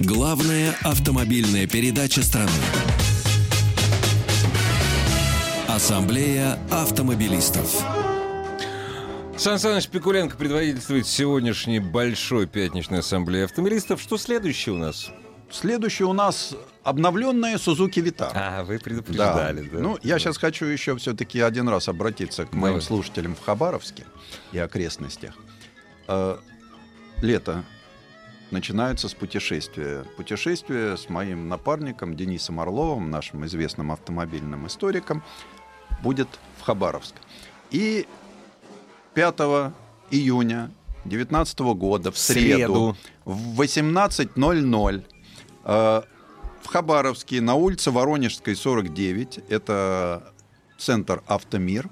Главная 0.00 0.74
автомобильная 0.82 1.66
передача 1.66 2.22
страны. 2.22 2.50
Ассамблея 5.68 6.58
автомобилистов. 6.70 7.82
Сан 9.38 9.58
Саныч 9.58 9.88
Пикуленко 9.88 10.36
предводительствует 10.36 11.06
сегодняшней 11.06 11.80
большой 11.80 12.46
пятничной 12.46 12.98
ассамблеи 12.98 13.44
автомобилистов. 13.44 14.02
Что 14.02 14.18
следующее 14.18 14.74
у 14.74 14.78
нас? 14.78 15.10
Следующий 15.50 16.04
у 16.04 16.12
нас 16.12 16.54
обновленная 16.84 17.56
Suzuki 17.56 18.02
Vitara. 18.02 18.32
А, 18.34 18.64
вы 18.64 18.78
предупреждали, 18.78 19.68
да. 19.72 19.78
Ну, 19.78 19.98
я 20.02 20.18
сейчас 20.18 20.36
хочу 20.36 20.66
еще 20.66 20.96
все-таки 20.96 21.40
один 21.40 21.68
раз 21.68 21.88
обратиться 21.88 22.44
к 22.44 22.52
моим 22.52 22.74
Давай. 22.74 22.82
слушателям 22.82 23.34
в 23.34 23.40
Хабаровске 23.40 24.04
и 24.52 24.58
окрестностях. 24.58 25.34
Э, 26.06 26.36
Лето 27.22 27.64
начинается 28.50 29.08
с 29.08 29.14
путешествия. 29.14 30.04
Путешествие 30.16 30.96
с 30.96 31.08
моим 31.08 31.48
напарником 31.48 32.16
Денисом 32.16 32.60
Орловым, 32.60 33.10
нашим 33.10 33.44
известным 33.46 33.92
автомобильным 33.92 34.66
историком, 34.66 35.22
будет 36.02 36.28
в 36.58 36.62
Хабаровск. 36.62 37.14
И 37.70 38.06
5 39.14 39.72
июня 40.10 40.70
2019 41.04 41.60
года 41.60 42.10
в 42.10 42.18
среду, 42.18 42.94
Среду. 42.94 42.96
в 43.24 43.60
18.00 43.60 45.04
э, 45.64 46.02
в 46.62 46.66
Хабаровске 46.66 47.40
на 47.40 47.54
улице 47.54 47.90
Воронежской 47.90 48.54
49, 48.54 49.40
это 49.48 50.32
центр 50.78 51.22
Автомир, 51.26 51.88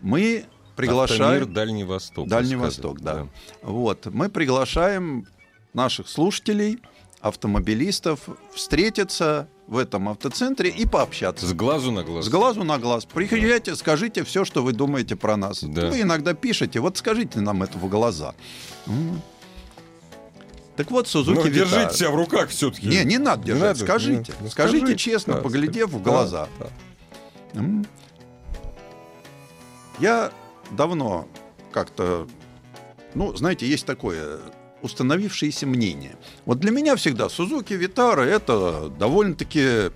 мы 0.00 0.44
приглашаем... 0.76 1.22
Автомир, 1.22 1.46
Дальний 1.46 1.84
Восток. 1.84 2.28
Дальний 2.28 2.56
рассказывает, 2.56 3.00
Восток, 3.00 3.00
да. 3.00 3.28
Вот. 3.62 4.06
Мы 4.06 4.28
приглашаем 4.28 5.26
наших 5.74 6.08
слушателей, 6.08 6.80
автомобилистов, 7.20 8.20
встретиться 8.54 9.48
в 9.68 9.78
этом 9.78 10.08
автоцентре 10.08 10.70
и 10.70 10.86
пообщаться. 10.86 11.46
С 11.46 11.52
глазу 11.54 11.92
на 11.92 12.02
глаз. 12.02 12.26
С 12.26 12.28
глазу 12.28 12.64
на 12.64 12.78
глаз. 12.78 13.04
Приезжайте, 13.06 13.76
скажите 13.76 14.24
все, 14.24 14.44
что 14.44 14.62
вы 14.62 14.72
думаете 14.72 15.16
про 15.16 15.36
нас. 15.36 15.62
Да. 15.62 15.88
Вы 15.88 16.02
иногда 16.02 16.34
пишете, 16.34 16.80
вот 16.80 16.98
скажите 16.98 17.40
нам 17.40 17.62
это 17.62 17.78
в 17.78 17.88
глаза. 17.88 18.34
Так 20.76 20.90
вот, 20.90 21.06
Сузуки 21.06 21.36
Ну, 21.36 21.48
держите 21.48 21.80
Витара. 21.80 21.94
себя 21.94 22.10
в 22.10 22.16
руках 22.16 22.48
все-таки. 22.48 22.86
Не, 22.88 23.04
не 23.04 23.18
надо 23.18 23.44
держать. 23.44 23.78
скажите. 23.78 24.32
Ну, 24.40 24.48
скажите, 24.48 24.96
честно, 24.96 25.34
да, 25.34 25.40
поглядев 25.40 25.90
в 25.90 26.02
да, 26.02 26.10
глаза. 26.10 26.48
да. 26.58 26.66
М. 27.60 27.86
Я 30.00 30.32
давно 30.76 31.28
как-то, 31.70 32.26
ну, 33.14 33.34
знаете, 33.36 33.66
есть 33.66 33.86
такое 33.86 34.38
установившееся 34.82 35.66
мнение. 35.66 36.16
Вот 36.44 36.58
для 36.58 36.70
меня 36.70 36.96
всегда 36.96 37.28
Сузуки 37.28 37.74
Витара 37.74 38.22
это 38.22 38.88
довольно-таки 38.98 39.92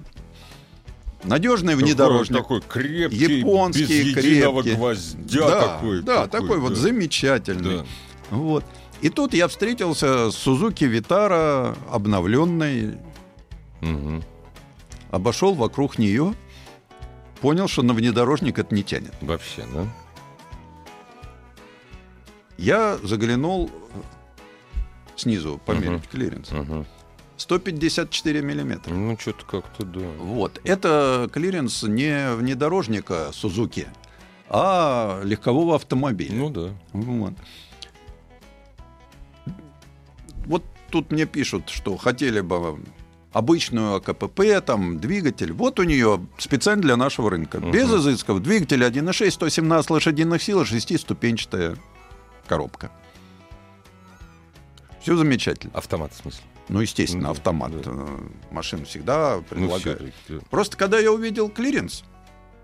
надежный 1.25 1.75
внедорожник. 1.75 2.39
Такой, 2.39 2.61
такой 2.61 2.83
крепкий, 2.83 3.39
Японский, 3.39 4.05
без 4.05 4.15
крепкий. 4.15 4.75
гвоздя 4.75 5.41
да, 5.49 5.61
такой. 5.69 6.03
да, 6.03 6.27
такой, 6.29 6.59
вот 6.59 6.71
да. 6.71 6.77
замечательный. 6.77 7.79
Да. 7.79 7.87
Вот. 8.31 8.65
И 9.03 9.09
тут 9.11 9.35
я 9.35 9.49
встретился 9.49 10.31
с 10.31 10.37
Сузуки 10.37 10.85
Витара 10.85 11.77
обновленной, 11.91 12.99
Мгм. 13.81 14.23
обошел 15.11 15.55
вокруг 15.55 15.99
нее 15.99 16.35
понял, 17.41 17.69
что 17.69 17.83
на 17.83 17.93
внедорожник 17.93 18.59
это 18.59 18.75
не 18.75 18.83
тянет. 18.83 19.13
Вообще, 19.21 19.65
да? 19.75 19.87
Я 22.59 22.99
заглянул 23.03 23.71
снизу 25.15 25.61
померить 25.65 25.91
Мгм. 25.91 26.03
клиренс. 26.11 26.51
Мгм. 26.51 26.87
154 27.37 28.41
миллиметра. 28.41 28.95
Ну, 28.95 29.17
что-то 29.19 29.45
как-то, 29.45 29.85
да. 29.85 30.01
Вот. 30.19 30.59
Это 30.65 31.29
клиренс 31.33 31.83
не 31.83 32.35
внедорожника 32.35 33.31
Сузуки, 33.33 33.89
а 34.49 35.21
легкового 35.23 35.75
автомобиля. 35.77 36.35
Ну 36.35 36.51
да. 36.51 36.71
Вот. 36.93 37.35
Вот 40.47 40.65
тут 40.91 41.11
мне 41.13 41.27
пишут, 41.27 41.69
что 41.69 41.97
хотели 41.97 42.41
бы 42.41 42.79
обычную 43.33 43.97
АКПП, 43.97 44.41
там, 44.65 44.99
двигатель. 44.99 45.53
Вот 45.53 45.79
у 45.79 45.83
нее 45.83 46.27
специально 46.39 46.81
для 46.83 46.97
нашего 46.97 47.29
рынка. 47.31 47.59
Мгм. 47.61 47.71
Без 47.71 47.93
изысков. 47.93 48.41
Двигатель 48.43 48.83
1.6, 48.83 49.31
117 49.31 49.91
лошадиных 49.91 50.43
сил, 50.43 50.65
шестиступенчатая 50.65 51.77
коробка. 52.47 52.91
Все 55.01 55.17
замечательно. 55.17 55.73
Автомат, 55.77 56.13
в 56.13 56.17
смысле. 56.17 56.43
Ну, 56.69 56.81
естественно, 56.81 57.25
Ну, 57.25 57.31
автомат. 57.31 57.71
да. 57.81 57.91
Э, 57.93 58.19
Машин 58.51 58.85
всегда 58.87 59.37
Ну, 59.37 59.43
предлагают. 59.43 60.01
всё-таки. 60.25 60.45
Просто 60.51 60.77
когда 60.77 60.99
я 60.99 61.13
увидел 61.13 61.49
клиренс, 61.49 62.03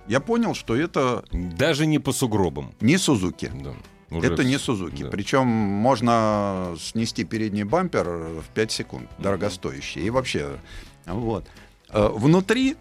я 0.08 0.18
понял, 0.18 0.54
что 0.54 0.74
это 0.74 1.24
Даже 1.30 1.86
не 1.86 2.00
по 2.00 2.12
сугробам. 2.12 2.74
не 2.80 2.98
Сузуки. 2.98 3.50
Да. 3.62 3.74
Уже 4.10 4.26
Это 4.32 4.42
не 4.44 4.58
Сузуки. 4.58 5.04
да. 5.04 5.10
Причем 5.10 5.46
можно 5.46 6.74
снести 6.80 7.24
передний 7.24 7.62
бампер 7.62 8.08
в 8.08 8.44
5 8.54 8.72
секунд, 8.72 9.08
дорогостоящий. 9.18 10.02
И 10.02 10.10
вообще, 10.10 10.58
вот. 11.06 11.46
Э, 11.90 12.08
Внутри, 12.08 12.76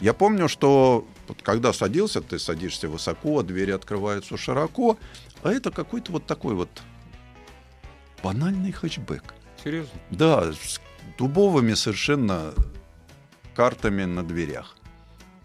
я 0.00 0.12
помню, 0.12 0.48
что 0.48 1.06
вот 1.30 1.42
когда 1.42 1.72
садился, 1.72 2.20
ты 2.20 2.40
садишься 2.40 2.88
высоко, 2.88 3.42
двери 3.42 3.70
открываются 3.70 4.36
широко, 4.36 4.98
а 5.44 5.52
это 5.52 5.70
какой-то 5.70 6.10
вот 6.10 6.26
такой 6.26 6.54
вот 6.54 6.68
банальный 8.20 8.72
хэтчбэк. 8.72 9.22
Серьезно? 9.62 9.92
Да, 10.10 10.52
с 10.52 10.80
дубовыми 11.18 11.74
совершенно 11.74 12.52
картами 13.54 14.04
на 14.06 14.24
дверях. 14.24 14.76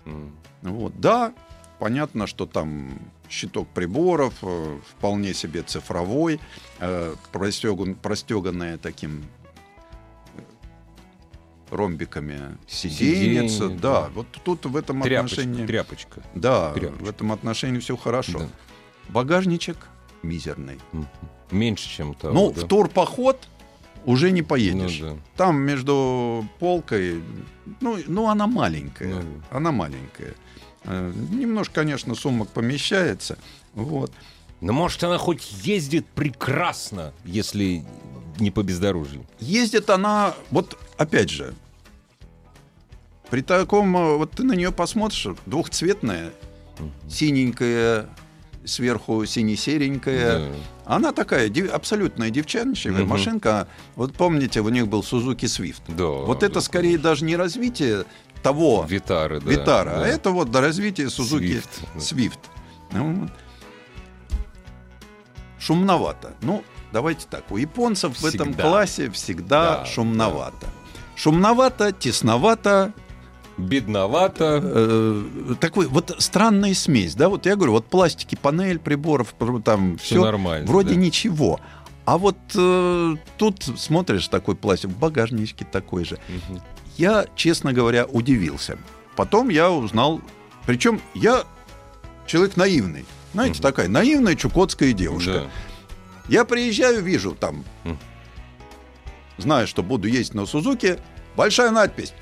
М. 0.05 0.35
Вот, 0.63 0.99
да, 0.99 1.35
понятно, 1.77 2.25
что 2.25 2.47
там 2.47 2.99
щиток 3.29 3.67
приборов, 3.67 4.33
э, 4.41 4.79
вполне 4.89 5.35
себе 5.35 5.61
цифровой, 5.61 6.39
э, 6.79 7.13
простеган, 7.31 7.93
простеганная 7.93 8.79
таким 8.79 9.25
ромбиками. 11.75 12.57
Сиденье, 12.67 13.49
Да, 13.69 14.01
да. 14.03 14.09
вот 14.13 14.27
тут 14.43 14.65
в 14.65 14.75
этом 14.75 15.01
Тряпочка, 15.01 15.41
отношении... 15.41 15.65
тряпочка. 15.67 16.21
Да, 16.33 16.73
тряпочка. 16.73 17.03
в 17.03 17.09
этом 17.09 17.31
отношении 17.31 17.79
все 17.79 17.95
хорошо. 17.97 18.39
Да. 18.39 18.47
Багажничек 19.09 19.77
мизерный. 20.23 20.79
Меньше, 21.51 21.89
чем 21.89 22.13
того. 22.15 22.33
ну, 22.33 22.51
да? 22.51 22.61
в 22.61 22.67
турпоход 22.67 23.47
уже 24.05 24.31
не 24.31 24.41
Ну, 24.41 24.47
поедешь. 24.47 24.99
да. 24.99 25.15
Там 25.35 25.57
между 25.57 26.47
полкой, 26.59 27.21
ну, 27.81 27.97
ну 28.07 28.27
она 28.29 28.47
маленькая, 28.47 29.07
Ну, 29.15 29.21
она 29.51 29.71
маленькая. 29.71 30.33
Э, 30.83 31.11
Немножко, 31.31 31.75
конечно, 31.75 32.15
сумок 32.15 32.49
помещается. 32.49 33.37
Вот. 33.73 34.11
Но 34.61 34.73
может 34.73 35.03
она 35.03 35.17
хоть 35.17 35.51
ездит 35.63 36.05
прекрасно, 36.07 37.13
если 37.25 37.83
не 38.39 38.51
по 38.51 38.63
бездорожью. 38.63 39.25
Ездит 39.39 39.89
она, 39.89 40.33
вот 40.51 40.77
опять 40.97 41.29
же, 41.29 41.53
при 43.29 43.41
таком, 43.41 43.95
э, 43.97 44.17
вот 44.17 44.31
ты 44.31 44.43
на 44.43 44.53
нее 44.53 44.71
посмотришь, 44.71 45.27
двухцветная, 45.45 46.31
синенькая, 47.09 48.07
сверху 48.65 49.25
сине-серенькая. 49.25 50.39
Да. 50.39 50.55
Она 50.85 51.11
такая 51.11 51.49
дев- 51.49 51.71
абсолютная 51.73 52.29
девчоночная 52.29 53.01
Мгм. 53.01 53.07
машинка. 53.09 53.67
Вот 53.95 54.13
помните, 54.15 54.61
у 54.61 54.69
них 54.69 54.87
был 54.87 55.01
Suzuki 55.01 55.45
Swift. 55.45 55.81
Да, 55.87 56.05
вот 56.25 56.39
да, 56.39 56.47
это 56.47 56.61
скорее 56.61 56.97
даже 56.97 57.25
не 57.25 57.35
развитие 57.35 58.05
того 58.43 58.85
Витары, 58.87 59.39
да. 59.39 59.49
Витара, 59.51 59.89
да. 59.97 60.03
а 60.03 60.07
это 60.07 60.31
вот 60.31 60.51
до 60.51 60.61
развития 60.61 61.05
Suzuki 61.05 61.63
Swift, 61.97 62.39
да. 62.91 62.99
Ну. 62.99 63.29
Шумновато. 65.59 66.33
Ну, 66.41 66.63
давайте 66.91 67.25
так. 67.29 67.43
У 67.49 67.57
японцев 67.57 68.17
в 68.19 68.25
этом 68.25 68.49
Всегда. 68.49 68.63
классе 68.63 69.09
всегда 69.09 69.77
Да, 69.79 69.85
шумновато. 69.85 70.67
Шумновато, 71.15 71.91
тесновато, 71.91 72.93
Бедновато. 73.57 74.61
э, 74.63 75.55
такой 75.59 75.87
вот 75.87 76.15
странная 76.19 76.73
смесь, 76.73 77.15
да, 77.15 77.29
вот 77.29 77.45
я 77.45 77.55
говорю, 77.55 77.71
вот 77.73 77.85
пластики, 77.87 78.35
панель 78.35 78.79
приборов, 78.79 79.33
пр- 79.33 79.61
там 79.61 79.97
Все 79.97 80.15
все 80.15 80.23
нормально. 80.25 80.67
вроде 80.67 80.89
да. 80.95 80.99
ничего. 80.99 81.59
А 82.05 82.17
вот 82.17 82.37
э, 82.55 83.15
тут 83.37 83.63
смотришь 83.77 84.27
такой 84.27 84.55
пластик, 84.55 84.89
в 84.91 84.97
багажничке 84.99 85.65
такой 85.65 86.03
же. 86.05 86.19
Мгм. 86.27 86.61
Я, 86.97 87.25
честно 87.35 87.71
говоря, 87.73 88.05
удивился. 88.05 88.77
Потом 89.15 89.49
я 89.49 89.71
узнал, 89.71 90.21
причем 90.65 91.01
я 91.13 91.43
человек 92.27 92.57
наивный. 92.57 93.05
Знаете, 93.33 93.55
Мгм. 93.55 93.61
такая 93.63 93.87
наивная 93.87 94.35
чукотская 94.35 94.91
девушка. 94.93 95.31
Да. 95.33 95.45
Я 96.27 96.43
приезжаю, 96.45 97.01
вижу 97.03 97.31
там, 97.39 97.63
Мгм. 97.85 97.97
знаю, 99.37 99.65
что 99.67 99.81
буду 99.81 100.07
ездить 100.07 100.33
на 100.35 100.45
Сузуки, 100.45 100.99
большая 101.35 101.71
надпись. 101.71 102.13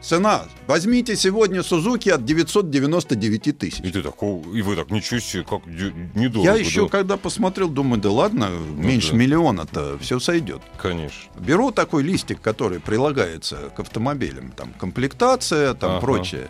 Цена. 0.00 0.44
Возьмите 0.66 1.14
сегодня 1.14 1.62
Сузуки 1.62 2.08
от 2.08 2.24
999 2.24 3.58
тысяч. 3.58 3.80
И 3.80 3.90
ты 3.90 4.02
так, 4.02 4.22
«О, 4.22 4.42
и 4.52 4.62
вы 4.62 4.74
так, 4.74 4.90
ничего 4.90 5.20
себе, 5.20 5.42
как 5.42 5.66
недолго. 5.66 6.48
Я 6.48 6.56
еще, 6.56 6.84
да». 6.84 6.88
когда 6.88 7.16
посмотрел, 7.16 7.68
думаю, 7.68 8.00
да 8.00 8.10
ладно, 8.10 8.48
меньше 8.48 9.10
да. 9.12 9.16
миллиона-то 9.18 9.98
все 9.98 10.18
сойдет. 10.18 10.62
Конечно. 10.78 11.30
Беру 11.38 11.70
такой 11.70 12.02
листик, 12.02 12.40
который 12.40 12.80
прилагается 12.80 13.70
к 13.76 13.80
автомобилям, 13.80 14.52
там 14.52 14.72
комплектация, 14.72 15.74
там 15.74 15.92
Ага. 15.92 16.00
прочее, 16.00 16.48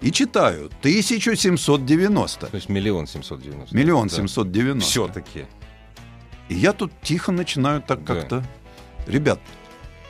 и 0.00 0.12
читаю 0.12 0.70
1790. 0.82 2.46
То 2.46 2.54
есть 2.54 2.68
миллион 2.68 3.06
семьсот 3.06 3.42
девяносто. 3.42 3.76
Миллион 3.76 4.08
семьсот 4.10 4.52
девяносто. 4.52 4.90
Все-таки. 4.90 5.46
И 6.48 6.54
я 6.54 6.72
тут 6.72 6.92
тихо 7.02 7.32
начинаю 7.32 7.82
так 7.82 8.04
Да. 8.04 8.14
как-то. 8.14 8.44
Ребят, 9.06 9.40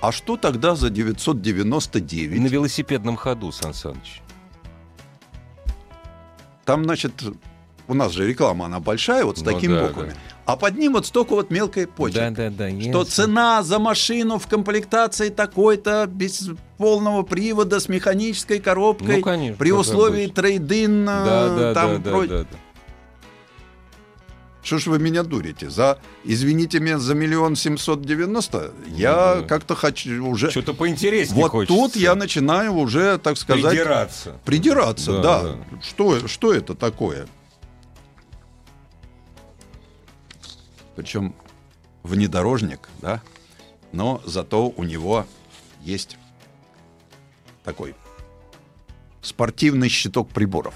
а 0.09 0.13
что 0.13 0.37
тогда 0.37 0.75
за 0.77 0.87
На 0.87 0.95
999? 0.95 2.51
велосипедном 2.51 3.17
ходу, 3.17 3.51
Сан 3.53 3.73
Саныч. 3.75 4.21
Там, 6.65 6.85
значит, 6.85 7.13
у 7.89 7.95
нас 7.95 8.13
же 8.13 8.27
реклама, 8.27 8.67
она 8.67 8.81
большая, 8.81 9.25
вот 9.25 9.39
с 9.39 9.43
Ну 9.43 9.53
такими 9.53 9.75
да, 9.75 9.87
буквами. 9.87 10.11
да. 10.11 10.15
А 10.47 10.57
под 10.57 10.77
ним 10.77 10.93
вот 10.93 11.07
столько 11.07 11.35
вот 11.35 11.51
мелкой 11.51 11.87
почерк. 11.87 12.35
Да, 12.37 12.51
да, 12.51 12.69
да. 12.69 12.69
Что 12.69 12.79
ясно. 12.99 13.05
цена 13.07 13.63
за 13.63 13.79
машину 13.79 14.39
в 14.39 14.47
комплектации 14.47 15.31
такой-то, 15.31 16.07
без 16.07 16.51
полного 16.77 17.23
привода, 17.23 17.81
с 17.81 17.89
механической 17.89 18.59
коробкой, 18.61 19.17
Ну, 19.19 19.23
конечно, 19.23 19.57
при 19.57 19.73
условии 19.73 20.27
трейдин, 20.27 21.07
Да, 21.07 21.47
э, 21.51 21.59
да, 21.59 21.75
там 21.75 22.03
да, 22.03 22.11
про- 22.11 22.27
да, 22.27 22.39
да, 22.39 22.43
да. 22.45 22.59
Что 24.65 24.79
ж 24.79 24.87
вы 24.87 24.99
меня 24.99 25.23
дурите? 25.23 25.69
За, 25.69 25.99
извините 26.25 26.81
меня, 26.81 26.99
за 26.99 27.15
миллион 27.15 27.55
семьсот 27.55 28.01
девяносто 28.01 28.73
я 28.87 29.35
да. 29.37 29.43
как-то 29.43 29.75
хочу 29.75 30.27
уже... 30.27 30.51
Что-то 30.51 30.73
поинтереснее 30.73 31.43
Вот 31.43 31.51
хочется. 31.51 31.75
тут 31.77 31.97
я 31.97 32.15
начинаю 32.15 32.73
уже, 32.73 33.19
так 33.19 33.37
сказать, 33.37 33.71
Придираться. 33.73 34.41
придираться. 34.47 35.13
Да, 35.21 35.43
Да, 35.43 35.53
да. 35.53 35.83
Что, 35.83 36.27
что 36.27 36.55
это 36.55 36.75
такое? 36.75 37.27
Причем 40.97 41.35
внедорожник, 42.03 42.89
да, 43.03 43.21
но 43.93 44.23
зато 44.25 44.69
у 44.69 44.83
него 44.85 45.27
есть 45.83 46.17
такой 47.65 47.95
спортивный 49.21 49.91
щиток 49.91 50.31
приборов. 50.31 50.75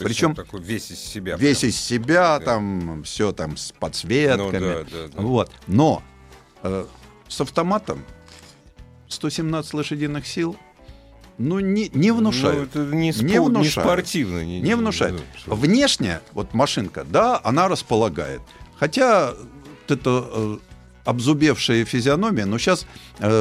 То 0.00 0.04
Причем 0.06 0.34
такой 0.34 0.60
весь 0.62 0.90
из 0.90 0.98
себя. 0.98 1.36
весь 1.36 1.58
прям. 1.60 1.70
из 1.70 1.76
себя, 1.80 2.38
Да. 2.38 2.44
там 2.44 3.02
все 3.04 3.32
там 3.32 3.56
с 3.58 3.72
подсветками. 3.72 4.44
Ну 4.44 4.50
да, 4.50 4.84
да, 4.90 5.08
да. 5.14 5.22
Вот. 5.22 5.52
Но 5.66 6.02
э, 6.62 6.86
с 7.28 7.40
автоматом 7.40 8.02
117 9.08 9.74
лошадиных 9.74 10.26
сил, 10.26 10.56
ну, 11.38 11.58
не, 11.60 11.90
не 11.94 12.12
внушают. 12.12 12.74
Ну, 12.74 12.82
это 12.84 12.94
не, 12.96 13.10
спо- 13.10 13.24
Не 13.24 13.32
не 13.34 13.40
внушают. 13.40 13.88
спортивно. 13.88 14.44
Не, 14.44 14.60
не 14.60 14.74
внушает. 14.76 15.14
ну, 15.14 15.20
что- 15.38 15.54
Внешне, 15.54 16.20
вот 16.32 16.54
машинка, 16.54 17.04
да, 17.04 17.40
она 17.44 17.68
располагает. 17.68 18.40
Хотя 18.78 19.32
вот 19.32 19.90
это 19.90 20.24
э, 20.32 20.58
обзубевшая 21.04 21.84
физиономия, 21.84 22.46
но 22.46 22.58
сейчас 22.58 22.86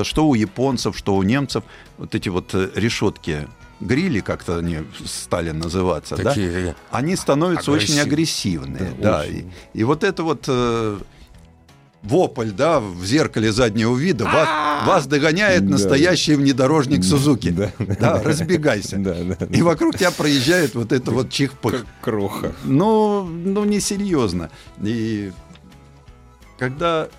что 0.04 0.28
у 0.28 0.34
японцев, 0.34 0.98
что 0.98 1.16
у 1.16 1.24
немцев, 1.24 1.64
вот 1.98 2.16
эти 2.16 2.30
вот 2.30 2.54
э, 2.54 2.70
решетки 2.76 3.48
грили, 3.80 4.20
как-то 4.20 4.58
они 4.58 4.80
стали 5.06 5.52
называться, 5.52 6.16
да, 6.18 6.24
Такие 6.24 6.76
они 6.92 7.16
становятся 7.16 7.72
очень 7.72 8.00
Агрессивные. 8.00 8.94
Да, 8.98 9.12
Да, 9.12 9.20
очень. 9.22 9.52
И, 9.74 9.80
и 9.80 9.84
вот 9.84 10.04
это 10.04 10.24
вот 10.24 10.46
э, 10.48 11.00
вопль, 12.04 12.52
да, 12.52 12.80
в 12.80 13.06
зеркале 13.06 13.52
заднего 13.52 13.96
вида, 13.96 14.26
вас, 14.26 14.88
вас 14.88 15.08
догоняет 15.08 15.64
настоящий 15.64 16.36
внедорожник 16.36 17.04
Сузуки. 17.04 17.50
Да. 17.50 17.72
Да, 18.00 18.22
разбегайся. 18.24 18.98
Да, 18.98 19.16
да. 19.16 19.46
И 19.46 19.62
вокруг 19.62 19.98
тебя 19.98 20.12
проезжает 20.12 20.76
вот 20.76 20.92
это 20.92 21.12
вот 21.12 21.30
чих-пых. 21.30 21.86
Кроха. 22.02 22.54
Ну, 22.64 23.24
ну, 23.24 23.66
несерьезно. 23.66 24.50
И 24.82 25.32
когда 26.58 27.10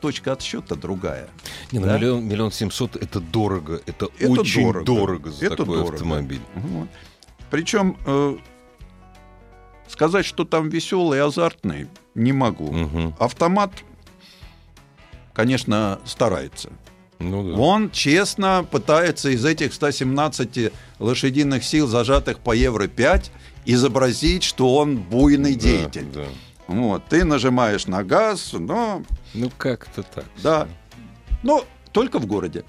точка 0.00 0.32
отсчета 0.32 0.74
другая. 0.76 1.28
Не, 1.72 1.78
ну 1.78 1.86
Да? 1.86 1.96
миллион, 1.98 2.24
миллион 2.26 2.52
семьсот 2.52 2.96
это 2.96 3.20
дорого. 3.20 3.80
Это, 3.86 4.08
Это 4.18 4.32
очень 4.32 4.62
дорого. 4.64 4.84
дорого, 4.86 5.30
за 5.30 5.46
Это 5.46 5.56
такой 5.56 5.76
дорого. 5.78 5.94
автомобиль. 5.94 6.40
Вот. 6.54 6.88
Причем 7.50 7.96
э, 8.06 8.36
сказать, 9.88 10.24
что 10.26 10.44
там 10.44 10.68
веселый, 10.68 11.20
азартный, 11.22 11.88
не 12.14 12.32
могу. 12.32 12.70
Мгм. 12.72 13.14
Автомат, 13.18 13.72
конечно, 15.32 16.00
старается. 16.04 16.70
Ну 17.18 17.42
да. 17.52 17.58
Он 17.60 17.90
честно 17.90 18.66
пытается 18.70 19.28
из 19.28 19.44
этих 19.44 19.74
117 19.74 20.72
лошадиных 20.98 21.62
сил, 21.64 21.86
зажатых 21.86 22.38
по 22.38 22.52
евро 22.52 22.86
5, 22.88 23.30
изобразить, 23.66 24.42
что 24.42 24.74
он 24.76 24.96
буйный 24.96 25.54
Да, 25.54 25.60
деятель. 25.60 26.06
да. 26.14 26.24
Вот, 26.66 27.04
ты 27.06 27.24
нажимаешь 27.24 27.86
на 27.86 28.02
газ, 28.04 28.52
но 28.54 29.02
Ну 29.34 29.50
как-то 29.56 30.02
так. 30.02 30.24
да, 30.42 30.68
но 31.42 31.64
только 31.92 32.18
в 32.18 32.26
городе. 32.26 32.64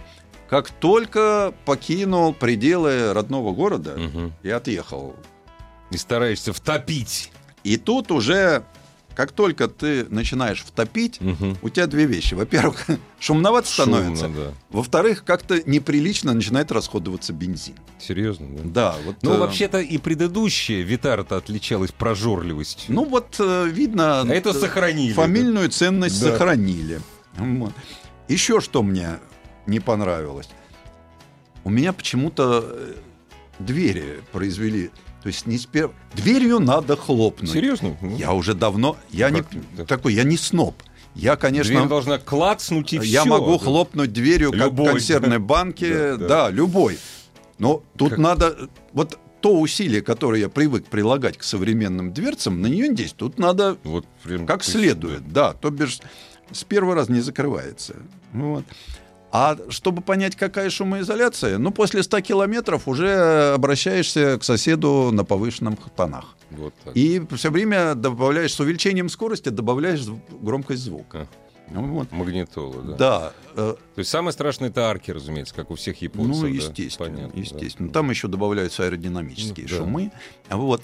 Как 0.49 0.69
только 0.69 1.53
покинул 1.65 2.33
пределы 2.33 3.13
родного 3.13 3.53
города 3.53 3.95
Мгм. 3.97 4.33
и 4.43 4.49
отъехал, 4.49 5.15
И 5.91 5.97
стараешься 5.97 6.51
втопить. 6.53 7.31
и 7.63 7.77
тут 7.77 8.11
уже, 8.11 8.63
как 9.15 9.31
только 9.31 9.67
ты 9.67 10.05
начинаешь 10.09 10.63
втопить, 10.63 11.19
Мгм. 11.21 11.57
у 11.61 11.69
тебя 11.69 11.87
две 11.87 12.05
вещи. 12.05 12.33
Во-первых, 12.33 12.85
шумновато 13.19 13.67
становится. 13.67 14.25
Шумно, 14.25 14.43
да. 14.45 14.51
Во-вторых, 14.69 15.23
как-то 15.23 15.61
неприлично 15.69 16.33
начинает 16.33 16.71
расходоваться 16.71 17.33
бензин. 17.33 17.75
Серьезно, 17.99 18.47
да? 18.49 18.63
Да, 18.63 18.95
вот. 19.05 19.15
Ну, 19.21 19.33
э, 19.33 19.37
вообще-то 19.37 19.79
и 19.79 19.97
предыдущая 19.97 20.81
Витара-то 20.81 21.37
отличалась 21.37 21.91
прожорливостью. 21.91 22.93
Ну 22.93 23.05
вот 23.05 23.35
э, 23.39 23.67
видно. 23.69 24.21
А 24.21 24.27
это 24.27 24.49
э, 24.49 24.53
сохранили. 24.53 25.13
Фамильную 25.13 25.69
ценность 25.69 26.21
Да. 26.21 26.31
сохранили. 26.31 27.01
Еще 28.27 28.61
что 28.61 28.83
мне 28.83 29.19
не 29.65 29.79
понравилось. 29.79 30.49
У 31.63 31.69
меня 31.69 31.93
почему-то 31.93 32.63
э, 32.65 32.93
двери 33.59 34.21
произвели. 34.31 34.89
То 35.21 35.27
есть 35.27 35.45
не 35.45 35.57
спер... 35.57 35.91
Дверью 36.15 36.59
надо 36.59 36.95
да. 36.95 36.95
хлопнуть. 36.95 37.51
Серьезно? 37.51 37.95
Ну, 38.01 38.17
Я 38.17 38.33
уже 38.33 38.53
давно... 38.53 38.97
Я 39.11 39.29
не 39.29 39.41
Как 39.41 39.53
это? 39.75 39.85
такой, 39.85 40.13
я 40.13 40.23
не 40.23 40.37
сноб. 40.37 40.75
Я, 41.13 41.35
Дверь 41.35 41.37
конечно, 41.41 41.85
должна 41.87 42.17
клацнуть 42.17 42.93
и 42.93 42.97
я 42.97 43.21
всё. 43.21 43.29
могу 43.29 43.53
Да. 43.57 43.63
хлопнуть 43.65 44.13
дверью, 44.13 44.51
как 44.51 44.59
Любой, 44.61 44.87
в 44.87 44.91
консервной 44.93 45.39
банке. 45.53 45.93
Да, 46.13 46.17
да. 46.17 46.27
Да, 46.27 46.49
любой. 46.49 46.97
Но 47.59 47.83
тут 47.97 48.11
Как- 48.11 48.19
надо... 48.19 48.57
Вот 48.93 49.19
то 49.41 49.59
усилие, 49.59 50.01
которое 50.01 50.39
я 50.39 50.49
привык 50.49 50.85
прилагать 50.85 51.37
к 51.37 51.43
современным 51.43 52.13
дверцам, 52.13 52.61
на 52.61 52.67
нее 52.67 52.87
не 52.89 52.95
действует. 52.95 53.33
Тут 53.33 53.39
надо 53.39 53.77
Вот 53.83 54.05
прям 54.23 54.45
как 54.45 54.63
следует, 54.63 55.31
да. 55.33 55.53
То 55.53 55.69
бишь 55.71 55.99
с 56.51 56.63
первого 56.63 56.93
раза 56.95 57.11
не 57.11 57.21
закрывается. 57.21 57.95
Вот. 58.33 58.63
А 59.33 59.57
чтобы 59.69 60.01
понять, 60.01 60.35
какая 60.35 60.69
шумоизоляция, 60.69 61.57
ну, 61.57 61.71
после 61.71 62.03
100 62.03 62.19
километров 62.21 62.87
уже 62.87 63.53
обращаешься 63.53 64.37
к 64.37 64.43
соседу 64.43 65.09
на 65.11 65.23
повышенных 65.23 65.79
тонах. 65.95 66.35
Вот 66.49 66.73
так. 66.83 66.95
И 66.97 67.21
все 67.37 67.49
время 67.49 67.95
добавляешь, 67.95 68.53
с 68.53 68.59
увеличением 68.59 69.07
скорости 69.07 69.47
добавляешь 69.49 70.01
громкость 70.41 70.83
звука. 70.83 71.27
Ну, 71.73 71.87
вот. 71.87 72.11
Магнитола, 72.11 72.81
да. 72.81 72.95
Да, 72.97 73.33
э, 73.55 73.75
То 73.95 73.99
есть 73.99 74.09
самое 74.11 74.33
страшное 74.33 74.67
это 74.67 74.89
арки, 74.89 75.09
разумеется, 75.11 75.55
как 75.55 75.71
у 75.71 75.75
всех 75.75 76.01
японцев. 76.01 76.35
ну, 76.35 76.41
да? 76.41 76.47
естественно, 76.49 77.09
Понятно, 77.09 77.33
да. 77.33 77.39
естественно. 77.39 77.89
Там 77.89 78.09
еще 78.09 78.27
добавляются 78.27 78.83
аэродинамические 78.83 79.67
Ну, 79.69 79.71
да. 79.71 79.77
шумы. 79.77 80.11
Вот. 80.49 80.81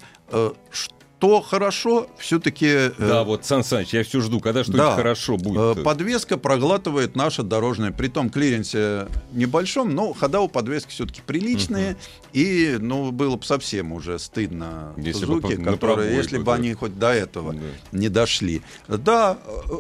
Э, 1.18 1.20
Что 1.20 1.41
хорошо, 1.41 2.07
все-таки... 2.18 2.91
Да, 2.97 3.24
вот, 3.24 3.45
Сан 3.45 3.63
Саныч, 3.63 3.93
я 3.93 4.03
все 4.03 4.22
жду, 4.22 4.39
когда 4.39 4.63
что-нибудь 4.63 4.86
да. 4.86 4.95
хорошо 4.95 5.38
будет. 5.38 5.80
Э, 5.80 5.84
Подвеска 5.84 6.38
проглатывает 6.38 7.15
наше 7.15 7.43
дорожное, 7.43 7.91
при 7.91 8.07
том 8.07 8.30
клиренсе 8.30 9.07
небольшом, 9.32 9.93
но 9.95 10.13
хода 10.13 10.39
у 10.41 10.47
подвески 10.47 10.89
все-таки 10.91 11.22
приличные. 11.26 11.97
И, 12.34 12.78
ну, 12.80 13.11
было 13.11 13.36
бы 13.36 13.43
совсем 13.43 13.93
уже 13.93 14.20
стыдно 14.20 14.93
Если 14.97 15.26
бы 15.26 15.41
Сузуки, 15.41 15.55
на 15.55 15.72
которые, 15.72 15.78
пробой 15.78 16.15
если 16.15 16.38
бы, 16.38 16.43
бы 16.43 16.51
да. 16.51 16.53
они 16.53 16.74
хоть 16.74 16.99
до 16.99 17.13
этого 17.13 17.53
Да. 17.53 17.59
не 17.91 18.09
дошли. 18.09 18.61
Да, 18.88 19.38
э, 19.45 19.74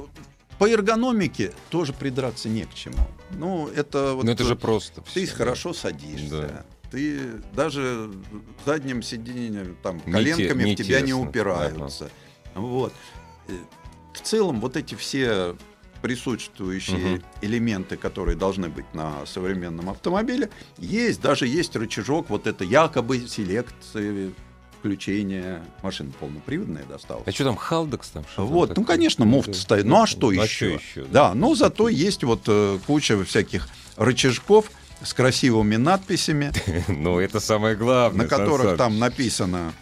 по 0.57 0.67
эргономике 0.67 1.53
тоже 1.69 1.93
придраться 1.93 2.49
не 2.49 2.65
к 2.65 2.73
чему. 2.73 2.97
Ну, 3.31 3.69
это 3.75 4.13
вот... 4.13 4.25
Ну 4.25 4.31
это 4.31 4.43
же 4.43 4.55
просто. 4.55 5.01
Ты 5.13 5.25
всё, 5.25 5.35
хорошо 5.35 5.73
садишься. 5.73 6.29
Да. 6.29 6.65
Ты 6.91 7.41
даже 7.53 8.09
задним 8.65 9.01
сиденьем, 9.01 9.75
там, 9.83 10.01
Не 10.05 10.11
коленками 10.13 10.63
те- 10.63 10.69
не 10.69 10.75
в 10.75 10.77
тебя 10.77 11.01
не 11.01 11.07
тесно. 11.07 11.21
упираются. 11.21 12.09
Вот. 12.55 12.93
Э, 13.47 13.51
В 14.13 14.21
целом, 14.21 14.61
вот 14.61 14.75
эти 14.77 14.95
все 14.95 15.55
присутствующие 16.01 16.97
Мгм. 17.17 17.23
элементы, 17.41 17.97
которые 17.97 18.35
должны 18.37 18.69
быть 18.69 18.85
на 18.93 19.25
современном 19.25 19.89
автомобиле, 19.89 20.49
есть. 20.77 21.21
Даже 21.21 21.45
есть 21.47 21.75
рычажок, 21.75 22.29
вот 22.29 22.47
это 22.47 22.63
якобы 22.63 23.19
селекции 23.27 24.33
включения 24.79 25.63
машин 25.83 26.11
полноприводная 26.19 26.83
досталась. 26.85 27.23
А 27.27 27.31
что 27.31 27.43
там, 27.45 27.55
Халдекс 27.57 28.09
там? 28.09 28.23
что 28.25 28.35
там 28.37 28.45
Вот, 28.47 28.69
ну, 28.69 28.75
такое? 28.75 28.95
конечно, 28.95 29.25
муфта 29.25 29.51
Да. 29.51 29.57
стоит. 29.57 29.85
Ну, 29.85 30.01
а 30.01 30.07
что 30.07 30.29
а 30.29 30.33
еще? 30.33 30.47
что 30.47 30.65
еще? 31.01 31.03
Да, 31.11 31.33
но 31.33 31.53
зато 31.55 31.89
есть 31.89 32.23
вот 32.23 32.41
э, 32.47 32.79
куча 32.87 33.23
всяких 33.25 33.67
рычажков 33.97 34.71
с 35.01 35.13
красивыми 35.13 35.75
надписями, 35.75 36.51
Ну, 36.87 37.19
это 37.19 37.39
самое 37.39 37.75
главное. 37.75 38.23
на 38.23 38.29
которых 38.29 38.77
там 38.77 38.99
написано, 38.99 39.73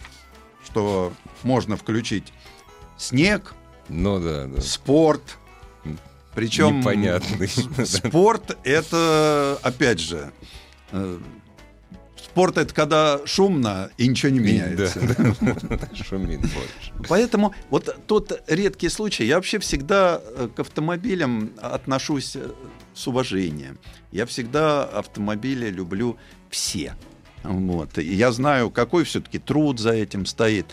что 0.64 1.12
можно 1.42 1.76
включить 1.76 2.32
снег, 2.98 3.54
Ну 3.88 4.18
да, 4.20 4.46
да. 4.46 4.60
спорт. 4.60 5.38
Причем 6.34 6.80
Непонятный. 6.80 7.48
спорт 7.86 8.58
это, 8.62 9.58
опять 9.62 10.00
же, 10.00 10.32
э, 10.92 11.18
спорт 12.22 12.58
это 12.58 12.74
когда 12.74 13.20
шумно 13.24 13.88
и 13.96 14.06
ничего 14.06 14.30
не 14.32 14.40
меняется. 14.40 15.00
Да. 15.40 15.88
Шумит 16.04 16.40
больше. 16.42 16.92
Поэтому 17.08 17.54
вот 17.70 17.96
тот 18.06 18.42
редкий 18.48 18.90
случай, 18.90 19.24
я 19.24 19.36
вообще 19.36 19.58
всегда 19.60 20.20
э, 20.22 20.48
к 20.54 20.60
автомобилям 20.60 21.52
отношусь 21.58 22.36
э, 22.36 22.50
с 22.96 23.06
уважением. 23.06 23.78
Я 24.10 24.26
всегда 24.26 24.84
автомобили 24.84 25.68
люблю 25.70 26.16
все. 26.50 26.96
Вот. 27.42 27.98
И 27.98 28.14
я 28.14 28.32
знаю, 28.32 28.70
какой 28.70 29.04
все-таки 29.04 29.38
труд 29.38 29.78
за 29.78 29.92
этим 29.92 30.26
стоит. 30.26 30.66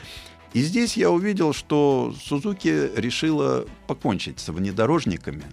И 0.54 0.62
здесь 0.62 0.96
я 0.98 1.12
увидел, 1.12 1.54
что 1.54 2.14
Сузуки 2.20 2.92
решила 2.96 3.66
покончить 3.88 4.40
с 4.40 4.50
внедорожниками 4.50 5.44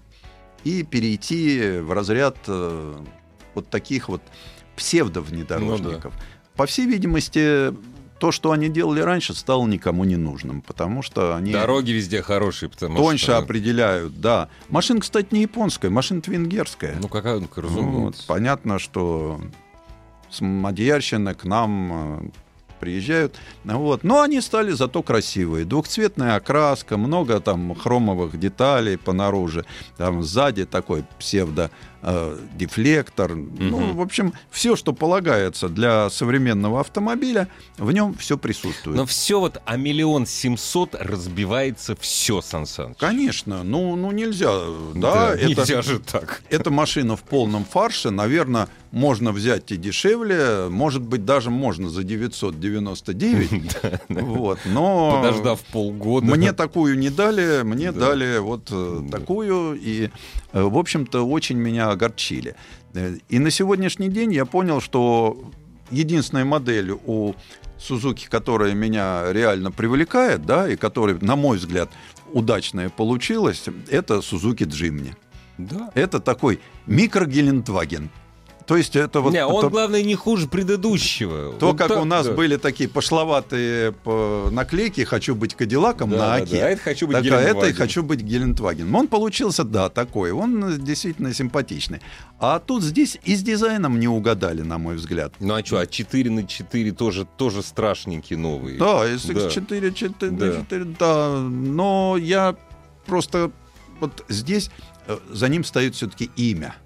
и 0.62 0.82
перейти 0.82 1.78
в 1.80 1.92
разряд 1.92 2.36
э, 2.46 2.98
вот 3.54 3.68
таких 3.68 4.08
вот 4.08 4.22
псевдовнедорожников. 4.76 6.14
По 6.54 6.66
всей 6.66 6.86
видимости, 6.86 7.74
то, 8.20 8.30
что 8.32 8.52
они 8.52 8.68
делали 8.68 9.00
раньше, 9.00 9.34
стало 9.34 9.66
никому 9.66 10.04
не 10.04 10.16
нужным, 10.16 10.60
потому 10.60 11.02
что 11.02 11.34
они 11.34 11.52
Дороги 11.52 11.90
везде 11.90 12.20
хорошие, 12.22 12.68
потому 12.68 12.96
тоньше 12.96 13.24
что... 13.24 13.38
определяют. 13.38 14.20
Да. 14.20 14.48
Машина, 14.68 15.00
кстати, 15.00 15.28
не 15.30 15.42
японская, 15.42 15.90
машина 15.90 16.20
венгерская. 16.26 16.96
Ну, 17.00 17.08
какая, 17.08 17.36
ну, 17.36 17.40
Ну, 17.40 17.46
вот, 17.48 17.64
разумеется. 17.64 18.24
понятно, 18.26 18.78
что 18.78 19.40
с 20.28 20.42
Мадьярщины 20.42 21.34
к 21.34 21.44
нам 21.44 21.92
э, 21.92 22.30
приезжают. 22.78 23.36
Вот. 23.64 24.02
Но 24.04 24.22
они 24.22 24.40
стали 24.40 24.72
зато 24.72 25.02
красивые. 25.02 25.64
Двухцветная 25.64 26.34
окраска, 26.36 26.96
много 26.96 27.40
там 27.40 27.74
хромовых 27.74 28.38
деталей 28.38 28.98
понаружи. 28.98 29.64
Там 29.96 30.22
сзади 30.22 30.64
такой 30.66 31.04
псевдо 31.18 31.70
э, 32.02 32.38
дефлектор. 32.56 33.34
Ну, 33.34 33.78
Мгм. 33.80 33.96
в 33.96 34.00
общем, 34.00 34.32
все, 34.50 34.76
что 34.76 34.92
полагается 34.92 35.68
для 35.68 36.08
современного 36.10 36.80
автомобиля, 36.80 37.48
в 37.78 37.92
нем 37.92 38.14
все 38.14 38.38
присутствует. 38.38 38.96
Но 38.96 39.06
все 39.06 39.38
вот 39.40 39.60
о 39.64 39.76
миллион 39.76 40.26
семьсот 40.26 40.94
разбивается 40.94 41.96
все, 42.00 42.40
Сан 42.40 42.66
Саныч. 42.66 42.96
Конечно, 42.98 43.62
ну, 43.62 43.96
ну 43.96 44.10
нельзя. 44.12 44.50
Да, 44.94 45.34
это, 45.34 45.46
Нельзя 45.48 45.82
же 45.82 45.98
так. 45.98 46.42
эта 46.50 46.70
машина 46.70 47.16
в 47.16 47.22
полном 47.22 47.64
фарше, 47.64 48.10
наверное, 48.10 48.68
можно 48.90 49.30
взять 49.32 49.70
и 49.70 49.76
дешевле, 49.76 50.68
может 50.68 51.02
быть, 51.02 51.24
даже 51.24 51.50
можно 51.50 51.88
за 51.88 52.02
999, 52.02 53.76
вот, 54.08 54.58
но 54.64 55.20
Подождав 55.22 55.60
полгода. 55.72 56.26
мне 56.26 56.52
такую 56.52 56.98
не 56.98 57.10
дали, 57.10 57.62
мне 57.62 57.92
Да. 57.92 58.08
дали 58.08 58.38
вот 58.38 58.68
э, 58.70 58.98
Да. 59.02 59.18
такую, 59.18 59.78
и, 59.80 60.10
в 60.52 60.76
общем-то, 60.76 61.26
очень 61.26 61.56
меня 61.56 61.90
огорчили. 61.90 62.54
Э, 62.94 63.16
И 63.28 63.38
на 63.38 63.50
сегодняшний 63.50 64.08
день 64.08 64.32
я 64.32 64.44
понял, 64.46 64.80
что 64.80 65.50
единственной 65.90 66.44
моделью 66.44 67.00
у 67.06 67.34
Сузуки, 67.78 68.26
которая 68.28 68.74
меня 68.74 69.32
реально 69.32 69.70
привлекает, 69.72 70.44
да, 70.44 70.68
и 70.68 70.76
которая, 70.76 71.18
на 71.20 71.34
мой 71.36 71.56
взгляд, 71.56 71.88
удачная 72.32 72.90
получилась, 72.90 73.64
это 73.88 74.20
Сузуки 74.20 74.64
Джимни. 74.64 75.16
Да. 75.56 75.90
Это 75.94 76.20
такой 76.20 76.60
микро-Гелендваген. 76.86 78.08
То 78.70 78.76
есть 78.76 78.94
это 78.94 79.20
вот... 79.20 79.32
не, 79.32 79.44
он, 79.44 79.62
то, 79.62 79.68
главное, 79.68 80.00
не 80.04 80.14
хуже 80.14 80.46
предыдущего. 80.46 81.52
то, 81.58 81.66
Вот 81.70 81.76
как 81.78 81.88
так, 81.88 81.98
у 82.00 82.04
нас 82.04 82.26
да. 82.26 82.34
были 82.34 82.54
такие 82.56 82.88
пошловатые 82.88 83.90
по- 83.90 84.48
наклейки 84.52 85.02
«Хочу 85.02 85.34
быть 85.34 85.56
Кадиллаком» 85.56 86.10
Да, 86.10 86.16
на 86.16 86.22
да, 86.26 86.34
оке. 86.44 86.60
да. 86.60 86.66
А 86.66 86.68
это 86.70 86.80
«Хочу 86.80 87.08
быть 87.08 87.16
Так, 87.16 87.24
а 87.24 87.26
это 87.26 87.32
и 87.32 87.42
Гелендваген». 87.42 87.76
«Хочу 87.76 88.02
быть 88.04 88.20
Гелендваген». 88.20 88.94
Он 88.94 89.08
получился, 89.08 89.64
да, 89.64 89.88
такой. 89.88 90.30
Он 90.30 90.84
действительно 90.84 91.34
симпатичный. 91.34 92.00
А 92.38 92.60
тут 92.60 92.84
здесь 92.84 93.18
и 93.24 93.34
с 93.34 93.42
дизайном 93.42 93.98
не 93.98 94.06
угадали, 94.06 94.62
на 94.62 94.78
мой 94.78 94.94
взгляд. 94.94 95.34
Ну 95.40 95.52
а 95.52 95.64
что, 95.64 95.80
а 95.80 95.86
4 95.88 96.30
на 96.30 96.46
4 96.46 96.92
тоже, 96.92 97.26
тоже 97.36 97.64
страшненькие 97.64 98.38
новые. 98.38 98.78
Да, 98.78 99.00
Да. 99.00 99.14
SX4, 99.14 99.92
4, 99.92 100.30
Да. 100.30 100.52
4, 100.60 100.84
да. 100.96 101.38
Но 101.40 102.16
я 102.16 102.54
просто 103.04 103.50
вот 103.98 104.24
здесь 104.28 104.70
э, 105.08 105.18
за 105.28 105.48
ним 105.48 105.64
стоит 105.64 105.96
все-таки 105.96 106.30
имя. 106.36 106.76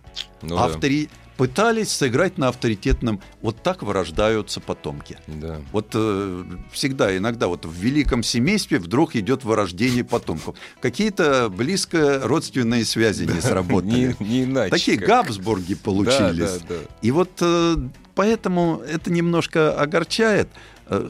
Ну 0.40 0.56
да, 0.56 0.64
Автори... 0.64 1.10
Пытались 1.36 1.90
сыграть 1.90 2.38
на 2.38 2.48
авторитетном. 2.48 3.20
Вот 3.42 3.62
так 3.62 3.82
вырождаются 3.82 4.60
потомки. 4.60 5.18
да. 5.26 5.60
Вот 5.72 5.88
э, 5.94 6.44
всегда, 6.70 7.16
иногда 7.16 7.48
вот 7.48 7.64
в 7.66 7.72
великом 7.72 8.22
семействе 8.22 8.78
вдруг 8.78 9.16
идет 9.16 9.42
вырождение 9.44 10.04
потомков. 10.04 10.56
Какие-то 10.80 11.48
близко 11.48 12.20
родственные 12.22 12.84
связи 12.84 13.24
не 13.24 13.40
сработали. 13.40 14.14
Не, 14.20 14.26
не 14.26 14.44
иначе. 14.44 14.70
Такие 14.70 14.98
как. 14.98 15.08
Габсбурги 15.08 15.74
получились. 15.74 16.38
Да, 16.38 16.58
да, 16.68 16.74
да. 16.76 16.76
И 17.02 17.10
вот 17.10 17.30
э, 17.40 17.76
поэтому 18.14 18.82
это 18.86 19.12
немножко 19.12 19.74
огорчает. 19.80 20.48
Э, 20.86 21.08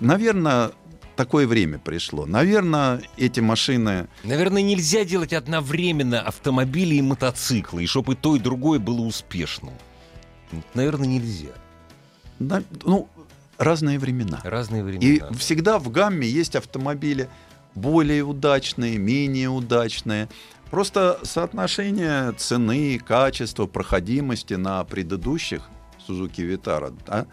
Наверное, 0.00 0.72
такое 1.16 1.46
время 1.46 1.78
пришло. 1.78 2.26
Наверное, 2.26 3.02
эти 3.16 3.40
машины... 3.40 4.08
Наверное, 4.24 4.62
нельзя 4.62 5.04
делать 5.04 5.32
одновременно 5.32 6.20
автомобили 6.20 6.96
и 6.96 7.02
мотоциклы, 7.02 7.84
и 7.84 7.86
чтобы 7.86 8.14
и 8.14 8.16
то, 8.16 8.36
и 8.36 8.38
другое 8.38 8.78
было 8.78 9.00
успешным. 9.02 9.74
Наверное, 10.74 11.06
нельзя. 11.08 11.50
на- 12.38 12.62
Ну, 12.84 13.08
разные 13.58 13.98
времена. 13.98 14.40
Разные 14.44 14.82
времена. 14.84 15.04
И 15.04 15.20
да. 15.20 15.32
всегда 15.32 15.78
в 15.78 15.90
гамме 15.90 16.28
есть 16.28 16.56
автомобили 16.56 17.28
более 17.74 18.22
удачные, 18.22 18.98
менее 18.98 19.48
удачные. 19.48 20.28
Просто 20.70 21.18
соотношение 21.22 22.32
цены, 22.32 22.98
качества, 22.98 23.66
проходимости 23.66 24.54
на 24.54 24.82
предыдущих 24.84 25.62
Suzuki 26.06 26.42
Vitara, 26.48 26.96
да, 27.06 27.26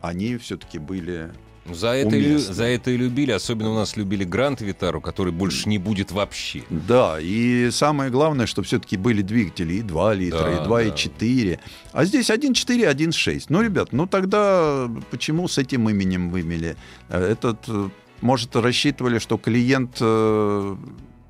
они 0.00 0.36
все-таки 0.36 0.78
были... 0.78 1.30
За 1.72 1.88
это, 1.88 2.16
и, 2.16 2.36
за 2.36 2.64
это 2.64 2.90
и 2.90 2.96
любили, 2.96 3.30
особенно 3.32 3.70
у 3.70 3.74
нас 3.74 3.96
любили 3.96 4.24
Гранд 4.24 4.60
Витару, 4.60 5.00
который 5.00 5.32
больше 5.32 5.68
не 5.68 5.78
будет 5.78 6.10
вообще. 6.12 6.62
Да, 6.70 7.18
и 7.20 7.70
самое 7.70 8.10
главное, 8.10 8.46
что 8.46 8.62
все-таки 8.62 8.96
были 8.96 9.22
двигатели 9.22 9.74
и 9.74 9.82
2 9.82 10.14
литра, 10.14 10.42
Да, 10.42 10.62
и 10.62 10.64
2, 10.64 10.82
и 10.82 10.90
да. 10.90 10.96
4. 10.96 11.60
А 11.92 12.04
здесь 12.04 12.30
1.4, 12.30 12.90
1.6. 12.94 13.46
Ну, 13.48 13.62
ребят, 13.62 13.92
ну 13.92 14.06
тогда 14.06 14.90
почему 15.10 15.48
с 15.48 15.58
этим 15.58 15.88
именем 15.88 16.30
вымели? 16.30 16.76
Э, 17.08 17.32
Этот, 17.32 17.58
э, 17.68 17.88
может, 18.20 18.56
рассчитывали, 18.56 19.18
что 19.18 19.36
клиент 19.38 19.98
э, 20.00 20.76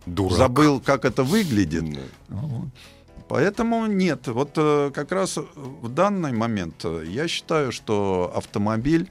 Дурак. 0.07 0.39
забыл, 0.39 0.80
как 0.80 1.05
это 1.05 1.22
выглядит. 1.22 1.84
Ну, 2.28 2.70
Поэтому 3.28 3.84
нет, 3.86 4.26
вот 4.28 4.53
как 4.55 5.12
раз 5.12 5.36
в 5.36 5.89
данный 5.91 6.32
момент 6.32 6.86
я 7.07 7.28
считаю, 7.28 7.72
что 7.72 8.32
автомобиль, 8.34 9.11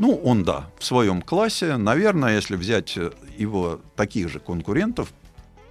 ну, 0.00 0.14
он, 0.24 0.44
да, 0.44 0.70
в 0.78 0.84
своем 0.84 1.20
классе. 1.20 1.76
Наверное, 1.76 2.36
если 2.36 2.56
взять 2.56 2.96
э, 2.96 3.12
его 3.36 3.80
таких 3.96 4.30
же 4.30 4.40
конкурентов, 4.40 5.12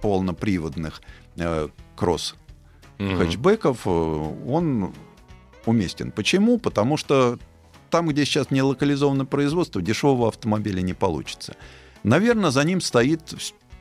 полноприводных 0.00 1.02
э, 1.36 1.68
кросс 1.96 2.36
мгм. 2.98 3.18
хэтчбеков, 3.18 3.80
э, 3.86 3.90
он 3.90 4.94
уместен. 5.66 6.12
Почему? 6.12 6.58
Потому 6.58 6.96
что 6.96 7.40
там, 7.90 8.06
где 8.06 8.24
сейчас 8.24 8.52
не 8.52 8.62
локализовано 8.62 9.26
производство, 9.26 9.82
дешевого 9.82 10.28
автомобиля 10.28 10.80
не 10.80 10.94
получится. 10.94 11.56
Наверное, 12.04 12.50
за 12.50 12.62
ним 12.62 12.80
стоит 12.80 13.34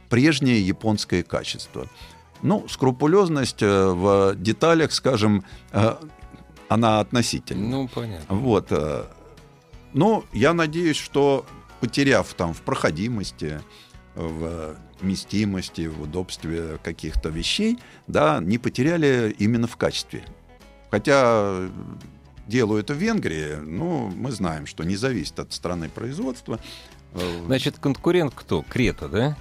прежнее 0.09 0.65
японское 0.65 1.21
качество. 1.21 1.87
Ну, 2.41 2.65
скрупулезность 2.67 3.61
э, 3.61 3.89
в 3.91 4.33
деталях, 4.35 4.93
скажем, 4.93 5.45
она 6.69 7.01
относительна. 7.01 7.67
Ну, 7.67 7.87
понятно. 7.87 8.35
Вот. 8.35 8.71
Но 9.93 10.23
я 10.33 10.53
надеюсь, 10.53 10.97
что 10.97 11.45
потеряв 11.79 12.33
там 12.33 12.53
в 12.53 12.61
проходимости, 12.61 13.61
в 14.15 14.75
вместимости, 15.01 15.87
в 15.87 16.01
удобстве 16.01 16.77
каких-то 16.83 17.29
вещей, 17.29 17.79
да, 18.07 18.39
не 18.41 18.57
потеряли 18.57 19.33
именно 19.39 19.67
в 19.67 19.77
качестве. 19.77 20.25
Хотя 20.91 21.69
делаю 22.47 22.81
это 22.81 22.93
в 22.93 22.97
Венгрии, 22.97 23.55
ну, 23.61 24.11
мы 24.15 24.31
знаем, 24.31 24.65
что 24.65 24.83
не 24.83 24.95
зависит 24.95 25.39
от 25.39 25.53
страны 25.53 25.87
производства. 25.87 26.59
Э, 27.13 27.43
Значит, 27.45 27.79
конкурент 27.79 28.33
кто? 28.35 28.63
Крета, 28.63 29.07
да? 29.07 29.37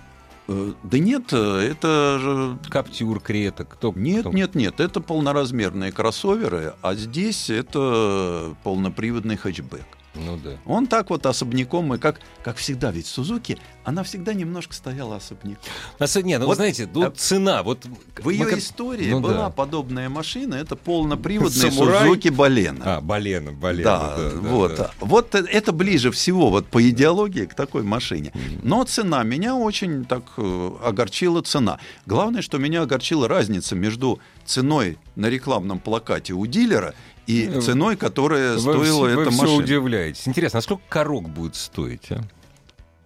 э, 0.46 0.72
Да 0.84 0.98
нет, 0.98 1.32
э, 1.32 1.70
это 1.72 2.18
же 2.20 2.58
Каптюр, 2.70 3.18
Крета, 3.20 3.64
кто? 3.64 3.92
Нет, 3.96 4.20
кто? 4.20 4.30
нет, 4.32 4.54
нет, 4.54 4.78
это 4.78 5.00
полноразмерные 5.00 5.90
кроссоверы, 5.90 6.74
а 6.82 6.94
здесь 6.94 7.50
это 7.50 8.54
полноприводный 8.62 9.36
хэтчбэк. 9.36 9.86
Ну 10.24 10.36
да. 10.42 10.56
Он 10.66 10.86
так 10.86 11.10
вот 11.10 11.26
особняком, 11.26 11.94
и 11.94 11.98
как, 11.98 12.20
как 12.42 12.56
всегда, 12.56 12.90
ведь 12.90 13.06
Сузуки, 13.06 13.58
она 13.84 14.02
всегда 14.02 14.34
немножко 14.34 14.74
стояла 14.74 15.16
особняком. 15.16 15.62
На 15.98 16.06
не, 16.22 16.38
ну, 16.38 16.46
Вот, 16.46 16.56
знаете, 16.56 16.86
тут 16.86 17.04
а, 17.04 17.10
цена. 17.10 17.62
Вот 17.62 17.86
В 18.22 18.30
ее 18.30 18.46
как- 18.46 18.58
истории 18.58 19.10
Ну 19.10 19.20
была 19.20 19.34
да. 19.44 19.50
подобная 19.50 20.08
машина, 20.08 20.54
это 20.54 20.76
полноприводный 20.76 21.70
Самурай? 21.70 22.06
Сузуки 22.08 22.28
Балена. 22.28 22.96
А, 22.96 23.00
Балена, 23.00 23.52
Балена. 23.52 23.84
да, 23.84 24.30
вот. 24.34 24.90
Вот 25.00 25.34
э- 25.34 25.44
это 25.50 25.72
ближе 25.72 26.10
всего 26.10 26.50
вот 26.50 26.66
по 26.66 26.86
идеологии 26.88 27.44
к 27.44 27.54
такой 27.54 27.82
машине. 27.82 28.32
Но 28.62 28.84
цена 28.84 29.22
меня 29.22 29.54
очень 29.54 30.04
так 30.04 30.22
э, 30.36 30.70
огорчила 30.84 31.42
цена. 31.42 31.78
Главное, 32.06 32.42
что 32.42 32.58
меня 32.58 32.82
огорчила 32.82 33.28
разница 33.28 33.74
между 33.76 34.18
ценой 34.44 34.98
на 35.16 35.26
рекламном 35.26 35.78
плакате 35.78 36.32
у 36.32 36.46
дилера 36.46 36.94
и 37.28 37.46
Э, 37.46 37.60
ценой, 37.60 37.96
которая 37.96 38.54
Вы 38.54 38.60
стоила 38.60 38.82
все, 39.08 39.16
вы 39.16 39.22
эта 39.22 39.30
все 39.30 39.42
машина. 39.42 39.62
удивляетесь. 39.62 40.26
Интересно, 40.26 40.58
а 40.58 40.62
сколько 40.62 40.82
корок 40.88 41.28
будет 41.28 41.54
стоить, 41.54 42.10
а? 42.10 42.20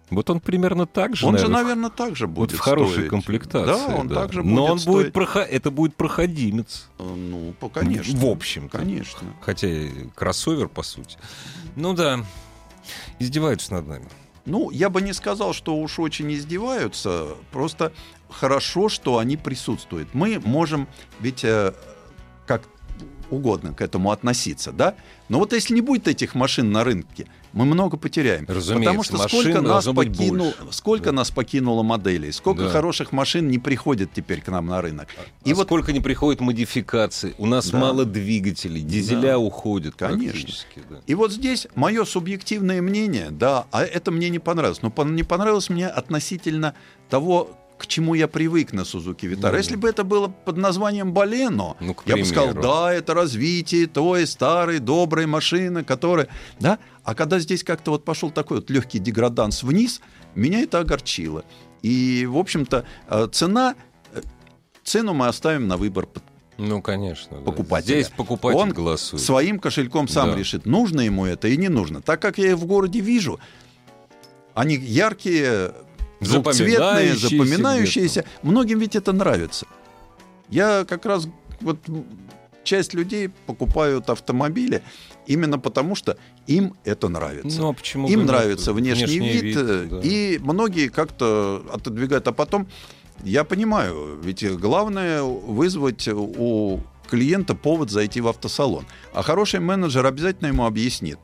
Вот 0.09 0.29
он 0.29 0.39
примерно 0.39 0.85
так 0.85 1.15
же, 1.15 1.25
Он 1.25 1.37
же, 1.37 1.47
наверное, 1.47 1.63
наверное, 1.75 1.89
также 1.89 2.27
вот 2.27 2.33
будет 2.35 2.51
в 2.51 2.59
хорошей 2.59 2.93
стоить. 2.93 3.09
комплектации. 3.09 3.87
Да, 3.87 3.95
он 3.95 4.09
также 4.09 4.43
будет 4.43 4.53
Но 4.55 4.65
он 4.65 4.71
будет 4.77 4.81
стоить. 4.81 5.13
прохо- 5.13 5.41
это 5.41 5.71
будет 5.71 5.95
проходимец. 5.95 6.87
Э, 6.99 7.03
Ну, 7.03 7.53
по- 7.59 7.69
конечно. 7.69 8.17
В 8.19 8.25
общем 8.25 8.69
Конечно. 8.69 9.27
Хотя 9.41 9.67
кроссовер, 10.15 10.67
по 10.67 10.83
сути. 10.83 11.17
Ну 11.75 11.93
да, 11.93 12.23
издеваются 13.19 13.73
над 13.73 13.87
нами. 13.87 14.07
Ну, 14.45 14.69
я 14.71 14.89
бы 14.89 15.01
не 15.01 15.13
сказал, 15.13 15.53
что 15.53 15.75
уж 15.77 15.99
очень 15.99 16.31
издеваются, 16.33 17.29
просто 17.51 17.91
хорошо, 18.29 18.89
что 18.89 19.17
они 19.17 19.35
присутствуют. 19.37 20.13
Мы 20.13 20.39
можем 20.43 20.87
ведь 21.21 21.43
э, 21.43 21.73
как 22.45 22.63
угодно 23.33 23.73
к 23.73 23.81
этому 23.81 24.11
относиться, 24.11 24.71
да? 24.71 24.95
Но 25.29 25.39
вот 25.39 25.53
если 25.53 25.73
не 25.73 25.81
будет 25.81 26.07
этих 26.07 26.35
машин 26.35 26.71
на 26.71 26.83
рынке, 26.83 27.27
мы 27.53 27.65
много 27.65 27.97
потеряем. 27.97 28.45
Разумеется, 28.47 28.91
Потому 28.91 29.03
что 29.03 29.17
сколько 29.27 29.61
нас, 29.61 29.85
покинул, 29.85 30.53
сколько 30.71 31.05
Да. 31.05 31.11
нас 31.11 31.31
покинуло 31.31 31.83
моделей, 31.83 32.31
сколько 32.31 32.63
Да. 32.63 32.69
хороших 32.69 33.11
машин 33.11 33.47
не 33.47 33.59
приходит 33.59 34.11
теперь 34.13 34.41
к 34.41 34.47
нам 34.49 34.65
на 34.67 34.81
рынок. 34.81 35.07
И 35.45 35.51
И 35.51 35.53
вот 35.53 35.67
сколько 35.67 35.93
не 35.93 35.99
приходит 35.99 36.41
модификаций. 36.41 37.35
У 37.37 37.45
нас 37.45 37.69
Да. 37.69 37.77
мало 37.77 38.05
двигателей, 38.05 38.81
дизеля 38.81 39.21
Да. 39.33 39.37
уходят 39.39 39.95
Конечно. 39.95 40.49
да. 40.89 40.97
И 41.05 41.15
вот 41.15 41.31
здесь 41.31 41.67
мое 41.75 42.05
субъективное 42.05 42.81
мнение, 42.81 43.29
да, 43.29 43.65
а 43.71 43.83
это 43.83 44.11
мне 44.11 44.29
не 44.29 44.39
понравилось. 44.39 44.81
Но 44.81 44.91
не 45.03 45.23
понравилось 45.23 45.69
мне 45.69 45.87
относительно 45.87 46.73
того, 47.09 47.51
к 47.83 47.87
чему 47.87 48.13
я 48.13 48.29
привык 48.29 48.71
на 48.71 48.85
Сузуки 48.85 49.25
Витара. 49.25 49.51
Ну. 49.51 49.57
Если 49.57 49.75
бы 49.75 49.89
это 49.89 50.05
было 50.05 50.29
под 50.29 50.55
названием 50.55 51.11
Балено, 51.11 51.75
Ну, 51.81 51.95
я 52.05 52.15
бы 52.15 52.23
сказал, 52.23 52.53
да, 52.53 52.93
это 52.93 53.13
развитие 53.13 53.87
той 53.87 54.25
старой 54.25 54.79
доброй 54.79 55.25
машины, 55.25 55.83
которая, 55.83 56.29
да. 56.61 56.79
А 57.03 57.13
когда 57.13 57.39
здесь 57.39 57.61
как-то 57.63 57.91
вот 57.91 58.05
пошел 58.05 58.31
такой 58.31 58.57
вот 58.59 58.69
легкий 58.69 58.99
деграданс 58.99 59.63
вниз, 59.63 59.99
меня 60.33 60.61
это 60.61 60.79
огорчило. 60.79 61.43
И, 61.81 62.25
в 62.25 62.37
общем-то, 62.37 62.85
э, 63.09 63.27
цена, 63.33 63.75
э, 64.13 64.21
цену 64.85 65.13
мы 65.13 65.27
оставим 65.27 65.67
на 65.67 65.75
выбор 65.75 66.07
Ну, 66.57 66.81
конечно. 66.81 67.37
покупателя. 67.41 67.95
Здесь 67.95 68.09
покупатель 68.15 68.57
Он 68.59 68.69
голосует. 68.71 69.21
своим 69.21 69.59
кошельком 69.59 70.07
сам 70.07 70.31
Да. 70.31 70.37
решит, 70.37 70.65
нужно 70.65 71.01
ему 71.01 71.25
это 71.25 71.49
и 71.49 71.57
не 71.57 71.67
нужно. 71.67 72.01
Так 72.01 72.21
как 72.21 72.37
я 72.37 72.51
их 72.51 72.55
в 72.55 72.65
городе 72.65 73.01
вижу, 73.01 73.41
они 74.53 74.75
яркие, 74.77 75.73
двухцветные, 76.23 77.15
Запоминающиеся 77.15 77.29
запоминающиеся. 77.29 78.25
Многим 78.41 78.79
ведь 78.79 78.95
это 78.95 79.11
нравится. 79.13 79.65
Я 80.49 80.85
как 80.85 81.05
раз 81.05 81.27
вот 81.61 81.77
часть 82.63 82.93
людей 82.93 83.29
покупают 83.45 84.09
автомобили 84.09 84.83
именно 85.25 85.59
потому, 85.59 85.95
что 85.95 86.17
им 86.47 86.75
это 86.83 87.07
нравится. 87.09 87.59
Ну, 87.59 87.69
а 87.69 87.73
почему 87.73 88.07
им 88.07 88.25
нравится 88.25 88.73
внешний, 88.73 89.19
Внешний 89.19 89.29
вид, 89.31 89.43
вид, 89.43 89.57
э, 89.57 89.87
да. 89.89 89.99
и 90.01 90.37
многие 90.39 90.89
как-то 90.89 91.63
отодвигают. 91.71 92.27
А 92.27 92.31
потом, 92.33 92.67
я 93.23 93.43
понимаю, 93.43 94.19
ведь 94.21 94.45
главное 94.57 95.23
вызвать 95.23 96.07
у 96.07 96.81
клиента 97.09 97.55
повод 97.55 97.91
зайти 97.91 98.21
в 98.21 98.27
автосалон. 98.27 98.85
А 99.13 99.21
хороший 99.21 99.59
менеджер 99.59 100.05
обязательно 100.05 100.47
ему 100.47 100.65
объяснит. 100.65 101.19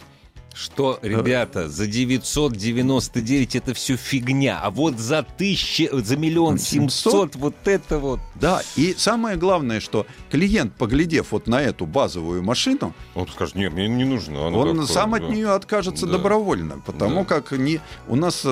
Что, 0.54 1.00
ребята, 1.02 1.70
за 1.70 1.88
999 1.88 3.56
это 3.56 3.74
все 3.74 3.96
фигня, 3.96 4.60
а 4.62 4.72
вот 4.72 4.98
за 5.00 5.24
тысячи, 5.24 5.90
за 5.92 6.18
миллион 6.18 6.58
семьсот 6.58 7.36
вот 7.36 7.56
это 7.66 7.98
вот. 8.00 8.20
Да, 8.36 8.62
и 8.76 8.94
самое 8.98 9.38
главное, 9.38 9.80
что 9.80 10.06
клиент, 10.30 10.74
поглядев 10.76 11.32
вот 11.32 11.48
на 11.48 11.62
эту 11.62 11.86
базовую 11.86 12.44
машину, 12.44 12.94
Он 13.16 13.28
скажет, 13.28 13.56
нет, 13.56 13.72
мне 13.74 13.88
не 13.88 14.06
нужно. 14.06 14.42
он 14.48 14.54
такое, 14.78 14.86
сам 14.88 15.12
да». 15.12 15.18
от 15.18 15.30
нее 15.30 15.50
откажется 15.52 16.06
Да. 16.06 16.14
добровольно, 16.14 16.80
потому 16.86 17.20
Да. 17.20 17.26
как 17.26 17.52
не, 17.52 17.80
у 18.08 18.16
нас 18.16 18.46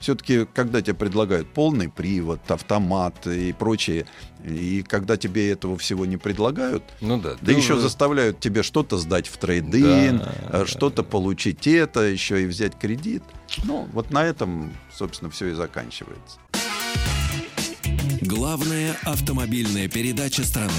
все-таки, 0.00 0.46
когда 0.54 0.80
тебе 0.82 0.94
предлагают 0.94 1.48
полный 1.52 1.88
привод, 1.88 2.40
автомат 2.50 3.26
и 3.26 3.52
прочее, 3.52 4.06
и 4.44 4.82
когда 4.86 5.16
тебе 5.16 5.50
этого 5.50 5.76
всего 5.76 6.06
не 6.06 6.16
предлагают, 6.16 6.84
Ну 7.00 7.18
да. 7.20 7.36
да 7.40 7.52
еще 7.52 7.74
уже- 7.74 7.82
заставляют 7.82 8.40
тебе 8.40 8.62
что-то 8.62 8.98
сдать 8.98 9.26
в 9.28 9.36
трейдин, 9.38 10.18
Да, 10.18 10.32
э, 10.36 10.48
да, 10.52 10.66
что-то 10.66 11.02
получить 11.02 11.66
это, 11.66 12.00
еще 12.02 12.42
и 12.42 12.46
взять 12.46 12.78
кредит. 12.78 13.22
Ну, 13.64 13.88
вот 13.92 14.10
на 14.10 14.24
этом, 14.24 14.72
собственно, 14.92 15.30
все 15.30 15.48
и 15.48 15.52
заканчивается. 15.54 16.38
Главная 18.20 18.96
автомобильная 19.04 19.88
передача 19.88 20.44
страны. 20.44 20.72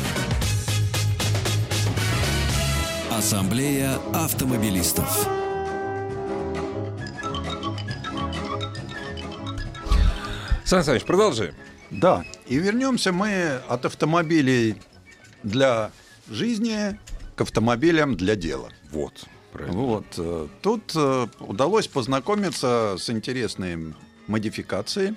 Ассамблея 3.11 3.97
автомобилистов. 4.13 5.27
Сан 10.69 10.83
Саныч, 10.83 11.03
продолжи. 11.03 11.55
Да, 11.89 12.23
и 12.45 12.57
вернемся 12.59 13.11
мы 13.11 13.59
от 13.67 13.85
автомобилей 13.85 14.75
для 15.41 15.89
жизни 16.29 16.99
к 17.35 17.41
автомобилям 17.41 18.15
для 18.15 18.35
дела. 18.35 18.69
Вот. 18.91 19.25
Правильно. 19.51 19.75
Вот. 19.79 20.05
э, 20.17 20.47
Тут 20.61 20.91
э, 20.95 21.25
удалось 21.39 21.87
познакомиться 21.87 22.97
с 22.99 23.09
интересной 23.09 23.95
модификацией. 24.27 25.15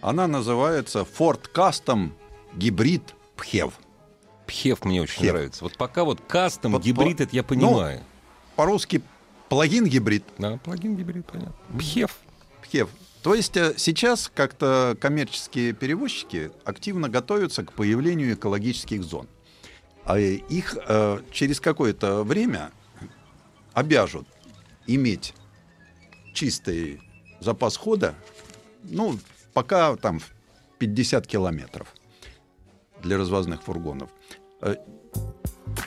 Она 0.00 0.26
называется 0.26 1.00
Ford 1.18 1.50
Custom 1.52 2.12
Hybrid 2.54 3.02
PHEV. 3.36 3.72
Пхев 4.46 4.84
мне 4.86 5.02
очень 5.02 5.16
Пхев. 5.20 5.32
нравится. 5.34 5.64
Вот 5.64 5.76
пока 5.76 6.04
вот 6.04 6.22
кастом, 6.26 6.72
Вот 6.72 6.82
гибрид, 6.82 7.18
по- 7.18 7.22
это 7.24 7.36
я 7.36 7.42
понимаю. 7.42 8.00
По-русски 8.56 9.02
плагин 9.50 9.84
гибрид 9.86 10.24
Да, 10.38 10.56
плагин 10.64 10.96
гибрид, 10.96 11.26
понятно. 11.26 11.54
Пхев. 11.78 12.16
PHEV. 12.72 12.88
То 13.24 13.34
есть 13.34 13.56
э, 13.56 13.72
сейчас 13.78 14.30
как-то 14.32 14.98
коммерческие 15.00 15.72
перевозчики 15.72 16.50
активно 16.66 17.08
готовятся 17.08 17.64
к 17.64 17.72
появлению 17.72 18.34
экологических 18.34 19.02
зон. 19.02 19.28
А 20.04 20.18
э, 20.18 20.34
их 20.34 20.76
э, 20.86 21.20
через 21.32 21.58
какое-то 21.58 22.22
время 22.22 22.70
обяжут 23.72 24.26
иметь 24.86 25.32
чистый 26.34 27.00
запас 27.40 27.78
хода, 27.78 28.14
ну, 28.82 29.18
пока 29.54 29.96
там 29.96 30.18
в 30.18 30.30
50 30.76 31.26
километров 31.26 31.94
для 33.02 33.16
развозных 33.16 33.62
фургонов. 33.62 34.10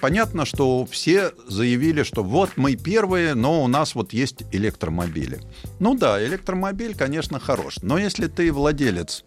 Понятно, 0.01 0.45
что 0.45 0.85
все 0.85 1.31
заявили, 1.47 2.03
что 2.03 2.23
вот 2.23 2.51
мы 2.55 2.75
первые, 2.75 3.33
но 3.33 3.63
у 3.63 3.67
нас 3.67 3.95
вот 3.95 4.13
есть 4.13 4.43
электромобили. 4.51 5.39
Ну 5.79 5.95
да, 5.95 6.23
электромобиль, 6.23 6.95
конечно, 6.95 7.39
хорош. 7.39 7.77
Но 7.81 7.97
если 7.97 8.27
ты 8.27 8.51
владелец 8.51 9.25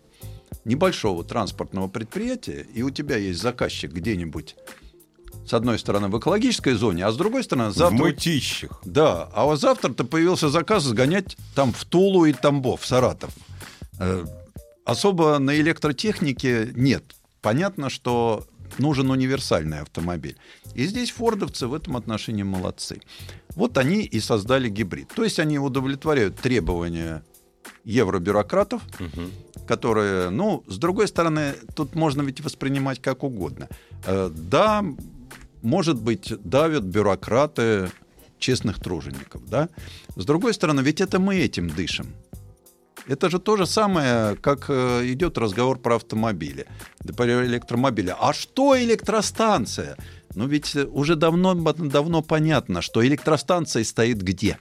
небольшого 0.64 1.24
транспортного 1.24 1.88
предприятия, 1.88 2.66
и 2.72 2.82
у 2.82 2.90
тебя 2.90 3.16
есть 3.16 3.40
заказчик 3.40 3.92
где-нибудь, 3.92 4.56
с 5.46 5.54
одной 5.54 5.78
стороны, 5.78 6.08
в 6.08 6.18
экологической 6.18 6.74
зоне, 6.74 7.04
а 7.06 7.12
с 7.12 7.16
другой 7.16 7.42
стороны, 7.42 7.70
В 7.70 7.74
завтра... 7.76 7.98
мытищах. 7.98 8.80
Да, 8.84 9.28
а 9.34 9.46
вот 9.46 9.60
завтра-то 9.60 10.04
появился 10.04 10.48
заказ 10.48 10.84
сгонять 10.84 11.36
там 11.56 11.72
в 11.72 11.84
Тулу 11.84 12.26
и 12.26 12.32
Тамбов, 12.32 12.82
в 12.82 12.86
Саратов. 12.86 13.30
Э, 13.98 14.24
Особо 14.84 15.38
на 15.38 15.54
электротехнике 15.56 16.70
нет. 16.74 17.04
Понятно, 17.42 17.90
что 17.90 18.44
нужен 18.78 19.10
универсальный 19.10 19.80
автомобиль. 19.80 20.36
И 20.74 20.86
здесь 20.86 21.10
фордовцы 21.10 21.66
в 21.66 21.74
этом 21.74 21.96
отношении 21.96 22.42
молодцы. 22.42 23.00
Вот 23.56 23.78
они 23.78 24.02
и 24.02 24.20
создали 24.20 24.68
гибрид. 24.68 25.08
То 25.14 25.24
есть 25.24 25.38
они 25.38 25.58
удовлетворяют 25.58 26.36
требования 26.36 27.22
евробюрократов, 27.84 28.82
которые, 29.66 30.30
ну, 30.30 30.64
с 30.66 30.78
другой 30.78 31.08
стороны, 31.08 31.54
тут 31.74 31.94
можно 31.94 32.22
ведь 32.22 32.40
воспринимать 32.40 33.00
как 33.00 33.22
угодно. 33.24 33.68
Э, 34.06 34.30
Да, 34.34 34.84
может 35.62 36.00
быть, 36.00 36.32
давят 36.44 36.84
бюрократы 36.84 37.90
честных 38.38 38.80
тружеников, 38.80 39.46
да? 39.46 39.68
С 40.16 40.24
другой 40.24 40.54
стороны, 40.54 40.80
ведь 40.80 41.00
это 41.00 41.18
мы 41.18 41.36
этим 41.36 41.68
дышим. 41.68 42.06
Это 43.10 43.28
же 43.28 43.40
то 43.40 43.56
же 43.56 43.66
самое, 43.66 44.36
как 44.36 44.66
э, 44.68 45.02
идет 45.06 45.36
разговор 45.36 45.80
про 45.80 45.96
автомобили, 45.96 46.66
да, 47.00 47.12
про 47.12 47.44
электромобили. 47.44 48.14
А 48.16 48.32
что 48.32 48.80
электростанция? 48.80 49.96
Ну 50.36 50.46
ведь 50.46 50.76
э, 50.76 50.84
уже 50.84 51.16
давно, 51.16 51.54
давно 51.54 52.22
понятно, 52.22 52.82
что 52.82 53.04
электростанция 53.04 53.82
стоит 53.82 54.22
где? 54.22 54.58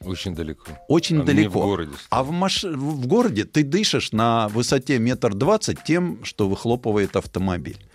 Очень 0.00 0.34
далеко. 0.34 0.72
Очень 0.88 1.20
А 1.20 1.22
далеко. 1.22 1.60
в 1.60 1.62
городе 1.62 1.92
стоит. 1.92 2.06
А 2.10 2.24
в, 2.24 2.32
маш... 2.32 2.64
в 2.64 3.06
городе 3.06 3.44
ты 3.44 3.62
дышишь 3.62 4.10
на 4.10 4.48
высоте 4.48 4.98
метр 4.98 5.32
двадцать 5.32 5.84
тем, 5.84 6.24
что 6.24 6.48
выхлопывает 6.48 7.14
автомобиль. 7.14 7.86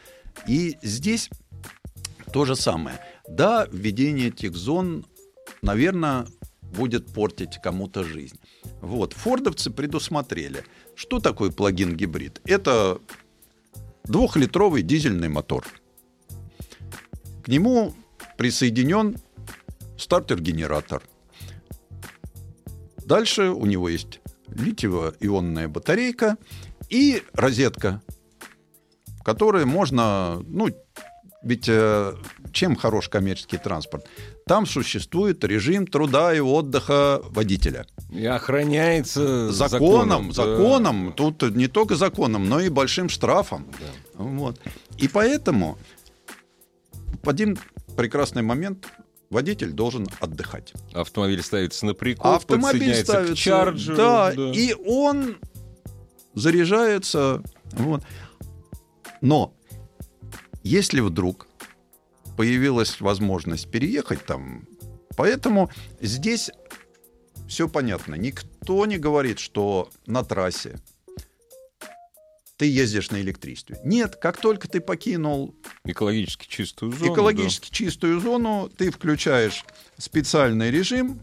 И 0.47 0.78
здесь 0.84 1.30
то 2.32 2.45
же 2.45 2.55
самое. 2.55 2.97
Да, 3.28 3.68
введение 3.70 4.30
этих 4.30 4.55
зон, 4.55 5.05
наверное, 5.62 6.28
будет 6.62 7.14
портить 7.14 7.60
кому-то 7.62 8.05
жизнь. 8.05 8.39
Вот. 8.82 9.13
Фордовцы 9.13 9.70
предусмотрели. 9.70 10.63
Что 10.95 11.20
такое 11.20 11.51
плагин-гибрид? 11.51 12.41
Это 12.45 12.99
двухлитровый 14.03 14.82
дизельный 14.82 15.30
мотор. 15.30 15.65
К 17.43 17.47
нему 17.47 17.93
присоединен 18.38 19.18
стартер-генератор. 19.97 21.01
Дальше 23.05 23.49
у 23.49 23.65
него 23.65 23.89
есть 23.89 24.20
литиево-ионная 24.47 25.68
батарейка 25.68 26.38
и 26.89 27.24
розетка, 27.34 28.01
в 29.20 29.24
которой 29.24 29.65
можно, 29.65 30.43
ну, 30.47 30.68
ведь 31.41 31.70
э, 31.70 32.13
чем 32.51 32.76
хорош 32.76 33.09
коммерческий 33.09 33.57
транспорт? 33.57 34.07
Там 34.48 34.66
существует 34.66 35.43
режим 35.43 35.86
труда 35.88 36.34
и 36.34 36.39
отдыха 36.39 37.22
водителя. 37.24 37.86
И 38.12 38.26
охраняется 38.26 39.52
Законом, 39.52 40.30
да. 40.30 40.34
законом, 40.34 41.14
тут 41.14 41.43
не 41.56 41.68
только 41.68 41.95
законом, 41.95 42.48
но 42.48 42.60
и 42.60 42.70
большим 42.70 43.10
штрафом. 43.10 43.68
Вот. 44.14 44.60
И 44.98 45.08
поэтому 45.08 45.78
в 47.24 47.30
один 47.30 47.58
прекрасный 47.95 48.41
момент 48.41 48.88
водитель 49.30 49.72
должен 49.72 50.08
отдыхать. 50.20 50.74
Автомобиль 50.93 51.43
ставится 51.43 51.86
на 51.86 51.93
прикол, 51.93 52.34
автомобиль 52.34 52.95
ставится, 52.95 53.34
к 53.34 53.38
чарджеру. 53.38 53.98
да, 53.98 54.34
и 54.34 54.74
он 54.74 55.38
заряжается. 56.34 57.43
Вот. 57.74 58.04
Но 59.22 59.54
если 60.64 61.00
вдруг 61.02 61.47
появилась 62.38 63.02
возможность 63.02 63.70
переехать 63.70 64.26
там, 64.26 64.68
поэтому 65.18 65.70
здесь 66.00 66.52
все 67.50 67.68
понятно. 67.68 68.16
Никто 68.16 68.86
не 68.86 68.98
говорит, 68.98 69.40
что 69.40 69.90
на 70.06 70.24
трассе 70.24 70.80
ты 72.58 72.66
ездишь 72.66 73.12
на 73.12 73.22
электричестве. 73.22 73.80
Нет, 73.84 74.16
как 74.16 74.38
только 74.38 74.68
ты 74.68 74.80
покинул 74.82 75.56
Экологически 75.84 76.48
чистую 76.48 76.92
зону. 76.92 77.14
экологически 77.14 77.70
чистую 77.70 78.20
зону, 78.20 78.70
ты 78.76 78.92
включаешь 78.92 79.64
специальный 79.98 80.72
режим, 80.72 81.20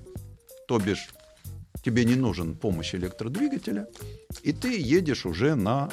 то 0.68 0.78
бишь 0.78 1.08
тебе 1.84 2.04
не 2.04 2.14
нужен 2.14 2.56
помощь 2.56 2.94
электродвигателя, 2.94 3.86
и 4.42 4.52
ты 4.52 4.80
едешь 4.80 5.26
уже 5.26 5.54
на 5.54 5.90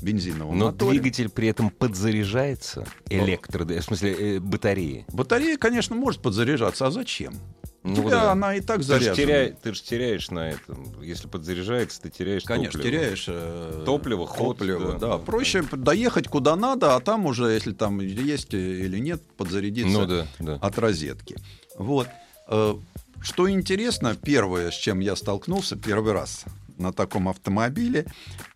да. 0.00 0.06
бензиновом 0.06 0.58
Но 0.58 0.66
моторе. 0.66 0.98
двигатель 0.98 1.28
при 1.28 1.48
этом 1.48 1.70
подзаряжается 1.70 2.86
электро... 3.08 3.64
В 3.64 3.82
смысле, 3.82 4.36
э, 4.36 4.40
батареи. 4.40 5.04
Батарея, 5.12 5.56
конечно, 5.56 5.94
может 5.96 6.20
подзаряжаться, 6.22 6.86
а 6.86 6.90
зачем? 6.90 7.34
Ну 7.82 7.96
тебя 7.96 8.10
да. 8.10 8.32
она 8.32 8.54
и 8.56 8.60
так 8.60 8.76
Ты 8.78 8.82
же, 8.82 8.88
заряжена. 8.88 9.14
теряешь, 9.16 9.54
ты 9.62 9.72
ж 9.74 9.80
теряешь 9.80 10.30
на 10.30 10.50
этом. 10.50 11.00
Если 11.02 11.28
подзаряжается, 11.28 12.02
ты 12.02 12.10
теряешь 12.10 12.44
Конечно, 12.44 12.78
топливо. 12.78 12.98
теряешь 12.98 13.24
э, 13.26 13.82
Топливо, 13.86 14.26
ход, 14.26 14.58
топливо, 14.58 14.92
да, 14.92 14.98
да. 14.98 15.08
да, 15.08 15.18
Проще 15.18 15.62
доехать 15.72 16.28
куда 16.28 16.56
надо, 16.56 16.94
а 16.94 17.00
там 17.00 17.24
уже, 17.24 17.44
если 17.46 17.72
там 17.72 18.00
есть 18.00 18.52
или 18.52 18.98
нет, 18.98 19.22
подзарядиться 19.38 19.98
Ну 19.98 20.06
да, 20.06 20.26
да. 20.40 20.54
от 20.56 20.78
розетки. 20.78 21.36
Вот. 21.78 22.06
Э, 22.48 22.74
Что 23.22 23.50
интересно, 23.50 24.14
первое, 24.14 24.70
с 24.70 24.74
чем 24.74 25.00
я 25.00 25.16
столкнулся 25.16 25.74
первый 25.76 26.12
раз 26.12 26.44
на 26.76 26.92
таком 26.92 27.30
автомобиле, 27.30 28.04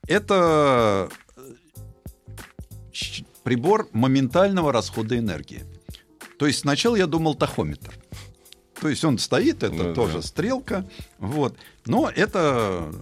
это 0.07 1.09
э, 1.11 1.15
прибор 3.43 3.89
моментального 3.93 4.73
расхода 4.73 5.19
энергии. 5.19 5.65
То 6.39 6.47
есть 6.47 6.61
сначала 6.61 6.97
я 6.97 7.07
думал 7.07 7.35
тахометр. 7.35 7.95
То 8.81 8.89
есть 8.89 9.05
он 9.05 9.19
стоит, 9.19 9.63
это 9.63 9.73
Ну 9.75 9.95
тоже 9.95 10.15
да. 10.15 10.23
стрелка, 10.23 10.89
вот. 11.19 11.57
Но 11.87 12.11
это, 12.11 12.93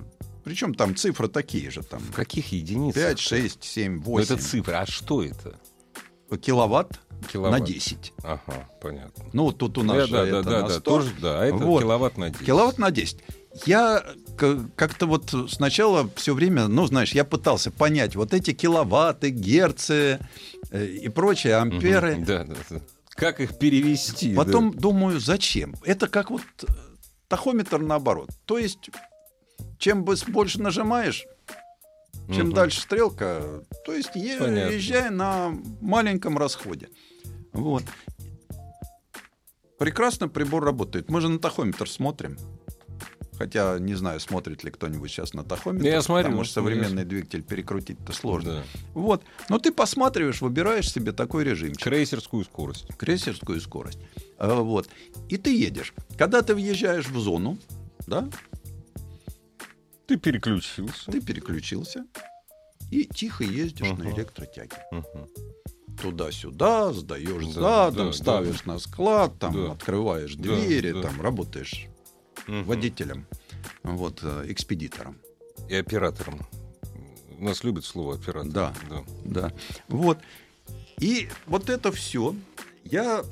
причем 0.45 0.75
там 0.75 0.95
цифры 0.95 1.29
такие 1.29 1.71
же, 1.71 1.83
там 1.83 2.01
В 2.01 2.13
каких 2.13 2.53
единицах? 2.53 3.03
5, 3.03 3.19
6, 3.19 3.65
7, 3.65 3.97
Ну, 3.97 4.03
8 4.03 4.25
это 4.35 4.43
цифры. 4.43 4.75
А 4.75 4.87
что 4.87 5.25
это? 5.25 5.55
киловатт, 6.41 7.01
Киловатт. 7.31 7.59
на 7.61 7.67
10. 7.67 8.13
Ага, 8.23 8.69
понятно. 8.81 9.25
Ну, 9.33 9.53
тут 9.53 9.77
у 9.79 9.83
нас 9.83 9.97
Да, 9.97 10.07
же 10.07 10.13
да, 10.13 10.27
это 10.27 10.43
да, 10.43 10.51
да, 10.51 10.61
на 10.63 10.69
да, 10.69 10.75
100. 10.75 10.81
тоже, 10.81 11.11
да, 11.21 11.41
а 11.41 11.45
это 11.45 11.57
Вот. 11.57 11.81
киловатт 11.83 12.17
на 12.17 12.31
10. 12.31 12.47
Киловатт 12.47 12.79
на 12.79 12.91
10. 12.91 13.19
Я 13.67 14.03
как-то 14.37 15.07
вот 15.07 15.35
сначала 15.49 16.09
все 16.17 16.35
время, 16.35 16.69
ну, 16.69 16.87
знаешь, 16.87 17.13
я 17.13 17.25
пытался 17.25 17.71
понять 17.71 18.17
вот 18.17 18.33
эти 18.35 18.53
киловатты, 18.53 19.31
герцы 19.31 20.19
э, 20.71 20.87
и 20.87 21.09
прочие 21.09 21.57
амперы. 21.57 22.17
Да, 22.27 22.45
да, 22.45 22.55
да. 22.71 22.81
Как 23.11 23.41
их 23.41 23.59
перевести? 23.59 24.35
Потом 24.35 24.73
думаю, 24.73 25.21
зачем? 25.21 25.75
Это 25.85 26.09
как 26.09 26.31
вот 26.31 26.43
э, 26.63 26.67
тахометр 27.29 27.79
наоборот. 27.81 28.31
То 28.47 28.59
есть, 28.59 28.91
чем 29.79 30.05
больше 30.05 30.61
нажимаешь, 30.61 31.25
чем 32.33 32.47
Мгм. 32.47 32.55
дальше 32.55 32.81
стрелка, 32.81 33.43
то 33.85 33.93
есть 33.93 34.11
е- 34.15 34.39
Понятно. 34.39 34.73
езжай 34.73 35.11
на 35.11 35.53
маленьком 35.81 36.39
расходе. 36.39 36.89
Вот. 37.53 37.83
Прекрасно 39.79 40.29
прибор 40.29 40.65
работает. 40.65 41.11
Мы 41.11 41.21
же 41.21 41.29
на 41.29 41.39
тахометр 41.39 41.89
смотрим. 41.91 42.39
Хотя 43.43 43.77
не 43.81 43.97
знаю, 43.97 44.21
смотрит 44.21 44.63
ли 44.63 44.71
кто-нибудь 44.71 45.11
сейчас 45.11 45.35
на 45.35 45.43
тахометр. 45.43 45.85
Я 45.85 46.01
смотрю, 46.01 46.27
Потому 46.27 46.45
что 46.45 46.55
современный 46.55 47.05
двигатель 47.05 47.43
перекрутить-то 47.43 48.13
сложно. 48.13 48.53
Да. 48.53 48.63
Вот. 48.95 49.25
Но 49.49 49.59
ты 49.59 49.73
посматриваешь, 49.73 50.41
выбираешь 50.41 50.89
себе 50.89 51.11
такой 51.11 51.43
режимчик 51.43 51.83
Крейсерскую 51.83 52.45
скорость. 52.45 52.87
крейсерскую 52.97 53.61
скорость. 53.61 53.99
А, 54.39 54.55
Вот. 54.63 54.89
И 55.29 55.39
ты 55.39 55.57
едешь. 55.59 55.93
Когда 56.17 56.43
ты 56.43 56.55
въезжаешь 56.55 57.09
в 57.09 57.19
зону, 57.19 57.59
да, 58.07 58.29
Ты 60.07 60.17
переключился. 60.19 61.11
ты 61.11 61.21
переключился 61.21 62.05
и 62.93 63.05
тихо 63.07 63.43
ездишь 63.43 63.89
на 63.89 63.95
Ага. 64.09 64.11
электротяге. 64.19 64.77
Мгм. 64.93 65.27
Туда-сюда, 66.01 66.93
сдаешь 66.93 67.47
Да, 67.57 67.91
задом, 67.91 68.07
да, 68.07 68.13
ставишь 68.13 68.65
на 68.67 68.79
склад, 68.79 69.37
там 69.41 69.53
Да. 69.55 69.73
открываешь 69.73 70.37
Да, 70.37 70.43
двери, 70.45 70.93
да. 70.93 71.03
там 71.03 71.21
работаешь 71.21 71.87
Мгм. 72.47 72.65
водителем, 72.65 73.27
вот, 73.83 74.21
э, 74.23 74.45
экспедитором. 74.49 75.19
И 75.69 75.75
оператором. 75.75 76.41
У 77.39 77.45
нас 77.45 77.65
любят 77.65 77.85
слово 77.85 78.15
оператор. 78.15 78.51
Да. 78.51 78.75
да. 78.89 79.05
Да. 79.25 79.53
Вот. 79.89 80.19
И 81.01 81.29
вот 81.47 81.71
это 81.71 81.91
все 81.93 82.35
я, 82.85 83.25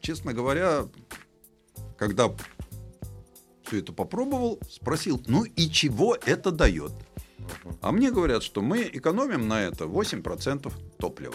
честно 0.00 0.32
говоря, 0.32 0.88
когда 1.96 2.30
все 3.64 3.78
это 3.78 3.92
попробовал, 3.92 4.58
спросил, 4.68 5.22
ну 5.26 5.44
и 5.44 5.70
чего 5.70 6.16
это 6.26 6.50
дает? 6.50 6.92
А 7.80 7.92
мне 7.92 8.10
говорят, 8.10 8.42
что 8.42 8.62
мы 8.62 8.82
экономим 8.82 9.48
на 9.48 9.62
это 9.62 9.84
8% 9.84 10.72
топлива. 10.98 11.34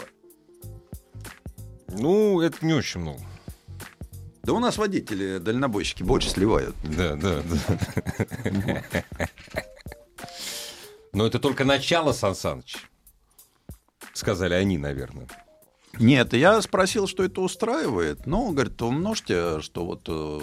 Ну, 1.88 2.42
это 2.42 2.66
не 2.66 2.74
очень 2.74 3.02
много. 3.02 3.22
Да 4.46 4.54
у 4.54 4.60
нас 4.60 4.78
водители, 4.78 5.40
дальнобойщики 5.40 6.04
больше 6.04 6.30
сливают. 6.30 6.76
Да, 6.84 7.16
да, 7.16 7.42
да. 7.42 8.84
Но 11.14 11.26
это 11.26 11.40
только 11.40 11.66
начало, 11.66 12.12
Сан 12.12 12.36
Саныч. 12.36 12.76
Сказали 14.14 14.54
они, 14.54 14.78
наверное. 14.78 15.28
Нет, 15.98 16.34
я 16.34 16.62
спросил, 16.62 17.08
что 17.08 17.24
это 17.24 17.42
устраивает. 17.42 18.28
Ну, 18.28 18.52
говорит, 18.52 18.80
умножьте, 18.84 19.62
что 19.62 19.84
вот 19.84 20.04
э, 20.10 20.40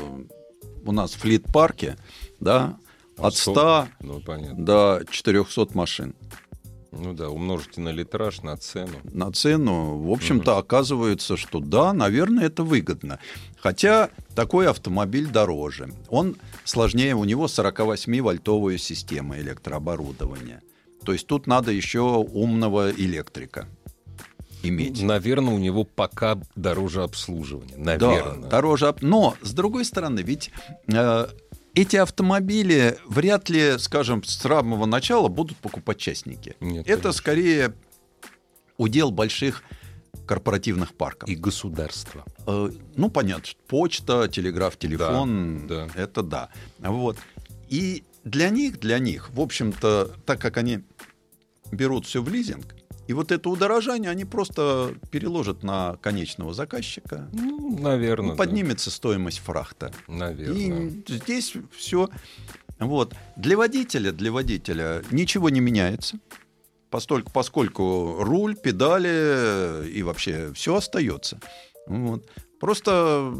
у 0.84 0.92
нас 0.92 1.12
в 1.12 1.18
флит-парке, 1.18 1.96
да, 2.40 2.78
от 3.18 3.36
100 3.36 3.86
Ну, 4.00 4.20
понятно. 4.20 4.64
до 4.64 5.02
400 5.10 5.68
машин. 5.74 6.16
Ну 6.90 7.14
да, 7.14 7.30
умножите 7.30 7.80
на 7.80 7.88
литраж, 7.90 8.42
на 8.42 8.56
цену. 8.58 8.98
на 9.04 9.32
цену, 9.32 9.98
в 9.98 10.10
общем-то, 10.10 10.58
оказывается, 10.58 11.38
что 11.38 11.60
да, 11.60 11.92
наверное, 11.94 12.46
это 12.46 12.64
выгодно. 12.64 13.18
Хотя 13.62 14.10
такой 14.34 14.68
автомобиль 14.68 15.28
дороже. 15.28 15.92
Он 16.08 16.36
сложнее, 16.64 17.14
у 17.14 17.22
него 17.24 17.46
48-вольтовая 17.46 18.76
система 18.76 19.38
электрооборудования. 19.38 20.62
То 21.04 21.12
есть 21.12 21.28
тут 21.28 21.46
надо 21.46 21.70
еще 21.70 22.00
умного 22.00 22.90
электрика 22.90 23.68
иметь. 24.64 25.00
Наверное, 25.00 25.54
у 25.54 25.58
него 25.58 25.84
пока 25.84 26.40
дороже 26.56 27.04
обслуживание. 27.04 27.76
Наверное. 27.76 28.42
Да, 28.42 28.48
дороже. 28.48 28.94
Но, 29.00 29.36
с 29.42 29.52
другой 29.52 29.84
стороны, 29.84 30.20
ведь 30.20 30.50
э, 30.88 31.26
эти 31.74 31.96
автомобили 31.96 32.98
вряд 33.06 33.48
ли, 33.48 33.78
скажем, 33.78 34.24
с 34.24 34.38
самого 34.38 34.86
начала 34.86 35.28
будут 35.28 35.56
покупать 35.58 35.98
частники. 35.98 36.56
Нет, 36.60 36.86
Это 36.86 37.02
конечно. 37.02 37.12
скорее 37.12 37.74
удел 38.76 39.10
больших 39.12 39.62
корпоративных 40.26 40.94
парков. 40.94 41.28
И 41.28 41.34
государство. 41.34 42.24
Э, 42.46 42.70
ну, 42.96 43.10
понятно, 43.10 43.52
почта, 43.66 44.28
телеграф, 44.28 44.76
телефон, 44.76 45.66
да. 45.66 45.88
это 45.94 46.22
да. 46.22 46.48
Вот. 46.78 47.16
И 47.68 48.04
для 48.24 48.50
них, 48.50 48.78
для 48.80 48.98
них, 48.98 49.30
в 49.30 49.40
общем-то, 49.40 50.12
так 50.26 50.40
как 50.40 50.56
они 50.56 50.80
берут 51.70 52.06
все 52.06 52.22
в 52.22 52.28
лизинг, 52.28 52.74
и 53.08 53.14
вот 53.14 53.32
это 53.32 53.50
удорожание 53.50 54.10
они 54.10 54.24
просто 54.24 54.94
переложат 55.10 55.62
на 55.62 55.96
конечного 56.00 56.54
заказчика, 56.54 57.28
Ну, 57.32 57.78
наверное. 57.78 58.30
ну, 58.30 58.36
поднимется 58.36 58.90
стоимость 58.90 59.40
фрахта. 59.40 59.92
Наверное. 60.06 60.56
И 60.56 61.02
здесь 61.08 61.54
все. 61.76 62.08
Вот. 62.78 63.14
Для 63.36 63.56
водителя, 63.56 64.12
для 64.12 64.30
водителя 64.30 65.02
ничего 65.10 65.50
не 65.50 65.60
меняется. 65.60 66.18
Постольку, 66.92 67.32
поскольку 67.32 68.16
руль, 68.20 68.54
педали 68.54 69.88
и 69.88 70.02
вообще 70.02 70.52
все 70.54 70.76
остается. 70.76 71.40
Вот. 71.86 72.28
Просто 72.60 73.34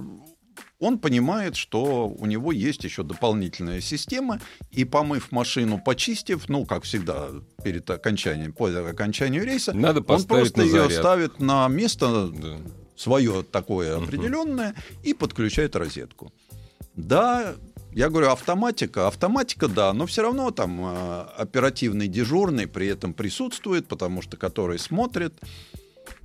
он 0.79 0.99
понимает, 0.99 1.55
что 1.55 2.09
у 2.09 2.27
него 2.27 2.51
есть 2.51 2.83
еще 2.83 3.03
дополнительная 3.03 3.81
система, 3.81 4.41
и 4.71 4.85
помыв 4.85 5.31
машину, 5.31 5.81
почистив, 5.85 6.49
ну, 6.49 6.65
как 6.65 6.85
всегда, 6.85 7.29
перед 7.63 7.89
окончанием, 7.91 8.53
по 8.55 8.67
окончанию 8.67 9.45
рейса, 9.45 9.75
Надо 9.75 10.01
он 10.01 10.25
просто 10.25 10.63
ее 10.63 10.91
ставит 10.91 11.39
на 11.39 11.69
место 11.69 12.29
Да. 12.29 12.57
свое 12.97 13.43
такое 13.43 13.99
определенное 13.99 14.75
и 15.05 15.13
подключает 15.15 15.77
розетку. 15.77 16.33
Да, 16.97 17.55
я 17.95 18.09
говорю, 18.09 18.31
автоматика, 18.31 19.07
автоматика, 19.07 19.69
да, 19.69 19.93
но 19.93 20.07
все 20.07 20.23
равно 20.23 20.51
там 20.51 20.81
э, 20.85 21.21
оперативный 21.37 22.09
дежурный 22.09 22.67
при 22.67 22.87
этом 22.87 23.15
присутствует, 23.15 23.87
потому 23.87 24.23
что 24.23 24.37
который 24.37 24.79
смотрит, 24.79 25.35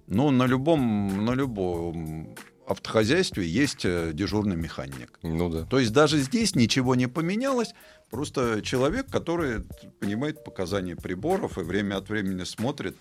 ну, 0.08 0.32
на 0.32 0.46
любом, 0.46 1.26
на 1.26 1.32
любом 1.32 2.36
автохозяйстве 2.68 3.48
есть 3.48 3.86
э, 3.86 4.12
дежурный 4.14 4.56
механик. 4.56 5.20
Ну 5.24 5.50
да. 5.50 5.66
То 5.66 5.80
есть 5.80 5.94
даже 5.94 6.20
здесь 6.20 6.56
ничего 6.56 6.96
не 6.96 7.08
поменялось, 7.08 7.74
просто 8.10 8.62
человек, 8.62 9.10
который 9.10 9.64
понимает 10.00 10.44
показания 10.44 10.96
приборов 10.96 11.58
и 11.58 11.62
время 11.62 11.98
от 11.98 12.10
времени 12.10 12.44
смотрит. 12.44 12.96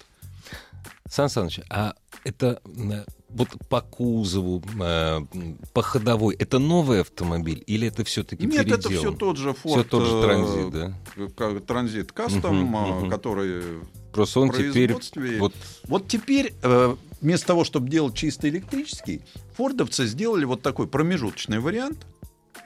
Сан 1.08 1.28
Саныч, 1.28 1.60
а 1.70 1.94
это 2.24 2.60
вот 3.28 3.48
по 3.68 3.80
кузову, 3.80 4.62
э, 4.80 5.20
по 5.72 5.82
ходовой, 5.82 6.34
это 6.36 6.58
новый 6.58 7.00
автомобиль 7.00 7.62
или 7.66 7.88
это 7.88 8.04
все-таки 8.04 8.46
Нет, 8.46 8.68
это 8.70 8.88
все 8.88 9.12
тот 9.12 9.36
же 9.36 9.50
Ford. 9.50 9.72
Всё 9.72 9.84
тот 9.84 10.04
же 10.06 10.22
транзит, 10.22 10.70
да? 10.72 10.94
к- 11.36 11.60
Транзит 11.66 12.12
Кастом, 12.12 12.74
э, 12.76 13.00
мгм. 13.00 13.10
который... 13.10 13.62
Просто 14.12 14.40
он 14.40 14.50
теперь 14.50 14.92
производстве- 14.92 15.38
вот 15.38 15.52
Вот 15.88 16.08
теперь, 16.08 16.54
э, 16.62 16.96
вместо 17.20 17.46
того, 17.48 17.64
чтобы 17.64 17.88
делать 17.90 18.14
чисто 18.14 18.48
электрический, 18.48 19.20
фордовцы 19.54 20.06
сделали 20.06 20.44
вот 20.44 20.62
такой 20.62 20.86
промежуточный 20.86 21.58
вариант, 21.58 22.06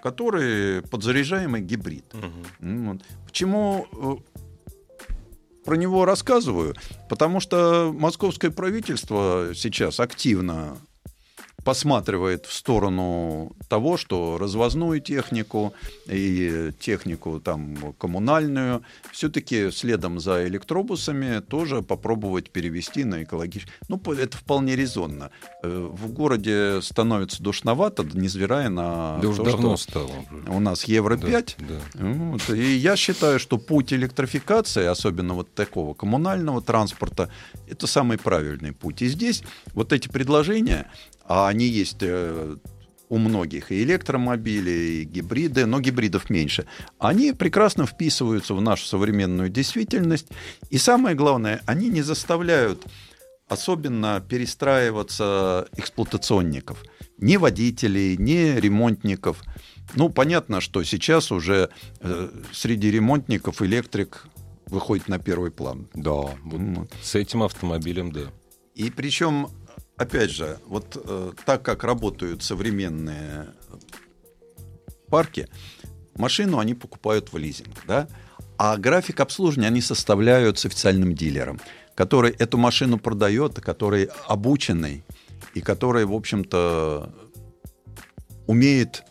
который 0.03 0.83
подзаряжаемый 0.83 1.61
гибрид. 1.61 2.05
М, 2.61 2.89
вот. 2.93 3.03
Почему 3.27 4.23
про 5.65 5.77
него 5.77 6.05
рассказываю? 6.05 6.75
Потому 7.09 7.41
что 7.41 7.93
московское 7.97 8.51
правительство 8.51 9.51
сейчас 9.55 10.01
активно 10.01 10.79
посматривает 11.65 12.47
в 12.47 12.53
сторону 12.53 13.53
того, 13.69 13.97
что 13.97 14.39
развозную 14.39 15.01
технику 15.01 15.75
и 16.07 16.73
технику 16.81 17.41
там 17.41 17.95
коммунальную 17.99 18.83
все-таки 19.13 19.71
следом 19.71 20.21
за 20.21 20.47
электробусами 20.47 21.41
тоже 21.41 21.83
попробовать 21.83 22.51
перевести 22.51 23.05
на 23.05 23.23
экологический. 23.23 23.73
Ну, 23.89 24.01
это 24.13 24.37
вполне 24.37 24.77
резонно. 24.77 25.31
Э, 25.63 25.89
в 25.93 26.13
городе 26.13 26.81
становится 26.83 27.43
душновато, 27.43 28.05
невзирая 28.05 28.69
на 28.69 29.17
да 29.17 29.23
то, 29.23 29.29
уже 29.29 29.45
давно 29.45 29.77
что 29.77 29.91
стало. 29.91 30.11
у 30.49 30.61
нас 30.61 30.85
Евро-5. 30.85 31.55
Да, 31.59 31.65
да. 31.95 32.05
Вот. 32.05 32.51
И 32.51 32.77
я 32.77 32.97
считаю, 32.97 33.39
что 33.39 33.59
путь 33.59 33.93
электрификации, 33.93 34.87
особенно 34.87 35.35
вот 35.35 35.53
такого 35.55 35.95
коммунального 35.95 36.63
транспорта, 36.63 37.31
это 37.69 37.87
самый 37.87 38.19
правильный 38.19 38.73
путь. 38.73 39.03
И 39.03 39.09
здесь 39.09 39.43
вот 39.75 39.93
эти 39.93 40.09
предложения, 40.09 40.87
а 41.31 41.47
они 41.47 41.67
есть 41.67 41.99
э, 42.01 42.57
у 43.09 43.19
многих, 43.19 43.71
и 43.71 43.85
электромобили, 43.85 44.71
и 44.71 45.05
гибриды, 45.05 45.65
но 45.65 45.79
гибридов 45.79 46.29
меньше, 46.29 46.67
они 46.99 47.33
прекрасно 47.33 47.87
вписываются 47.87 48.53
в 48.53 48.61
нашу 48.61 48.85
современную 48.85 49.49
действительность. 49.49 50.27
И 50.71 50.79
самое 50.79 51.15
главное, 51.15 51.63
они 51.67 51.89
не 51.89 52.03
заставляют 52.03 52.85
особенно 53.47 54.21
перестраиваться 54.29 55.69
эксплуатационников. 55.77 56.83
Ни 57.19 57.37
водителей, 57.37 58.17
ни 58.17 58.59
ремонтников. 58.59 59.41
Ну, 59.95 60.09
понятно, 60.09 60.61
что 60.61 60.83
сейчас 60.83 61.31
уже 61.31 61.71
э, 62.01 62.29
среди 62.53 62.91
ремонтников 62.91 63.63
электрик 63.63 64.27
выходит 64.67 65.07
на 65.07 65.21
первый 65.21 65.53
план. 65.53 65.89
Да, 65.95 66.11
вот 66.43 66.61
Вот. 66.61 66.93
с 67.01 67.15
этим 67.15 67.45
автомобилем, 67.45 68.11
да. 68.11 68.33
И 68.75 68.91
причем, 68.91 69.49
опять 70.01 70.31
же, 70.31 70.59
вот 70.67 70.97
э, 71.05 71.33
так 71.45 71.63
как 71.63 71.85
работают 71.85 72.43
современные 72.43 73.49
парки, 75.09 75.47
машину 76.15 76.59
они 76.59 76.73
покупают 76.73 77.33
в 77.33 77.37
лизинг, 77.37 77.85
да, 77.87 78.09
а 78.57 78.79
график 78.79 79.21
обслуживания 79.21 79.69
они 79.69 79.83
составляют 79.83 80.59
с 80.59 80.65
официальным 80.65 81.15
дилером, 81.15 81.61
который 81.95 82.31
эту 82.31 82.57
машину 82.57 82.99
продает, 82.99 83.61
который 83.61 84.09
обученный 84.27 85.05
и 85.53 85.61
который, 85.61 86.07
в 86.07 86.15
общем-то, 86.15 87.15
умеет 88.47 89.05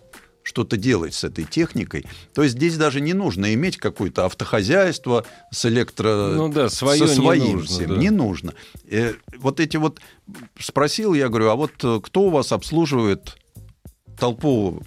что-то 0.49 0.77
делать 0.77 1.13
с 1.13 1.23
этой 1.23 1.45
техникой. 1.45 2.05
То 2.33 2.43
есть 2.43 2.55
здесь 2.55 2.75
даже 2.75 3.01
не 3.01 3.13
нужно 3.13 3.53
иметь 3.53 3.77
какое-то 3.77 4.25
автохозяйство 4.25 5.25
с 5.51 5.65
электро... 5.65 6.33
Ну 6.35 6.49
да, 6.49 6.69
свое 6.69 6.99
со 6.99 7.05
не 7.05 7.15
своим 7.15 7.53
нужно, 7.53 7.75
всем. 7.75 7.89
да. 7.89 7.95
Не 7.95 8.09
нужно. 8.09 8.53
Э, 8.89 9.13
вот 9.37 9.59
эти 9.59 9.77
вот... 9.77 10.01
Спросил 10.59 11.13
я, 11.13 11.29
говорю, 11.29 11.49
а 11.49 11.55
вот 11.55 11.71
э, 11.83 11.99
кто 12.03 12.23
у 12.23 12.29
вас 12.29 12.51
обслуживает 12.51 13.37
толпу 14.19 14.81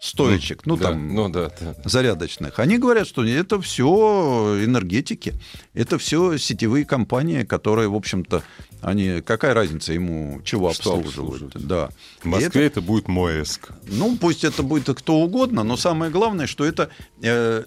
стоечек? 0.00 0.66
Ну, 0.66 0.76
Да, 0.76 0.90
там, 0.90 1.14
ну 1.14 1.28
да, 1.30 1.50
да. 1.58 1.74
зарядочных. 1.84 2.58
Они 2.58 2.76
говорят, 2.76 3.06
что 3.06 3.24
это 3.24 3.60
все 3.60 4.62
энергетики, 4.62 5.34
это 5.72 5.96
все 5.96 6.36
сетевые 6.36 6.84
компании, 6.84 7.44
которые, 7.44 7.88
в 7.88 7.94
общем-то, 7.94 8.42
они 8.82 9.20
какая 9.22 9.54
разница 9.54 9.92
ему 9.92 10.42
чего 10.44 10.68
обслуживают? 10.68 11.08
обслуживают. 11.08 11.66
Да. 11.66 11.88
В 12.20 12.26
Москве 12.26 12.66
это, 12.66 12.80
будет 12.80 13.08
Моэск. 13.08 13.70
ну, 13.86 14.16
пусть 14.16 14.44
это 14.44 14.62
будет 14.62 14.88
кто 14.98 15.16
угодно, 15.20 15.62
но 15.62 15.76
самое 15.76 16.10
главное, 16.10 16.46
что 16.46 16.64
это 16.64 16.90
э, 17.22 17.62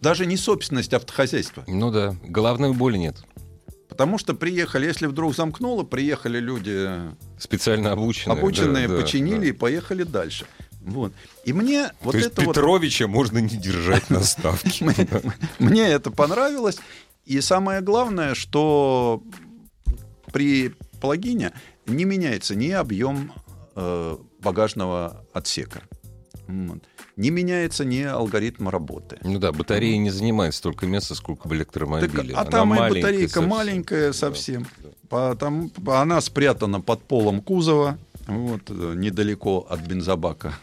даже 0.00 0.26
не 0.26 0.36
собственность 0.36 0.94
автохозяйства. 0.94 1.64
Ну 1.66 1.90
да, 1.90 2.16
головной 2.24 2.72
боли 2.72 2.96
нет. 2.96 3.16
Потому 3.88 4.18
что 4.18 4.34
приехали, 4.34 4.86
если 4.86 5.06
вдруг 5.06 5.36
замкнуло, 5.36 5.82
приехали 5.82 6.38
люди 6.38 6.88
Специально 7.38 7.92
обученные. 7.92 8.38
обученные, 8.38 8.88
да, 8.88 8.96
починили 8.96 9.40
да. 9.40 9.46
и 9.46 9.52
поехали 9.52 10.04
дальше. 10.04 10.46
Вот. 10.80 11.12
И 11.44 11.52
мне 11.52 11.90
вот 12.00 12.12
То 12.12 12.18
есть 12.18 12.30
это 12.30 12.42
вот... 12.42 12.54
Петровича 12.54 13.06
можно 13.06 13.38
не 13.38 13.56
держать 13.56 14.08
на 14.08 14.22
ставке. 14.22 14.86
Мне 15.58 15.88
это 15.88 16.10
понравилось. 16.10 16.78
И 17.26 17.40
самое 17.42 17.82
главное, 17.82 18.34
что 18.34 19.22
при 20.32 20.74
плагине 21.00 21.52
не 21.86 22.04
меняется 22.04 22.54
ни 22.54 22.70
объем 22.70 23.32
э, 23.76 24.16
багажного 24.40 25.24
отсека. 25.32 25.82
Вот. 26.46 26.80
Не 27.16 27.30
меняется 27.30 27.84
ни 27.84 28.02
алгоритм 28.02 28.68
работы. 28.68 29.18
Ну 29.22 29.38
да, 29.38 29.52
батарея 29.52 29.98
не 29.98 30.10
занимает 30.10 30.54
столько 30.54 30.86
места, 30.86 31.14
сколько 31.14 31.46
в 31.46 31.50
Так, 31.50 31.58
электромобиле. 31.58 32.34
а 32.34 32.40
Она 32.42 32.50
там 32.50 32.74
и 32.74 32.78
маленькая 32.78 33.00
батарейка 33.02 33.28
совсем. 33.34 33.48
маленькая 33.50 34.06
Да, 34.08 34.12
совсем. 34.12 34.66
да. 34.78 34.88
Потом, 35.08 35.72
она 35.86 36.20
спрятана 36.20 36.80
под 36.80 37.02
полом 37.02 37.40
кузова, 37.42 37.98
вот, 38.26 38.62
э, 38.68 38.94
недалеко 38.96 39.66
от 39.68 39.80
бензобака. 39.80 40.54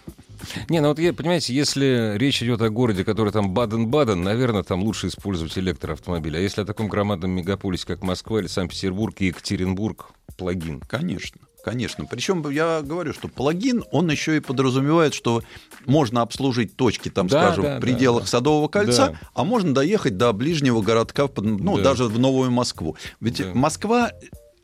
Не, 0.69 0.79
ну 0.81 0.89
вот, 0.89 0.97
понимаете, 0.97 1.53
если 1.53 2.13
речь 2.17 2.41
идет 2.43 2.61
о 2.61 2.69
городе, 2.69 3.03
который 3.03 3.31
там 3.31 3.53
Баден-Баден, 3.53 4.21
наверное, 4.21 4.63
там 4.63 4.83
лучше 4.83 5.07
использовать 5.07 5.57
электроавтомобиль. 5.57 6.35
А 6.37 6.39
если 6.39 6.61
о 6.61 6.65
таком 6.65 6.87
громадном 6.87 7.31
мегаполисе, 7.31 7.85
как 7.87 8.03
Москва 8.03 8.39
или 8.39 8.47
Санкт-Петербург 8.47 9.15
и 9.19 9.27
Екатеринбург, 9.27 10.11
плагин. 10.37 10.81
Конечно, 10.81 11.41
конечно. 11.63 12.05
Причем 12.05 12.47
я 12.49 12.81
говорю, 12.83 13.13
что 13.13 13.27
плагин, 13.27 13.83
он 13.91 14.09
еще 14.11 14.37
и 14.37 14.39
подразумевает, 14.39 15.13
что 15.13 15.41
можно 15.85 16.21
обслужить 16.21 16.75
точки, 16.75 17.09
там, 17.09 17.27
Да, 17.27 17.45
скажем, 17.47 17.63
да, 17.63 17.77
в 17.77 17.81
пределах 17.81 18.23
да. 18.23 18.27
Садового 18.27 18.67
кольца, 18.67 19.07
Да. 19.09 19.19
а 19.33 19.43
можно 19.43 19.73
доехать 19.73 20.17
до 20.17 20.31
ближнего 20.33 20.81
городка, 20.81 21.27
ну, 21.37 21.77
Да. 21.77 21.83
даже 21.83 22.05
в 22.05 22.19
Новую 22.19 22.51
Москву. 22.51 22.95
Ведь 23.19 23.39
Да. 23.39 23.51
Москва 23.53 24.11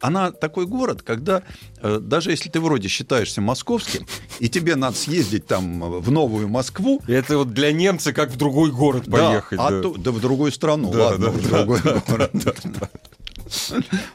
она 0.03 0.31
такой 0.31 0.65
город, 0.67 1.01
когда 1.01 1.43
э, 1.81 1.99
даже 2.01 2.31
если 2.31 2.49
ты 2.49 2.59
вроде 2.59 2.89
считаешься 2.89 3.39
московским, 3.41 4.05
и 4.39 4.49
тебе 4.49 4.75
надо 4.75 4.97
съездить 4.97 5.47
там 5.47 5.79
в 6.01 6.11
Новую 6.11 6.49
Москву, 6.49 7.01
Это 7.07 7.37
вот 7.37 7.53
для 7.53 7.71
немца 7.71 8.11
как 8.11 8.29
в 8.29 8.35
другой 8.37 8.71
город 8.71 9.03
да, 9.07 9.29
поехать. 9.29 9.59
а 9.61 9.71
да. 9.71 9.81
то- 9.81 9.95
да 9.97 10.11
в 10.11 10.19
другую 10.19 10.51
страну, 10.51 10.91
Да, 10.91 11.05
ладно, 11.05 11.25
да, 11.27 11.31
в 11.31 11.41
да, 11.41 11.49
другой 11.49 11.79
город. 12.07 12.31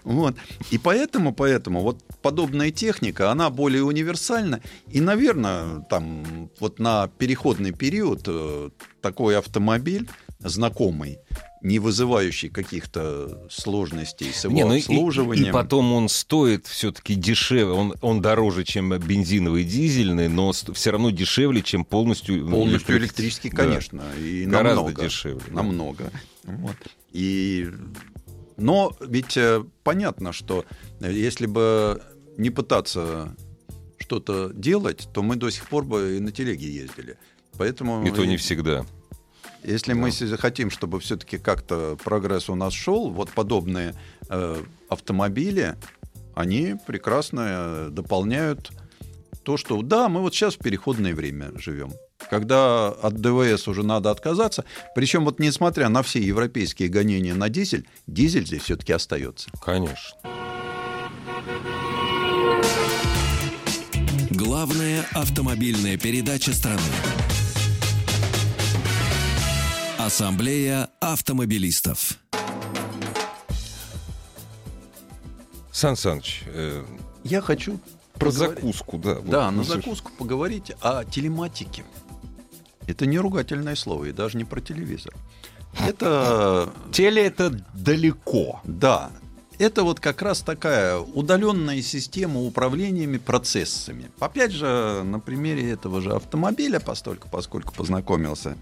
Вот. 0.05 0.35
И 0.71 0.79
поэтому, 0.79 1.33
поэтому 1.33 1.83
вот 1.83 2.03
подобная 2.23 2.71
техника, 2.71 3.31
она 3.31 3.51
более 3.51 3.85
универсальна. 3.85 4.61
И, 4.89 5.01
наверное, 5.01 5.81
там 5.91 6.51
вот 6.61 6.79
на 6.79 7.09
переходный 7.09 7.73
период 7.73 8.23
э, 8.27 8.71
такой 9.01 9.39
автомобиль 9.39 10.09
знакомый, 10.41 11.19
не 11.63 11.79
вызывающий 11.79 12.49
каких-то 12.51 13.47
сложностей 13.51 14.33
с 14.33 14.45
его 14.45 14.55
Не, 14.55 14.65
ну 14.65 14.75
и- 14.75 14.79
и, 14.79 14.81
обслуживанием. 14.81 15.49
и 15.49 15.53
потом 15.53 15.93
он 15.93 16.09
стоит 16.09 16.67
все-таки 16.67 17.15
дешевле, 17.15 17.73
он, 17.73 17.95
он 18.01 18.21
дороже, 18.23 18.65
чем 18.65 18.91
бензиновый 18.99 19.65
дизельный, 19.65 20.29
но 20.29 20.53
все 20.53 20.91
равно 20.91 21.11
дешевле, 21.11 21.63
чем 21.63 21.85
полностью 21.85 22.47
Полностью 22.49 22.97
электрический. 22.97 23.49
электрический, 23.49 23.51
Да. 23.51 23.57
конечно. 23.57 24.03
И 24.21 24.45
Гораздо 24.45 24.83
намного, 24.83 25.03
дешевле, 25.03 25.43
да. 25.49 25.53
Намного. 25.55 26.13
Вот. 26.45 26.77
И... 27.13 27.69
Но 28.57 28.97
ведь 29.01 29.37
э, 29.37 29.65
понятно, 29.85 30.33
что 30.33 30.65
э, 31.01 31.13
если 31.13 31.47
бы 31.47 32.03
не 32.37 32.51
пытаться 32.51 33.37
что-то 33.99 34.51
делать, 34.53 35.09
то 35.13 35.23
мы 35.23 35.37
до 35.37 35.51
сих 35.51 35.69
пор 35.69 35.85
бы 35.85 36.17
и 36.17 36.21
на 36.21 36.33
телеге 36.33 36.69
ездили. 36.69 37.17
Поэтому 37.57 38.05
И 38.07 38.11
то 38.11 38.25
не 38.25 38.37
всегда. 38.37 38.85
Если 39.65 39.93
мы 39.93 40.11
си- 40.11 40.37
хотим, 40.37 40.71
чтобы 40.71 41.01
все-таки 41.01 41.39
как-то 41.39 41.97
прогресс 42.03 42.49
у 42.49 42.55
нас 42.55 42.73
шел, 42.73 43.11
вот 43.11 43.31
подобные 43.31 43.95
э, 44.29 44.63
автомобили, 44.89 45.77
они 46.35 46.77
прекрасно 46.87 47.47
э, 47.49 47.89
дополняют 47.91 48.71
то, 49.43 49.57
что 49.57 49.81
да, 49.83 50.09
мы 50.09 50.21
вот 50.21 50.35
сейчас 50.35 50.55
в 50.55 50.59
переходное 50.59 51.15
время 51.15 51.53
живем. 51.57 51.93
Когда 52.31 52.89
от 52.89 53.15
ДВС 53.15 53.69
уже 53.69 53.83
надо 53.83 54.11
отказаться, 54.11 54.65
причем 54.95 55.25
вот 55.25 55.39
несмотря 55.41 55.89
на 55.89 56.03
все 56.03 56.21
европейские 56.21 56.89
гонения 56.89 57.35
на 57.35 57.49
дизель, 57.49 57.87
дизель 58.07 58.47
здесь 58.47 58.63
все-таки 58.63 58.93
остается. 58.93 59.51
Конечно. 59.65 60.19
Главная 64.31 65.05
автомобильная 65.15 65.97
передача 65.97 66.53
страны. 66.53 66.83
Ассамблея 70.13 70.89
автомобилистов. 71.01 72.19
Сан 75.71 75.97
Саныч, 75.97 76.45
э, 76.47 76.83
Я 77.25 77.43
хочу 77.43 77.79
про 78.15 78.31
поговорить- 78.31 78.57
закуску, 78.65 78.97
да. 78.97 79.15
вот, 79.17 79.29
Да, 79.29 79.51
ну, 79.51 79.59
на 79.59 79.65
слушай, 79.65 79.83
закуску 79.83 80.11
поговорить 80.17 80.73
о 80.81 81.05
телематике. 81.05 81.85
Это 82.87 83.05
не 83.05 83.19
ругательное 83.19 83.75
слово, 83.77 84.07
и 84.07 84.13
даже 84.13 84.39
не 84.39 84.45
про 84.45 84.63
телевизор. 84.63 85.13
Это 85.79 86.73
Теле 86.91 87.27
это 87.27 87.51
далеко. 87.75 88.63
Да, 88.65 89.11
это 89.59 89.83
вот 89.83 90.01
как 90.01 90.23
раз 90.23 90.41
такая 90.41 90.97
удаленная 90.97 91.83
система 91.83 92.41
управлениями 92.41 93.19
процессами. 93.19 94.11
Опять 94.21 94.53
же, 94.53 95.03
на 95.05 95.21
примере 95.21 95.71
этого 95.71 96.01
же 96.01 96.15
автомобиля, 96.15 96.81
постольку, 96.81 97.29
поскольку 97.31 97.75
познакомился, 97.75 98.57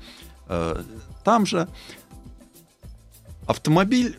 там 1.24 1.46
же 1.46 1.68
автомобиль 3.46 4.18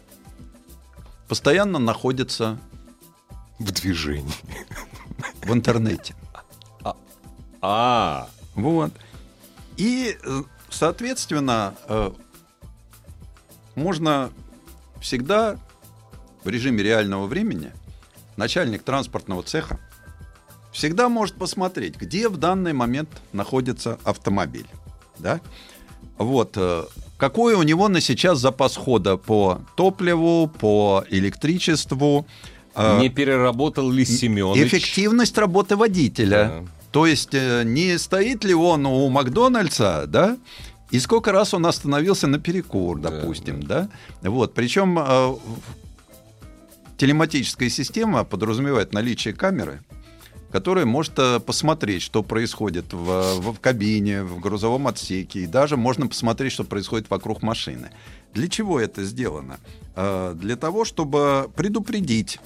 постоянно 1.28 1.80
находится 1.80 2.58
В 3.60 3.72
движении. 3.72 4.34
в 5.44 5.52
интернете. 5.54 6.16
А, 7.62 8.30
Вот. 8.56 8.92
И, 9.78 10.18
э, 10.24 10.44
соответственно, 10.70 11.76
э, 11.88 12.12
можно 13.76 14.32
всегда 15.02 15.58
в 16.44 16.50
режиме 16.50 16.84
реального 16.84 17.28
времени 17.28 17.72
начальник 18.36 18.84
транспортного 18.84 19.44
цеха 19.44 19.80
всегда 20.72 21.10
может 21.10 21.36
посмотреть, 21.36 21.96
где 21.98 22.30
в 22.30 22.38
данный 22.38 22.74
момент 22.74 23.10
находится 23.34 24.00
автомобиль. 24.04 24.68
Да? 25.20 25.42
Вот. 26.18 26.54
э, 26.58 26.84
Какой 27.18 27.56
у 27.56 27.64
него 27.64 27.88
на 27.90 28.02
сейчас 28.02 28.40
запас 28.40 28.76
хода 28.76 29.18
по 29.18 29.62
топливу, 29.76 30.48
по 30.48 31.04
электричеству. 31.10 32.26
э, 32.76 33.00
не 33.00 33.10
переработал 33.10 33.90
ли 33.92 34.06
Семенович? 34.06 34.68
Эффективность 34.68 35.38
работы 35.38 35.76
водителя. 35.76 36.62
Да. 36.62 36.72
То 36.92 37.06
есть 37.06 37.34
э, 37.34 37.64
не 37.66 37.98
стоит 37.98 38.44
ли 38.44 38.54
он 38.54 38.86
у 38.86 39.10
Макдональдса, 39.10 40.06
да? 40.08 40.38
И 40.90 41.00
сколько 41.00 41.32
раз 41.32 41.54
он 41.54 41.66
остановился 41.66 42.28
на 42.28 42.40
перекур, 42.40 43.00
Да, 43.00 43.10
допустим, 43.10 43.62
да? 43.64 43.90
Вот. 44.22 44.54
Причем 44.54 44.98
телематическая 46.98 47.70
система 47.70 48.24
подразумевает 48.24 48.94
наличие 48.94 49.34
камеры, 49.34 49.82
которая 50.58 50.86
может 50.88 51.14
э, 51.20 51.40
посмотреть, 51.40 52.02
что 52.02 52.24
происходит 52.24 52.92
в, 52.92 53.40
в- 53.42 53.60
кабине, 53.60 54.24
в 54.24 54.40
грузовом 54.40 54.88
отсеке, 54.88 55.42
и 55.42 55.46
даже 55.48 55.78
можно 55.78 56.08
посмотреть, 56.08 56.52
что 56.52 56.64
происходит 56.64 57.12
вокруг 57.12 57.44
машины. 57.44 57.90
Для 58.34 58.48
чего 58.48 58.80
это 58.80 59.04
сделано? 59.04 59.60
Э, 59.96 60.34
Для 60.36 60.56
того, 60.56 60.84
чтобы 60.84 61.48
предупредить 61.56 62.40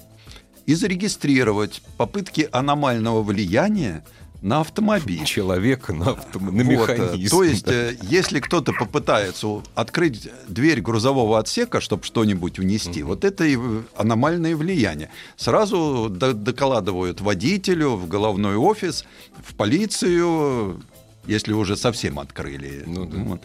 и 0.66 0.76
зарегистрировать 0.76 1.82
попытки 1.98 2.50
аномального 2.52 3.24
влияния 3.24 4.04
на 4.41 4.61
автомобиль. 4.61 5.23
Человека 5.23 5.93
на, 5.93 6.11
авто... 6.11 6.39
на 6.39 6.45
Вот, 6.45 6.59
э, 6.59 6.63
механизм. 6.63 7.30
То 7.30 7.43
есть, 7.43 7.65
да. 7.65 7.73
э, 7.73 7.95
если 8.01 8.39
кто-то 8.39 8.73
попытается 8.73 9.61
открыть 9.76 10.30
дверь 10.47 10.81
грузового 10.81 11.38
отсека, 11.39 11.80
чтобы 11.80 12.03
что-нибудь 12.03 12.59
унести, 12.59 13.03
вот 13.03 13.23
это 13.23 13.45
и 13.45 13.57
аномальное 13.95 14.55
влияние. 14.55 15.09
Сразу 15.38 16.09
до- 16.09 16.34
докладывают 16.34 17.22
водителю 17.22 17.91
в 17.91 18.07
головной 18.07 18.55
офис, 18.55 19.05
в 19.45 19.53
полицию, 19.53 20.81
если 21.27 21.53
уже 21.53 21.77
совсем 21.77 22.19
открыли. 22.19 22.84
Ну 22.88 23.05
да. 23.05 23.18
Вот. 23.18 23.41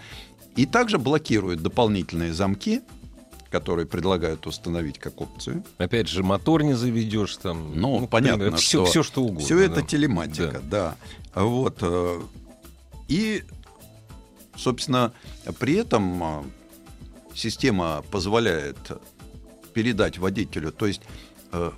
И 0.56 0.64
также 0.64 0.98
блокируют 0.98 1.62
дополнительные 1.62 2.32
замки, 2.32 2.80
которые 3.50 3.86
предлагают 3.86 4.46
установить 4.46 4.98
как 4.98 5.20
опцию. 5.20 5.64
Опять 5.78 6.08
же, 6.08 6.22
мотор 6.22 6.62
не 6.62 6.74
заведешь 6.74 7.36
там. 7.36 7.78
Ну, 7.78 8.06
понятно, 8.06 8.56
все, 8.56 8.84
что 8.84 8.90
все 8.90 9.02
что 9.02 9.22
угодно. 9.22 9.40
Все 9.40 9.58
это 9.58 9.76
да. 9.76 9.82
телематика, 9.82 10.60
да. 10.62 10.96
Вот. 11.34 11.78
э, 11.82 12.20
И, 13.08 13.44
собственно, 14.56 15.12
при 15.58 15.74
этом 15.74 16.22
э, 16.22 16.42
система 17.34 18.02
позволяет 18.10 18.76
передать 19.74 20.18
водителю, 20.18 20.72
то 20.72 20.86
есть 20.86 21.02
э, 21.52 21.70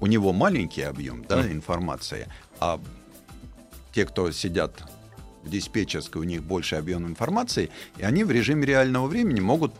у 0.00 0.06
него 0.06 0.32
маленький 0.32 0.82
объем 0.82 1.24
да, 1.28 1.38
Мгм. 1.38 1.52
информации, 1.52 2.28
а 2.60 2.80
те, 3.92 4.04
кто 4.04 4.30
сидят 4.30 4.82
в 5.42 5.50
диспетчерской, 5.50 6.20
у 6.20 6.24
них 6.24 6.42
больше 6.42 6.76
объем 6.76 7.06
информации, 7.06 7.70
и 7.98 8.02
они 8.02 8.24
в 8.24 8.30
режиме 8.30 8.66
реального 8.66 9.06
времени 9.06 9.40
могут 9.40 9.72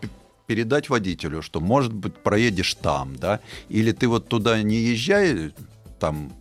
передать 0.47 0.89
водителю, 0.89 1.43
что, 1.43 1.61
может 1.61 1.93
быть, 1.93 2.15
проедешь 2.15 2.75
там, 2.75 3.17
да, 3.17 3.41
или 3.69 3.93
ты 3.93 4.09
вот 4.09 4.29
туда 4.29 4.63
не 4.63 4.77
езжай, 4.77 5.53
там 5.99 6.33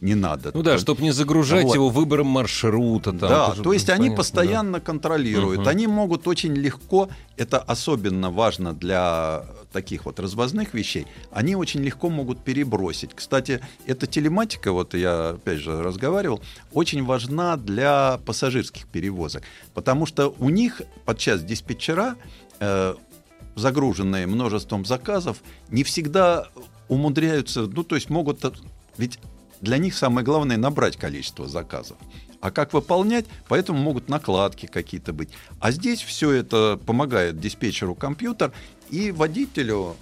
не 0.00 0.14
надо. 0.14 0.50
Ну 0.52 0.62
да, 0.62 0.72
То- 0.72 0.78
чтобы 0.80 1.02
не 1.02 1.12
загружать 1.12 1.64
Вот. 1.64 1.74
его 1.74 1.88
выбором 1.88 2.26
маршрута. 2.26 3.10
Там, 3.10 3.18
да, 3.18 3.54
же 3.54 3.62
то 3.62 3.72
есть 3.72 3.88
они 3.88 4.00
понятно, 4.00 4.16
постоянно 4.16 4.80
контролируют. 4.80 5.60
Мгм. 5.60 5.68
Они 5.68 5.86
могут 5.86 6.28
очень 6.28 6.52
легко, 6.54 7.08
это 7.38 7.58
особенно 7.58 8.30
важно 8.30 8.74
для 8.74 9.44
таких 9.72 10.04
вот 10.04 10.20
развозных 10.20 10.74
вещей, 10.74 11.06
они 11.32 11.56
очень 11.56 11.80
легко 11.80 12.10
могут 12.10 12.44
перебросить. 12.44 13.10
Кстати, 13.14 13.60
эта 13.86 14.06
телематика, 14.06 14.72
вот 14.72 14.94
я 14.94 15.30
опять 15.30 15.58
же 15.58 15.82
разговаривал, 15.82 16.40
очень 16.72 17.02
важна 17.04 17.56
для 17.56 18.18
пассажирских 18.26 18.86
перевозок, 18.86 19.42
потому 19.72 20.06
что 20.06 20.34
у 20.38 20.50
них 20.50 20.82
подчас 21.06 21.42
диспетчера, 21.42 22.14
э, 22.60 22.94
загруженные 23.54 24.26
множеством 24.26 24.84
заказов, 24.84 25.38
не 25.68 25.84
всегда 25.84 26.48
умудряются, 26.88 27.62
ну 27.62 27.84
то 27.84 27.94
есть 27.94 28.10
могут, 28.10 28.44
от- 28.44 28.62
ведь 28.98 29.18
для 29.60 29.78
них 29.78 29.94
самое 29.94 30.24
главное 30.24 30.56
набрать 30.56 30.96
количество 30.96 31.48
заказов. 31.48 31.96
А 32.40 32.50
как 32.50 32.74
выполнять, 32.74 33.24
поэтому 33.48 33.78
могут 33.78 34.08
накладки 34.08 34.66
какие-то 34.66 35.14
быть. 35.14 35.30
А 35.60 35.70
здесь 35.70 36.02
все 36.02 36.30
это 36.30 36.78
помогает 36.84 37.40
диспетчеру 37.40 37.94
компьютер 37.94 38.52
и 38.90 39.10
водителю 39.12 39.96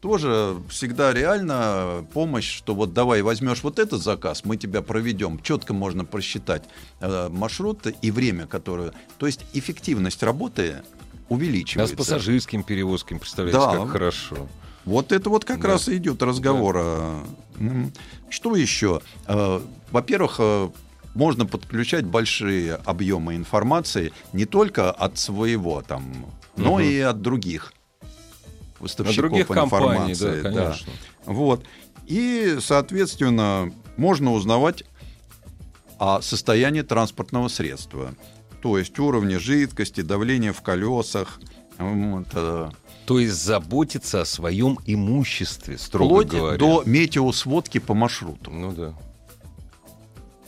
тоже 0.00 0.56
всегда 0.68 1.12
реально 1.12 2.06
помощь, 2.12 2.48
что 2.48 2.76
вот 2.76 2.92
давай 2.92 3.22
возьмешь 3.22 3.64
вот 3.64 3.80
этот 3.80 4.00
заказ, 4.04 4.44
мы 4.44 4.56
тебя 4.56 4.82
проведем. 4.82 5.42
Четко 5.42 5.74
можно 5.74 6.04
просчитать 6.04 6.62
э, 7.00 7.28
маршрут 7.28 7.86
и 8.00 8.10
время, 8.12 8.46
которое... 8.46 8.92
То 9.18 9.26
есть 9.26 9.40
эффективность 9.52 10.22
работы 10.22 10.82
А 11.28 11.34
увеличивается. 11.34 11.94
с 11.94 11.98
пассажирским 11.98 12.62
перевозками, 12.62 13.18
представляете, 13.18 13.58
Да. 13.58 13.76
как 13.76 13.88
хорошо. 13.90 14.48
Вот 14.84 15.10
это 15.12 15.28
вот 15.30 15.44
как 15.44 15.60
Да. 15.62 15.68
раз 15.68 15.88
и 15.88 15.96
идет 15.96 16.22
разговор. 16.22 16.76
э, 16.78 17.24
м. 17.58 17.92
Что 18.30 18.54
еще? 18.56 19.00
Э, 19.26 19.60
Во-первых, 19.90 20.36
э, 20.40 20.68
можно 21.14 21.46
подключать 21.46 22.04
большие 22.04 22.74
объемы 22.74 23.36
информации 23.36 24.12
не 24.32 24.44
только 24.46 24.90
от 24.90 25.16
своего 25.16 25.80
там, 25.82 26.26
но 26.56 26.72
Мгм. 26.74 26.80
и 26.80 26.98
от 27.00 27.22
других 27.22 27.72
поставщиков 28.78 29.30
других 29.30 29.46
компаний, 29.48 30.12
информации. 30.12 30.42
да, 30.42 30.50
конечно. 30.50 30.92
Вот. 31.24 31.64
И, 32.06 32.58
соответственно, 32.60 33.72
можно 33.96 34.32
узнавать 34.32 34.84
о 35.98 36.20
состоянии 36.20 36.82
транспортного 36.82 37.48
средства. 37.48 38.14
То 38.62 38.78
есть 38.78 38.98
уровни 38.98 39.36
жидкости, 39.36 40.00
давление 40.00 40.52
в 40.52 40.62
колесах. 40.62 41.40
Вот, 41.78 42.28
э, 42.32 42.70
То 43.04 43.18
есть 43.18 43.34
заботиться 43.34 44.22
о 44.22 44.24
своем 44.24 44.78
имуществе, 44.86 45.76
строго 45.78 46.22
вплоть 46.22 46.28
говоря. 46.28 46.58
до 46.58 46.82
метеосводки 46.86 47.78
по 47.78 47.94
маршруту. 47.94 48.50
Ну 48.50 48.72
да. 48.72 48.94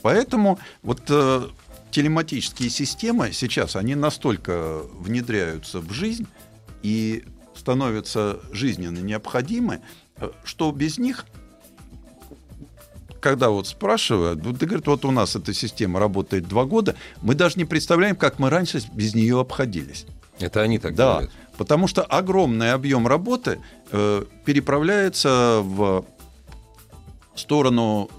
Поэтому 0.01 0.59
вот 0.81 1.01
э, 1.09 1.47
телематические 1.91 2.69
системы 2.69 3.31
сейчас, 3.33 3.75
они 3.75 3.95
настолько 3.95 4.81
внедряются 4.93 5.79
в 5.79 5.91
жизнь 5.91 6.27
и 6.81 7.25
становятся 7.55 8.39
жизненно 8.51 8.99
необходимы, 8.99 9.81
э, 10.17 10.29
что 10.43 10.71
без 10.71 10.97
них, 10.97 11.25
когда 13.19 13.49
вот 13.49 13.67
спрашивают, 13.67 14.43
ну, 14.43 14.53
ты 14.53 14.65
говоришь, 14.65 14.85
вот 14.87 15.05
у 15.05 15.11
нас 15.11 15.35
эта 15.35 15.53
система 15.53 15.99
работает 15.99 16.47
два 16.47 16.65
года, 16.65 16.95
мы 17.21 17.35
даже 17.35 17.55
не 17.57 17.65
представляем, 17.65 18.15
как 18.15 18.39
мы 18.39 18.49
раньше 18.49 18.81
без 18.93 19.13
нее 19.15 19.39
обходились. 19.39 20.05
Это 20.39 20.61
они 20.61 20.79
так 20.79 20.95
Да, 20.95 21.11
говорят. 21.13 21.31
потому 21.57 21.87
что 21.87 22.01
огромный 22.03 22.71
объем 22.73 23.07
работы 23.07 23.59
э, 23.91 24.23
переправляется 24.45 25.59
в 25.63 26.05
сторону 27.35 28.09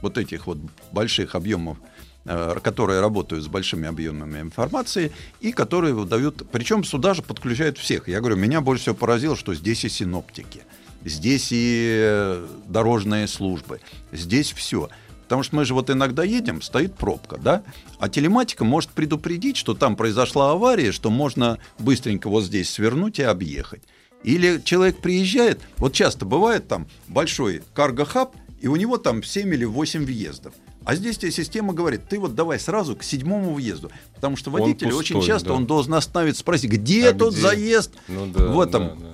вот 0.00 0.18
этих 0.18 0.46
вот 0.46 0.58
больших 0.92 1.34
объемов, 1.34 1.78
э, 2.24 2.56
которые 2.62 3.00
работают 3.00 3.44
с 3.44 3.48
большими 3.48 3.86
объемами 3.88 4.40
информации 4.40 5.12
и 5.40 5.52
которые 5.52 5.94
выдают, 5.94 6.50
причем 6.50 6.84
сюда 6.84 7.14
же 7.14 7.22
подключают 7.22 7.78
всех. 7.78 8.08
Я 8.08 8.20
говорю, 8.20 8.36
меня 8.36 8.60
больше 8.60 8.82
всего 8.82 8.94
поразило, 8.94 9.36
что 9.36 9.54
здесь 9.54 9.84
и 9.84 9.88
синоптики, 9.88 10.62
здесь 11.04 11.48
и 11.50 11.88
э, 11.90 12.46
дорожные 12.68 13.26
службы, 13.26 13.80
здесь 14.12 14.52
все. 14.52 14.88
Потому 15.24 15.44
что 15.44 15.56
мы 15.56 15.64
же 15.64 15.72
вот 15.72 15.88
иногда 15.88 16.24
едем, 16.24 16.60
стоит 16.60 16.94
пробка, 16.94 17.38
да? 17.38 17.62
А 17.98 18.08
телематика 18.08 18.64
может 18.64 18.90
предупредить, 18.90 19.56
что 19.56 19.74
там 19.74 19.96
произошла 19.96 20.52
авария, 20.52 20.92
что 20.92 21.08
можно 21.08 21.58
быстренько 21.78 22.28
вот 22.28 22.44
здесь 22.44 22.68
свернуть 22.70 23.18
и 23.18 23.22
объехать. 23.22 23.82
Или 24.24 24.60
человек 24.62 24.98
приезжает, 24.98 25.60
вот 25.78 25.94
часто 25.94 26.26
бывает 26.26 26.68
там 26.68 26.86
большой 27.08 27.62
карго-хаб, 27.74 28.36
и 28.60 28.68
у 28.68 28.76
него 28.76 28.98
там 28.98 29.22
7 29.22 29.52
или 29.54 29.64
8 29.64 30.04
въездов. 30.04 30.54
А 30.84 30.96
здесь 30.96 31.18
тебе 31.18 31.30
система 31.30 31.72
говорит, 31.72 32.08
ты 32.08 32.18
вот 32.18 32.34
давай 32.34 32.58
сразу 32.58 32.96
к 32.96 33.02
седьмому 33.02 33.54
въезду. 33.54 33.90
Потому 34.14 34.36
что 34.36 34.50
водитель 34.50 34.88
пустой, 34.90 35.00
очень 35.00 35.22
часто 35.22 35.48
да. 35.48 35.54
он 35.54 35.66
должен 35.66 35.94
остановиться, 35.94 36.40
спросить, 36.40 36.70
где 36.70 37.08
А 37.08 37.12
тут 37.12 37.32
где? 37.32 37.42
заезд? 37.42 37.92
Ну 38.08 38.26
да. 38.26 38.46
в 38.46 38.60
этом 38.60 38.88
да, 38.88 38.94
да. 38.94 39.11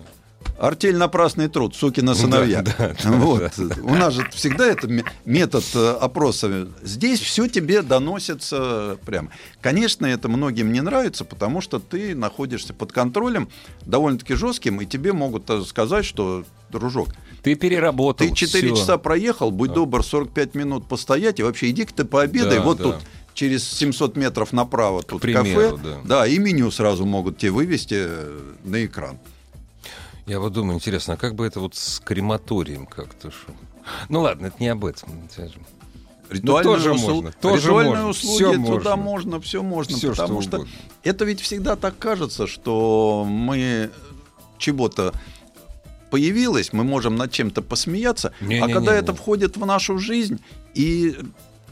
Артель 0.59 0.97
напрасный 0.97 1.49
труд, 1.49 1.77
сукина 1.77 2.15
сыновья. 2.15 2.63
Да, 2.63 2.75
да, 2.79 2.97
да, 3.03 3.11
вот. 3.13 3.53
да. 3.57 3.77
У 3.83 3.95
нас 3.95 4.15
же 4.15 4.29
всегда 4.33 4.67
это 4.67 4.89
ме- 4.89 5.05
метод 5.25 5.65
э, 5.75 5.97
опроса. 6.01 6.69
Здесь 6.83 7.21
все 7.21 7.47
тебе 7.49 7.83
доносится 7.83 8.99
прямо. 9.07 9.31
Конечно, 9.61 10.05
это 10.07 10.29
многим 10.29 10.73
не 10.73 10.81
нравится, 10.81 11.25
потому 11.25 11.61
что 11.61 11.79
ты 11.79 12.15
находишься 12.15 12.75
под 12.75 12.91
контролем 12.93 13.49
довольно-таки 13.87 14.35
жестким, 14.35 14.81
и 14.81 14.87
тебе 14.87 15.13
могут 15.13 15.49
э, 15.49 15.63
сказать, 15.65 16.05
что, 16.05 16.45
дружок, 16.71 17.09
Ты 17.43 17.55
переработал. 17.55 18.27
ты 18.27 18.35
4 18.35 18.67
всё. 18.69 18.77
часа 18.77 18.99
проехал, 18.99 19.51
будь 19.53 19.73
добр 19.73 20.03
45 20.05 20.55
минут 20.57 20.89
постоять, 20.89 21.39
и 21.39 21.45
вообще 21.45 21.71
иди-ка 21.71 21.95
ты 21.95 22.05
пообедай, 22.05 22.59
Да, 22.59 22.63
вот 22.65 22.79
да. 22.79 22.85
тут 22.85 22.97
через 23.35 23.63
700 23.71 24.17
метров 24.17 24.53
направо 24.53 25.03
тут 25.05 25.23
примеру, 25.23 25.77
кафе. 25.79 25.99
да. 26.05 26.27
и 26.27 26.39
меню 26.39 26.71
сразу 26.73 27.07
могут 27.07 27.39
тебе 27.39 27.53
вывести 27.53 27.95
э, 27.97 28.41
на 28.65 28.85
экран. 28.85 29.19
Я 30.29 30.41
вот 30.41 30.53
думаю, 30.53 30.75
интересно, 30.77 31.15
а 31.15 31.17
как 31.17 31.35
бы 31.35 31.47
это 31.47 31.59
вот 31.61 31.75
с 31.75 32.01
крематорием 32.01 32.87
как-то? 32.87 33.31
шо? 33.31 33.53
Ну 34.09 34.21
ладно, 34.21 34.47
это 34.47 34.57
не 34.61 34.69
об 34.69 34.85
этом. 34.85 35.09
Это 35.25 35.49
же- 35.49 35.59
Ритуальные, 36.31 36.75
тоже 36.77 36.91
усл- 36.91 37.15
можно, 37.15 37.33
тоже 37.33 37.63
ритуальные 37.69 37.95
можно, 37.95 38.09
услуги, 38.11 38.37
всё 38.43 38.53
туда 38.53 38.97
можно. 38.97 38.97
можно, 38.97 39.41
все 39.41 39.63
можно, 39.63 39.97
что 39.97 40.11
потому 40.11 40.43
что, 40.43 40.57
угодно. 40.59 40.75
это 41.03 41.25
ведь 41.25 41.41
всегда 41.41 41.75
так 41.75 41.97
кажется, 41.99 42.47
что 42.47 43.25
мы 43.27 43.91
чего-то 44.59 45.15
появилось, 46.11 46.75
мы 46.75 46.85
можем 46.85 47.17
над 47.17 47.33
чем-то 47.33 47.63
посмеяться, 47.63 48.35
а 48.41 48.45
Не-не-не-не. 48.45 48.75
когда 48.75 48.95
это 48.95 49.15
входит 49.15 49.57
в 49.57 49.65
нашу 49.65 49.99
жизнь, 49.99 50.39
и 50.75 51.17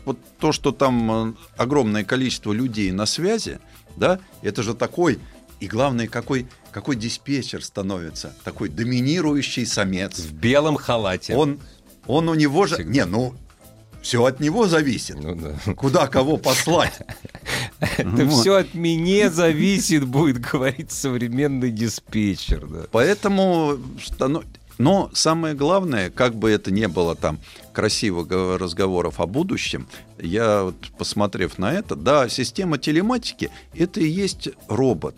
вот 0.07 0.19
то, 0.39 0.53
что 0.53 0.73
там 0.73 1.31
э, 1.31 1.35
огромное 1.59 2.05
количество 2.05 2.53
людей 2.55 2.93
на 2.93 3.05
связи, 3.05 3.61
да, 3.97 4.21
это 4.41 4.63
же 4.63 4.73
такой, 4.73 5.19
и 5.61 5.67
главное, 5.67 6.07
какой, 6.09 6.47
какой 6.77 6.97
диспетчер 6.97 7.65
становится, 7.65 8.35
такой 8.45 8.69
доминирующий 8.69 9.65
самец. 9.65 10.19
В 10.19 10.35
белом 10.35 10.77
халате. 10.77 11.35
Он, 11.35 11.59
он 12.07 12.29
у 12.29 12.35
него 12.35 12.67
же... 12.67 12.75
Всегда. 12.75 12.93
Не, 12.93 13.05
ну, 13.07 13.35
все 14.03 14.23
от 14.23 14.41
него 14.41 14.69
зависит. 14.69 15.17
Ну 15.19 15.35
да. 15.37 15.73
Куда 15.73 16.07
кого 16.07 16.37
послать? 16.37 16.93
Это 17.81 18.29
все 18.29 18.57
от 18.57 18.75
меня 18.75 19.31
зависит, 19.31 20.07
будет 20.07 20.39
говорить 20.39 20.93
современный 20.93 21.71
диспетчер. 21.71 22.69
Поэтому... 22.93 23.79
стано- 24.05 24.45
Но 24.77 25.11
самое 25.15 25.55
главное, 25.55 26.11
как 26.11 26.35
бы 26.35 26.51
это 26.51 26.71
ни 26.71 26.85
было 26.85 27.15
там 27.17 27.41
красивых 27.73 28.29
разговоров 28.61 29.19
о 29.19 29.27
будущем, 29.27 29.89
я 30.19 30.65
вот 30.65 30.77
посмотрев 30.99 31.57
на 31.57 31.73
это, 31.73 31.97
да, 31.97 32.29
система 32.29 32.77
телематики 32.77 33.51
это 33.75 34.01
и 34.01 34.07
есть 34.07 34.51
робот 34.69 35.17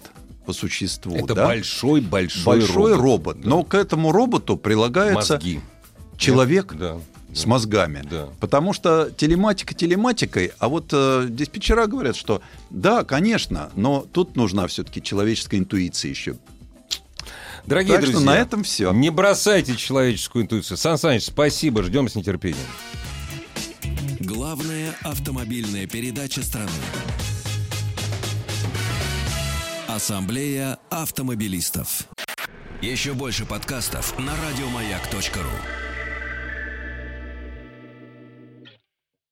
по 0.48 0.54
существу. 0.54 1.14
Это 1.14 1.34
да? 1.34 1.44
большой-большой 1.46 2.60
большой 2.60 2.94
робот. 2.94 3.38
Да. 3.42 3.50
Но 3.50 3.64
к 3.64 3.74
этому 3.74 4.12
роботу 4.12 4.56
прилагается 4.56 5.34
Мозги. 5.34 5.60
человек 6.16 6.72
Да. 6.72 6.96
с 7.34 7.44
мозгами. 7.44 8.02
Да. 8.10 8.30
Потому 8.40 8.72
что 8.72 9.10
телематика 9.14 9.74
телематикой, 9.74 10.52
а 10.58 10.70
вот 10.70 10.86
э, 10.92 11.26
диспетчера 11.28 11.86
говорят, 11.86 12.16
что 12.16 12.40
да, 12.70 13.04
конечно, 13.04 13.68
но 13.76 14.06
тут 14.10 14.36
нужна 14.36 14.66
все-таки 14.68 15.02
человеческая 15.02 15.58
интуиция 15.58 16.08
еще. 16.08 16.36
Дорогие 17.66 17.96
Так 17.96 18.04
что 18.04 18.12
друзья, 18.12 18.30
на 18.30 18.34
этом 18.38 18.62
все. 18.64 18.90
не 18.94 19.10
бросайте 19.10 19.76
человеческую 19.76 20.44
интуицию. 20.44 20.78
Сан 20.78 20.96
Саныч, 20.96 21.26
спасибо, 21.26 21.82
ждем 21.82 22.08
с 22.08 22.14
нетерпением. 22.14 22.64
Главная 24.18 24.94
автомобильная 25.02 25.86
передача 25.86 26.42
страны. 26.42 26.70
Ассамблея 29.98 30.78
автомобилистов. 30.90 32.04
Еще 32.80 33.14
больше 33.14 33.44
подкастов 33.44 34.16
на 34.16 34.32
радиомаяк.ру. 34.46 35.88